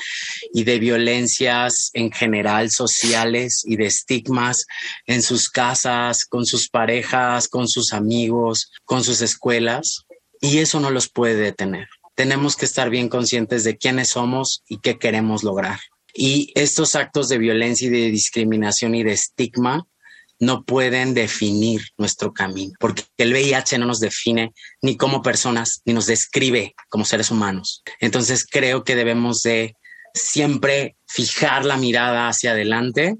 y 0.54 0.64
de 0.64 0.78
violencias 0.78 1.90
en 1.92 2.10
general 2.10 2.70
sociales 2.70 3.62
y 3.66 3.76
de 3.76 3.86
estigmas 3.86 4.64
en 5.06 5.20
sus 5.20 5.50
casas, 5.50 6.24
con 6.24 6.46
sus 6.46 6.70
parejas, 6.70 7.48
con 7.48 7.68
sus 7.68 7.92
amigos, 7.92 8.72
con 8.86 9.04
sus 9.04 9.20
escuelas 9.20 10.06
y 10.42 10.58
eso 10.58 10.80
no 10.80 10.90
los 10.90 11.08
puede 11.08 11.36
detener. 11.36 11.88
Tenemos 12.14 12.56
que 12.56 12.66
estar 12.66 12.90
bien 12.90 13.08
conscientes 13.08 13.64
de 13.64 13.78
quiénes 13.78 14.10
somos 14.10 14.62
y 14.68 14.80
qué 14.80 14.98
queremos 14.98 15.44
lograr. 15.44 15.78
Y 16.12 16.52
estos 16.54 16.94
actos 16.94 17.30
de 17.30 17.38
violencia 17.38 17.86
y 17.86 17.90
de 17.90 18.10
discriminación 18.10 18.94
y 18.94 19.04
de 19.04 19.12
estigma 19.12 19.86
no 20.38 20.64
pueden 20.64 21.14
definir 21.14 21.82
nuestro 21.96 22.32
camino, 22.32 22.72
porque 22.80 23.04
el 23.16 23.32
VIH 23.32 23.78
no 23.78 23.86
nos 23.86 24.00
define 24.00 24.52
ni 24.82 24.96
como 24.96 25.22
personas, 25.22 25.80
ni 25.84 25.92
nos 25.94 26.06
describe 26.06 26.74
como 26.88 27.04
seres 27.04 27.30
humanos. 27.30 27.82
Entonces 28.00 28.44
creo 28.44 28.82
que 28.82 28.96
debemos 28.96 29.42
de 29.42 29.76
siempre 30.12 30.96
fijar 31.06 31.64
la 31.64 31.76
mirada 31.76 32.28
hacia 32.28 32.50
adelante 32.50 33.16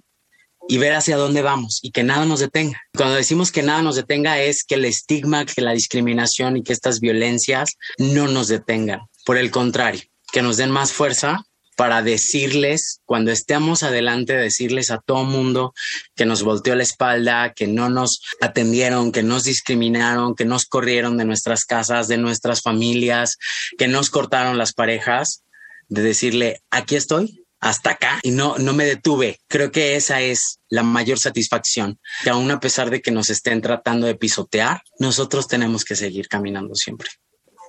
y 0.69 0.79
ver 0.79 0.95
hacia 0.95 1.17
dónde 1.17 1.43
vamos 1.43 1.81
y 1.83 1.91
que 1.91 2.03
nada 2.03 2.25
nos 2.25 2.41
detenga. 2.41 2.81
Cuando 2.97 3.15
decimos 3.15 3.53
que 3.53 3.63
nada 3.63 3.83
nos 3.83 3.97
detenga 3.97 4.41
es 4.41 4.65
que 4.65 4.77
el 4.77 4.85
estigma, 4.85 5.45
que 5.45 5.63
la 5.63 5.73
discriminación 5.73 6.57
y 6.57 6.63
que 6.63 6.73
estas 6.73 7.01
violencias 7.01 7.77
no 7.99 8.29
nos 8.29 8.49
detengan. 8.49 9.01
Por 9.25 9.37
el 9.37 9.51
contrario, 9.51 10.03
que 10.33 10.43
nos 10.43 10.57
den 10.57 10.71
más 10.71 10.93
fuerza 10.93 11.45
para 11.77 12.03
decirles, 12.03 13.01
cuando 13.07 13.31
estemos 13.31 13.83
adelante, 13.83 14.35
decirles 14.35 14.91
a 14.91 14.99
todo 14.99 15.25
mundo 15.25 15.73
que 16.15 16.27
nos 16.27 16.43
volteó 16.43 16.75
la 16.75 16.83
espalda, 16.83 17.55
que 17.55 17.67
no 17.67 17.89
nos 17.89 18.21
atendieron, 18.41 19.11
que 19.11 19.23
nos 19.23 19.45
discriminaron, 19.45 20.35
que 20.35 20.45
nos 20.45 20.67
corrieron 20.67 21.17
de 21.17 21.25
nuestras 21.25 21.65
casas, 21.65 22.09
de 22.09 22.19
nuestras 22.19 22.61
familias, 22.63 23.39
que 23.79 23.89
nos 23.89 24.11
cortaron 24.11 24.59
las 24.59 24.75
parejas, 24.75 25.45
de 25.89 26.03
decirle, 26.03 26.63
aquí 26.71 26.97
estoy, 26.97 27.42
hasta 27.63 27.93
acá 27.93 28.19
y 28.23 28.33
no, 28.33 28.59
no 28.59 28.75
me 28.75 28.85
detuve. 28.85 29.39
Creo 29.49 29.71
que 29.71 29.95
esa 29.95 30.21
es 30.21 30.61
la 30.69 30.83
mayor 30.83 31.19
satisfacción, 31.19 31.99
que 32.25 32.31
aún 32.31 32.51
a 32.51 32.61
pesar 32.61 32.91
de 32.91 33.01
que 33.01 33.13
nos 33.13 33.31
estén 33.31 33.63
tratando 33.63 34.07
de 34.07 34.17
pisotear, 34.17 34.83
nosotros 34.99 35.47
tenemos 35.47 35.85
que 35.85 35.95
seguir 35.95 36.27
caminando 36.29 36.75
siempre. 36.75 37.09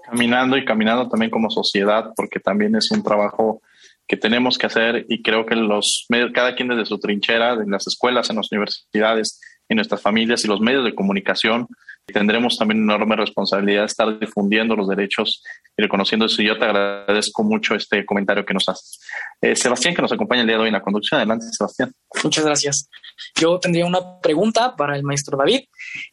Caminando 0.05 0.57
y 0.57 0.65
caminando 0.65 1.07
también 1.07 1.29
como 1.29 1.49
sociedad, 1.51 2.09
porque 2.15 2.39
también 2.39 2.75
es 2.75 2.89
un 2.91 3.03
trabajo 3.03 3.61
que 4.07 4.17
tenemos 4.17 4.57
que 4.57 4.65
hacer 4.65 5.05
y 5.07 5.21
creo 5.21 5.45
que 5.45 5.55
los 5.55 6.05
medios, 6.09 6.31
cada 6.33 6.55
quien 6.55 6.69
desde 6.69 6.85
su 6.85 6.97
trinchera, 6.99 7.53
en 7.53 7.69
las 7.69 7.85
escuelas, 7.85 8.29
en 8.31 8.37
las 8.37 8.51
universidades, 8.51 9.39
en 9.69 9.75
nuestras 9.75 10.01
familias 10.01 10.43
y 10.43 10.47
los 10.47 10.59
medios 10.59 10.83
de 10.83 10.95
comunicación, 10.95 11.67
tendremos 12.11 12.57
también 12.57 12.83
una 12.83 12.95
enorme 12.95 13.15
responsabilidad 13.15 13.81
de 13.81 13.85
estar 13.87 14.19
difundiendo 14.19 14.75
los 14.75 14.87
derechos 14.87 15.43
y 15.77 15.81
reconociendo 15.81 16.25
eso. 16.25 16.41
Y 16.41 16.47
yo 16.47 16.57
te 16.57 16.65
agradezco 16.65 17.43
mucho 17.43 17.75
este 17.75 18.05
comentario 18.05 18.45
que 18.45 18.53
nos 18.53 18.67
haces. 18.67 18.99
Eh, 19.41 19.55
Sebastián, 19.55 19.95
que 19.95 20.01
nos 20.01 20.11
acompaña 20.11 20.41
el 20.41 20.47
día 20.47 20.57
de 20.57 20.63
hoy 20.63 20.67
en 20.67 20.73
la 20.73 20.81
conducción. 20.81 21.19
Adelante, 21.19 21.45
Sebastián. 21.51 21.93
Muchas 22.23 22.45
gracias. 22.45 22.89
Yo 23.39 23.59
tendría 23.59 23.85
una 23.85 24.19
pregunta 24.19 24.75
para 24.75 24.95
el 24.95 25.03
maestro 25.03 25.37
David 25.37 25.61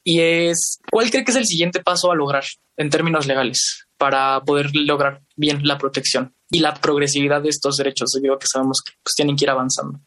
y 0.04 0.20
es, 0.20 0.78
¿cuál 0.90 1.10
cree 1.10 1.24
que 1.24 1.32
es 1.32 1.36
el 1.36 1.46
siguiente 1.46 1.80
paso 1.80 2.10
a 2.12 2.14
lograr 2.14 2.44
en 2.76 2.90
términos 2.90 3.26
legales 3.26 3.86
para 3.96 4.40
poder 4.42 4.70
lograr 4.74 5.20
bien 5.36 5.66
la 5.66 5.78
protección 5.78 6.34
y 6.50 6.60
la 6.60 6.74
progresividad 6.74 7.42
de 7.42 7.48
estos 7.48 7.76
derechos? 7.76 8.12
Digo 8.20 8.38
que 8.38 8.46
sabemos 8.46 8.82
que 8.84 8.92
pues, 9.02 9.14
tienen 9.14 9.36
que 9.36 9.44
ir 9.44 9.50
avanzando. 9.50 10.00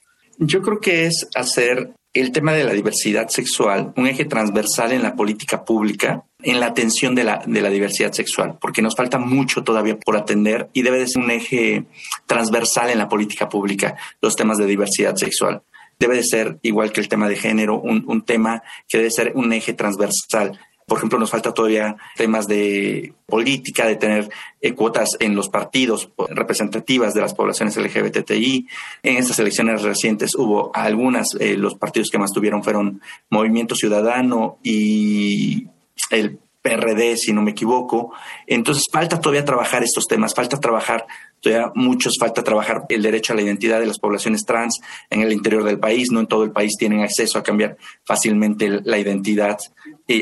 Yo 0.45 0.61
creo 0.61 0.79
que 0.79 1.05
es 1.05 1.27
hacer 1.35 1.93
el 2.13 2.31
tema 2.31 2.53
de 2.53 2.63
la 2.63 2.73
diversidad 2.73 3.29
sexual 3.29 3.93
un 3.95 4.07
eje 4.07 4.25
transversal 4.25 4.91
en 4.91 5.01
la 5.01 5.15
política 5.15 5.63
pública, 5.63 6.25
en 6.41 6.59
la 6.59 6.67
atención 6.67 7.15
de 7.15 7.23
la, 7.23 7.41
de 7.45 7.61
la 7.61 7.69
diversidad 7.69 8.11
sexual, 8.11 8.57
porque 8.59 8.81
nos 8.81 8.95
falta 8.95 9.17
mucho 9.17 9.63
todavía 9.63 9.97
por 9.97 10.17
atender 10.17 10.69
y 10.73 10.81
debe 10.81 10.99
de 10.99 11.07
ser 11.07 11.23
un 11.23 11.31
eje 11.31 11.85
transversal 12.25 12.89
en 12.89 12.99
la 12.99 13.09
política 13.09 13.47
pública, 13.47 13.95
los 14.21 14.35
temas 14.35 14.57
de 14.57 14.65
diversidad 14.65 15.15
sexual. 15.15 15.63
Debe 15.97 16.17
de 16.17 16.23
ser, 16.23 16.59
igual 16.61 16.91
que 16.91 17.01
el 17.01 17.07
tema 17.07 17.29
de 17.29 17.37
género, 17.37 17.79
un, 17.79 18.03
un 18.07 18.23
tema 18.23 18.63
que 18.89 18.97
debe 18.97 19.11
ser 19.11 19.31
un 19.35 19.53
eje 19.53 19.73
transversal 19.73 20.59
por 20.85 20.97
ejemplo, 20.97 21.19
nos 21.19 21.29
falta 21.29 21.53
todavía 21.53 21.95
temas 22.15 22.47
de 22.47 23.13
política, 23.25 23.85
de 23.87 23.95
tener 23.95 24.29
eh, 24.61 24.73
cuotas 24.73 25.09
en 25.19 25.35
los 25.35 25.49
partidos 25.49 26.09
representativas 26.29 27.13
de 27.13 27.21
las 27.21 27.33
poblaciones 27.33 27.77
LGBTI. 27.77 28.67
En 29.03 29.17
estas 29.17 29.39
elecciones 29.39 29.81
recientes 29.81 30.35
hubo 30.35 30.71
algunas, 30.75 31.27
eh, 31.39 31.55
los 31.57 31.75
partidos 31.75 32.09
que 32.09 32.17
más 32.17 32.31
tuvieron 32.31 32.63
fueron 32.63 33.01
Movimiento 33.29 33.75
Ciudadano 33.75 34.57
y 34.63 35.67
el 36.09 36.39
PRD, 36.61 37.17
si 37.17 37.33
no 37.33 37.41
me 37.41 37.51
equivoco. 37.51 38.13
Entonces, 38.47 38.85
falta 38.91 39.19
todavía 39.19 39.45
trabajar 39.45 39.83
estos 39.83 40.05
temas, 40.07 40.33
falta 40.33 40.59
trabajar 40.59 41.05
todavía 41.43 41.71
muchos 41.75 42.13
falta 42.17 42.41
trabajar 42.41 42.85
el 42.87 43.01
derecho 43.01 43.33
a 43.33 43.35
la 43.35 43.41
identidad 43.41 43.79
de 43.79 43.85
las 43.85 43.99
poblaciones 43.99 44.45
trans 44.45 44.79
en 45.09 45.21
el 45.21 45.33
interior 45.33 45.63
del 45.63 45.77
país. 45.77 46.09
No 46.09 46.21
en 46.21 46.27
todo 46.27 46.43
el 46.43 46.51
país 46.51 46.71
tienen 46.79 47.01
acceso 47.01 47.37
a 47.37 47.43
cambiar 47.43 47.77
fácilmente 48.05 48.81
la 48.83 48.97
identidad 48.97 49.57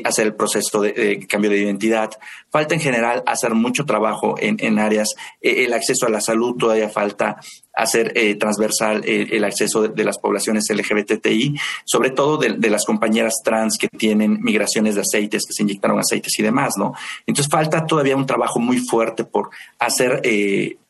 hacer 0.04 0.28
el 0.28 0.36
proceso 0.36 0.82
de, 0.82 1.26
cambio 1.28 1.52
de 1.52 1.60
identidad. 1.60 2.12
Falta 2.50 2.74
en 2.74 2.82
general 2.82 3.24
hacer 3.26 3.54
mucho 3.54 3.86
trabajo 3.86 4.36
en, 4.40 4.58
en 4.60 4.80
áreas, 4.80 5.10
eh, 5.42 5.66
el 5.66 5.74
acceso 5.74 6.06
a 6.06 6.10
la 6.10 6.22
salud 6.22 6.56
todavía 6.58 6.90
falta 6.90 7.38
hacer 7.74 8.12
eh, 8.16 8.36
transversal 8.36 9.02
eh, 9.06 9.28
el 9.32 9.44
acceso 9.44 9.88
de, 9.88 10.04
las 10.04 10.18
poblaciones 10.20 10.70
LGBTI, 10.70 11.58
sobre 11.86 12.12
todo 12.12 12.38
de, 12.38 12.70
las 12.70 12.86
compañeras 12.86 13.36
trans 13.44 13.78
que 13.80 13.88
tienen 13.88 14.40
migraciones 14.42 14.96
de 14.96 15.02
aceites, 15.02 15.46
que 15.46 15.54
se 15.54 15.64
inyectaron 15.64 15.98
aceites 16.00 16.38
y 16.38 16.44
demás, 16.44 16.74
¿no? 16.78 16.94
Entonces 17.26 17.50
falta 17.50 17.86
todavía 17.86 18.16
un 18.16 18.26
trabajo 18.26 18.60
muy 18.60 18.78
fuerte 18.80 19.24
por 19.24 19.50
hacer 19.80 20.22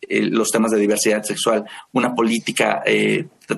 los 0.10 0.50
temas 0.50 0.72
de 0.72 0.80
diversidad 0.80 1.24
sexual 1.24 1.66
una 1.94 2.14
política 2.16 2.84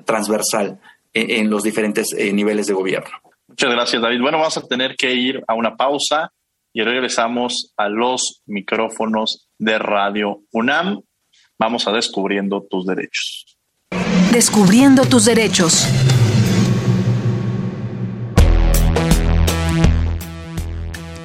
transversal 0.06 0.80
en 1.14 1.50
los 1.50 1.64
diferentes 1.64 2.08
niveles 2.14 2.68
de 2.68 2.74
gobierno. 2.74 3.33
Muchas 3.54 3.70
gracias, 3.70 4.02
David. 4.02 4.20
Bueno, 4.20 4.40
vamos 4.40 4.58
a 4.58 4.62
tener 4.62 4.96
que 4.96 5.14
ir 5.14 5.44
a 5.48 5.54
una 5.54 5.76
pausa 5.78 6.34
y 6.74 6.82
regresamos 6.82 7.72
a 7.78 7.88
los 7.88 8.42
micrófonos 8.48 9.48
de 9.60 9.78
Radio 9.78 10.42
UNAM. 10.52 11.02
Vamos 11.60 11.88
a 11.88 11.92
Descubriendo 11.92 12.66
tus 12.68 12.88
derechos. 12.88 13.56
Descubriendo 14.32 15.06
tus 15.06 15.26
derechos. 15.26 15.88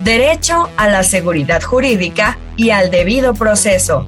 Derecho 0.04 0.68
a 0.76 0.88
la 0.88 1.04
seguridad 1.04 1.62
jurídica 1.62 2.38
y 2.58 2.68
al 2.70 2.90
debido 2.90 3.32
proceso. 3.32 4.04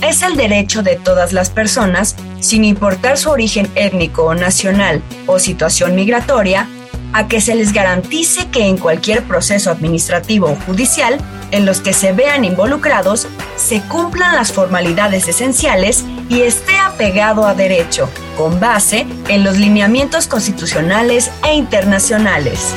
Es 0.00 0.22
el 0.22 0.36
derecho 0.36 0.82
de 0.82 0.96
todas 0.96 1.34
las 1.34 1.50
personas, 1.50 2.16
sin 2.40 2.64
importar 2.64 3.18
su 3.18 3.28
origen 3.28 3.68
étnico 3.74 4.24
o 4.24 4.34
nacional 4.34 5.02
o 5.26 5.38
situación 5.38 5.94
migratoria, 5.94 6.68
a 7.14 7.28
que 7.28 7.40
se 7.40 7.54
les 7.54 7.72
garantice 7.72 8.50
que 8.50 8.66
en 8.66 8.76
cualquier 8.76 9.22
proceso 9.22 9.70
administrativo 9.70 10.50
o 10.50 10.56
judicial 10.56 11.16
en 11.52 11.64
los 11.64 11.80
que 11.80 11.92
se 11.92 12.12
vean 12.12 12.44
involucrados 12.44 13.28
se 13.56 13.80
cumplan 13.82 14.34
las 14.34 14.52
formalidades 14.52 15.28
esenciales 15.28 16.04
y 16.28 16.42
esté 16.42 16.76
apegado 16.76 17.46
a 17.46 17.54
derecho, 17.54 18.10
con 18.36 18.58
base 18.58 19.06
en 19.28 19.44
los 19.44 19.56
lineamientos 19.56 20.26
constitucionales 20.26 21.30
e 21.48 21.54
internacionales. 21.54 22.74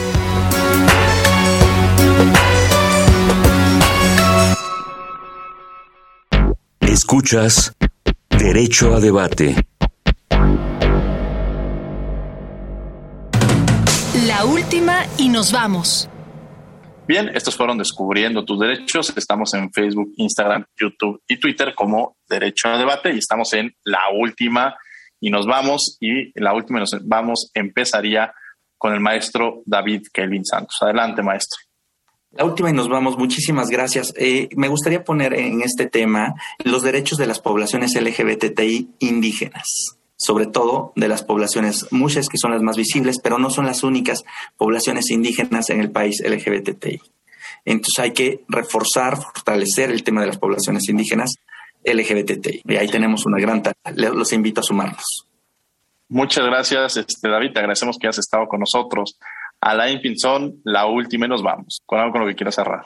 Escuchas 6.80 7.74
Derecho 8.30 8.94
a 8.94 9.00
Debate. 9.00 9.67
Última 14.48 15.06
y 15.18 15.30
nos 15.30 15.52
vamos. 15.52 16.10
Bien, 17.08 17.30
estos 17.34 17.56
fueron 17.56 17.78
Descubriendo 17.78 18.44
tus 18.44 18.60
Derechos. 18.60 19.14
Estamos 19.16 19.54
en 19.54 19.72
Facebook, 19.72 20.14
Instagram, 20.18 20.66
YouTube 20.76 21.22
y 21.28 21.40
Twitter 21.40 21.74
como 21.76 22.18
Derecho 22.28 22.70
a 22.70 22.78
Debate 22.78 23.14
y 23.14 23.20
estamos 23.20 23.54
en 23.54 23.74
La 23.84 24.02
Última 24.14 24.76
y 25.20 25.30
nos 25.30 25.46
vamos 25.46 25.98
y 26.00 26.32
la 26.40 26.54
última 26.54 26.80
nos 26.80 26.96
vamos 27.04 27.50
empezaría 27.54 28.34
con 28.78 28.94
el 28.94 29.00
maestro 29.00 29.64
David 29.66 30.04
Kelvin 30.14 30.46
Santos. 30.46 30.78
Adelante, 30.82 31.24
maestro. 31.24 31.60
La 32.32 32.46
última 32.46 32.70
y 32.70 32.74
nos 32.74 32.90
vamos. 32.90 33.18
Muchísimas 33.18 33.70
gracias. 33.70 34.14
Eh, 34.18 34.50
me 34.56 34.68
gustaría 34.68 35.04
poner 35.04 35.34
en 35.34 35.62
este 35.62 35.88
tema 35.88 36.36
los 36.64 36.84
derechos 36.84 37.18
de 37.18 37.26
las 37.26 37.40
poblaciones 37.40 37.96
LGBTI 37.96 38.96
indígenas 39.00 39.98
sobre 40.18 40.48
todo 40.48 40.92
de 40.96 41.08
las 41.08 41.24
poblaciones 41.24 41.88
muchas 41.92 42.28
que 42.28 42.38
son 42.38 42.52
las 42.52 42.62
más 42.62 42.76
visibles, 42.76 43.20
pero 43.22 43.38
no 43.38 43.50
son 43.50 43.66
las 43.66 43.84
únicas 43.84 44.24
poblaciones 44.58 45.12
indígenas 45.12 45.70
en 45.70 45.80
el 45.80 45.92
país 45.92 46.22
LGBTI. 46.26 47.00
Entonces 47.66 48.00
hay 48.00 48.12
que 48.12 48.44
reforzar, 48.48 49.18
fortalecer 49.18 49.92
el 49.92 50.04
tema 50.04 50.22
de 50.22 50.28
las 50.28 50.38
poblaciones 50.38 50.90
indígenas 50.90 51.36
LGBTI. 51.84 52.64
Y 52.66 52.76
ahí 52.76 52.88
tenemos 52.88 53.26
una 53.26 53.40
gran 53.40 53.62
tarea. 53.62 53.78
Los 53.96 54.34
invito 54.34 54.62
a 54.62 54.64
sumarnos. 54.64 55.28
Muchas 56.10 56.46
gracias, 56.46 56.98
este, 56.98 57.30
David. 57.30 57.52
Te 57.54 57.60
agradecemos 57.60 57.98
que 57.98 58.08
hayas 58.08 58.20
estado 58.20 58.48
con 58.48 58.62
nosotros. 58.62 59.18
Alain 59.60 60.02
Pinzón, 60.02 60.62
la 60.64 60.86
última 60.86 61.26
y 61.26 61.30
nos 61.30 61.44
vamos. 61.44 61.82
Con 61.86 62.00
algo 62.00 62.14
con 62.14 62.22
lo 62.22 62.28
que 62.28 62.36
quieras 62.36 62.56
cerrar. 62.56 62.84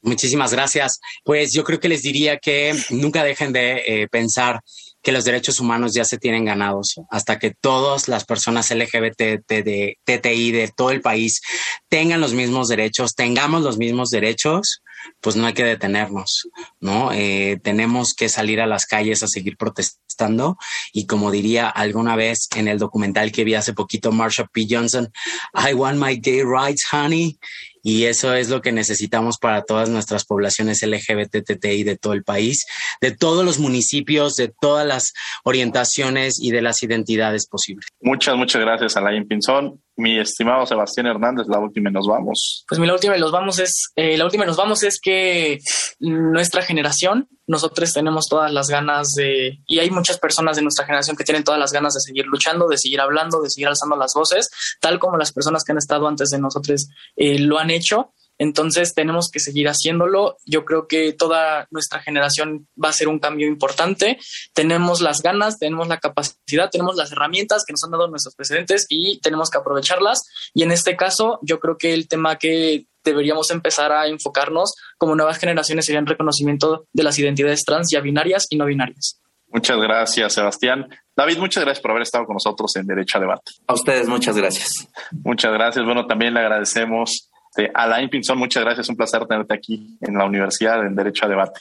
Muchísimas 0.00 0.52
gracias. 0.52 1.00
Pues 1.24 1.52
yo 1.52 1.62
creo 1.62 1.78
que 1.78 1.88
les 1.88 2.02
diría 2.02 2.38
que 2.38 2.74
nunca 2.90 3.22
dejen 3.22 3.52
de 3.52 3.82
eh, 3.86 4.08
pensar 4.08 4.60
que 5.02 5.12
los 5.12 5.24
derechos 5.24 5.60
humanos 5.60 5.94
ya 5.94 6.04
se 6.04 6.18
tienen 6.18 6.44
ganados 6.44 6.94
hasta 7.10 7.38
que 7.38 7.52
todas 7.52 8.08
las 8.08 8.24
personas 8.24 8.70
LGBT, 8.70 9.44
de 9.46 9.98
TTI 10.04 10.52
de 10.52 10.72
todo 10.74 10.90
el 10.90 11.00
país 11.00 11.40
tengan 11.88 12.20
los 12.20 12.32
mismos 12.32 12.68
derechos, 12.68 13.14
tengamos 13.14 13.62
los 13.62 13.78
mismos 13.78 14.10
derechos, 14.10 14.82
pues 15.20 15.36
no 15.36 15.46
hay 15.46 15.54
que 15.54 15.64
detenernos, 15.64 16.48
¿no? 16.80 17.12
Eh, 17.12 17.58
tenemos 17.62 18.14
que 18.14 18.28
salir 18.28 18.60
a 18.60 18.66
las 18.66 18.86
calles 18.86 19.22
a 19.22 19.28
seguir 19.28 19.56
protestando 19.56 20.56
y 20.92 21.06
como 21.06 21.30
diría 21.30 21.68
alguna 21.68 22.14
vez 22.16 22.48
en 22.54 22.68
el 22.68 22.78
documental 22.78 23.32
que 23.32 23.44
vi 23.44 23.54
hace 23.54 23.72
poquito, 23.72 24.12
Marsha 24.12 24.46
P. 24.46 24.66
Johnson, 24.68 25.12
I 25.54 25.74
want 25.74 25.98
my 25.98 26.16
gay 26.16 26.42
rights, 26.42 26.86
honey, 26.92 27.38
y 27.82 28.04
eso 28.04 28.34
es 28.34 28.48
lo 28.48 28.62
que 28.62 28.72
necesitamos 28.72 29.38
para 29.38 29.62
todas 29.62 29.88
nuestras 29.88 30.24
poblaciones 30.24 30.82
LGBTTI 30.82 31.82
de 31.82 31.96
todo 31.96 32.12
el 32.12 32.22
país, 32.22 32.66
de 33.00 33.10
todos 33.10 33.44
los 33.44 33.58
municipios, 33.58 34.36
de 34.36 34.52
todas 34.60 34.86
las 34.86 35.12
orientaciones 35.44 36.40
y 36.40 36.50
de 36.50 36.62
las 36.62 36.82
identidades 36.82 37.46
posibles. 37.46 37.86
Muchas, 38.00 38.36
muchas 38.36 38.62
gracias, 38.62 38.96
Alain 38.96 39.26
Pinzón. 39.26 39.80
Mi 39.96 40.18
estimado 40.18 40.64
Sebastián 40.66 41.06
Hernández, 41.06 41.46
la 41.48 41.58
última 41.58 41.90
y 41.90 41.92
nos 41.92 42.06
vamos. 42.06 42.64
Pues 42.66 42.80
mi 42.80 42.86
la 42.86 42.94
última 42.94 43.16
y 43.16 43.20
nos 43.20 43.30
vamos 43.30 43.58
es, 43.58 43.92
eh, 43.94 44.16
la 44.16 44.24
última 44.24 44.44
y 44.44 44.46
nos 44.46 44.56
vamos 44.56 44.82
es 44.82 44.98
que 45.00 45.58
nuestra 46.00 46.62
generación, 46.62 47.28
nosotros 47.46 47.92
tenemos 47.92 48.26
todas 48.26 48.50
las 48.52 48.68
ganas 48.68 49.08
de, 49.16 49.58
y 49.66 49.78
hay 49.80 49.90
muchas 49.90 50.18
personas 50.18 50.56
de 50.56 50.62
nuestra 50.62 50.86
generación 50.86 51.16
que 51.16 51.24
tienen 51.24 51.44
todas 51.44 51.60
las 51.60 51.72
ganas 51.72 51.92
de 51.94 52.00
seguir 52.00 52.24
luchando, 52.26 52.68
de 52.68 52.78
seguir 52.78 53.00
hablando, 53.00 53.42
de 53.42 53.50
seguir 53.50 53.68
alzando 53.68 53.96
las 53.96 54.14
voces, 54.14 54.48
tal 54.80 54.98
como 54.98 55.18
las 55.18 55.32
personas 55.32 55.62
que 55.62 55.72
han 55.72 55.78
estado 55.78 56.08
antes 56.08 56.30
de 56.30 56.38
nosotros 56.38 56.88
eh, 57.16 57.38
lo 57.38 57.58
han 57.58 57.70
hecho 57.70 58.14
entonces 58.38 58.94
tenemos 58.94 59.30
que 59.30 59.40
seguir 59.40 59.68
haciéndolo. 59.68 60.36
Yo 60.44 60.64
creo 60.64 60.88
que 60.88 61.12
toda 61.12 61.66
nuestra 61.70 62.00
generación 62.00 62.66
va 62.82 62.88
a 62.88 62.92
ser 62.92 63.08
un 63.08 63.18
cambio 63.18 63.46
importante. 63.46 64.18
Tenemos 64.54 65.00
las 65.00 65.22
ganas, 65.22 65.58
tenemos 65.58 65.88
la 65.88 65.98
capacidad, 65.98 66.70
tenemos 66.70 66.96
las 66.96 67.12
herramientas 67.12 67.64
que 67.66 67.72
nos 67.72 67.84
han 67.84 67.92
dado 67.92 68.08
nuestros 68.08 68.34
precedentes 68.34 68.86
y 68.88 69.20
tenemos 69.20 69.50
que 69.50 69.58
aprovecharlas. 69.58 70.22
Y 70.54 70.62
en 70.62 70.72
este 70.72 70.96
caso, 70.96 71.38
yo 71.42 71.60
creo 71.60 71.76
que 71.78 71.94
el 71.94 72.08
tema 72.08 72.36
que 72.36 72.86
deberíamos 73.04 73.50
empezar 73.50 73.92
a 73.92 74.06
enfocarnos 74.06 74.74
como 74.96 75.14
nuevas 75.14 75.38
generaciones 75.38 75.86
sería 75.86 76.00
el 76.00 76.06
reconocimiento 76.06 76.86
de 76.92 77.02
las 77.02 77.18
identidades 77.18 77.64
trans 77.64 77.88
ya 77.90 78.00
binarias 78.00 78.46
y 78.50 78.56
no 78.56 78.64
binarias. 78.64 79.20
Muchas 79.48 79.76
gracias, 79.78 80.32
Sebastián. 80.32 80.88
David, 81.14 81.38
muchas 81.38 81.62
gracias 81.62 81.82
por 81.82 81.90
haber 81.90 82.04
estado 82.04 82.24
con 82.24 82.34
nosotros 82.34 82.74
en 82.76 82.86
Derecho 82.86 83.18
a 83.18 83.20
Debate. 83.20 83.52
A 83.66 83.74
ustedes, 83.74 84.08
muchas 84.08 84.34
gracias. 84.34 84.88
Muchas 85.22 85.52
gracias. 85.52 85.84
Bueno, 85.84 86.06
también 86.06 86.32
le 86.32 86.40
agradecemos 86.40 87.30
este, 87.54 87.70
Alain 87.74 88.08
Pinzón, 88.08 88.38
muchas 88.38 88.64
gracias. 88.64 88.88
Un 88.88 88.96
placer 88.96 89.26
tenerte 89.26 89.54
aquí 89.54 89.98
en 90.00 90.16
la 90.16 90.24
Universidad 90.24 90.84
en 90.86 90.96
Derecho 90.96 91.26
a 91.26 91.28
Debate. 91.28 91.60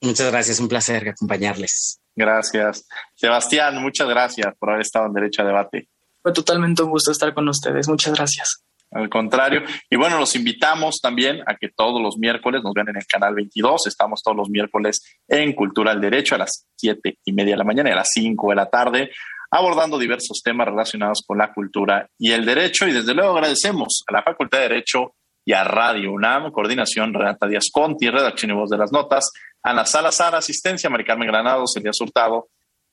Muchas 0.00 0.30
gracias, 0.30 0.60
un 0.60 0.68
placer 0.68 1.08
acompañarles. 1.08 2.00
Gracias. 2.14 2.86
Sebastián, 3.14 3.82
muchas 3.82 4.08
gracias 4.08 4.54
por 4.58 4.70
haber 4.70 4.82
estado 4.82 5.06
en 5.06 5.14
Derecho 5.14 5.42
a 5.42 5.46
Debate. 5.46 5.88
Fue 6.22 6.32
totalmente 6.32 6.82
un 6.82 6.90
gusto 6.90 7.10
estar 7.10 7.34
con 7.34 7.48
ustedes. 7.48 7.88
Muchas 7.88 8.14
gracias. 8.14 8.62
Al 8.92 9.08
contrario. 9.08 9.62
Y 9.90 9.96
bueno, 9.96 10.18
los 10.18 10.36
invitamos 10.36 11.00
también 11.00 11.40
a 11.46 11.56
que 11.56 11.70
todos 11.70 12.00
los 12.00 12.18
miércoles 12.18 12.62
nos 12.62 12.74
vean 12.74 12.90
en 12.90 12.96
el 12.98 13.06
canal 13.06 13.34
22. 13.34 13.86
Estamos 13.86 14.22
todos 14.22 14.36
los 14.36 14.48
miércoles 14.48 15.00
en 15.26 15.54
Cultura 15.54 15.92
del 15.92 16.02
Derecho 16.02 16.34
a 16.34 16.38
las 16.38 16.66
siete 16.76 17.18
y 17.24 17.32
media 17.32 17.54
de 17.54 17.58
la 17.58 17.64
mañana 17.64 17.88
y 17.88 17.92
a 17.92 17.96
las 17.96 18.10
5 18.12 18.50
de 18.50 18.54
la 18.54 18.66
tarde, 18.66 19.10
abordando 19.50 19.98
diversos 19.98 20.40
temas 20.44 20.68
relacionados 20.68 21.24
con 21.26 21.38
la 21.38 21.52
cultura 21.52 22.06
y 22.18 22.32
el 22.32 22.44
derecho. 22.44 22.86
Y 22.86 22.92
desde 22.92 23.14
luego 23.14 23.32
agradecemos 23.32 24.04
a 24.06 24.12
la 24.12 24.22
Facultad 24.22 24.58
de 24.58 24.68
Derecho 24.68 25.14
y 25.44 25.52
a 25.52 25.64
Radio 25.64 26.12
UNAM, 26.12 26.50
coordinación 26.52 27.12
Renata 27.12 27.46
Díaz 27.46 27.68
Conti, 27.72 28.08
redacción 28.08 28.52
y 28.52 28.54
voz 28.54 28.70
de 28.70 28.78
las 28.78 28.92
notas, 28.92 29.32
Ana 29.62 29.84
Salazar, 29.84 30.34
asistencia, 30.34 30.90
Maricarmen 30.90 31.28
Granados, 31.28 31.76
Elías 31.76 32.00
Hurtado, 32.00 32.48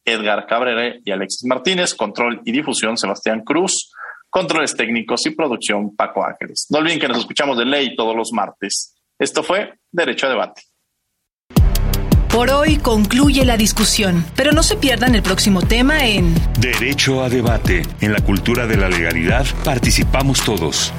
Edgar 0.06 0.46
Cabrera 0.48 0.96
y 1.04 1.12
Alexis 1.12 1.46
Martínez, 1.46 1.94
control 1.94 2.42
y 2.46 2.52
difusión, 2.52 2.98
Sebastián 2.98 3.44
Cruz, 3.44 3.92
controles 4.30 4.76
técnicos 4.76 5.26
y 5.26 5.32
producción, 5.32 5.96
Paco 5.96 6.26
Ángeles. 6.26 6.68
No 6.70 6.80
olviden 6.80 7.00
que 7.00 7.08
nos 7.08 7.20
escuchamos 7.20 7.58
de 7.58 7.66
ley 7.66 7.96
todos 7.96 8.16
los 8.16 8.32
martes. 8.34 8.96
Esto 9.18 9.44
fue 9.44 9.74
Derecho 9.92 10.28
a 10.28 10.30
Debate. 10.30 10.62
Por 12.30 12.52
hoy 12.52 12.78
concluye 12.78 13.44
la 13.44 13.58
discusión, 13.58 14.24
pero 14.36 14.52
no 14.52 14.62
se 14.62 14.78
pierdan 14.78 15.16
el 15.16 15.24
próximo 15.24 15.62
tema 15.62 16.06
en 16.06 16.36
Derecho 16.60 17.24
a 17.24 17.30
Debate. 17.30 17.82
En 18.02 18.14
la 18.14 18.22
cultura 18.22 18.68
de 18.68 18.78
la 18.78 18.88
legalidad 18.88 19.46
participamos 19.66 20.44
todos. 20.46 20.94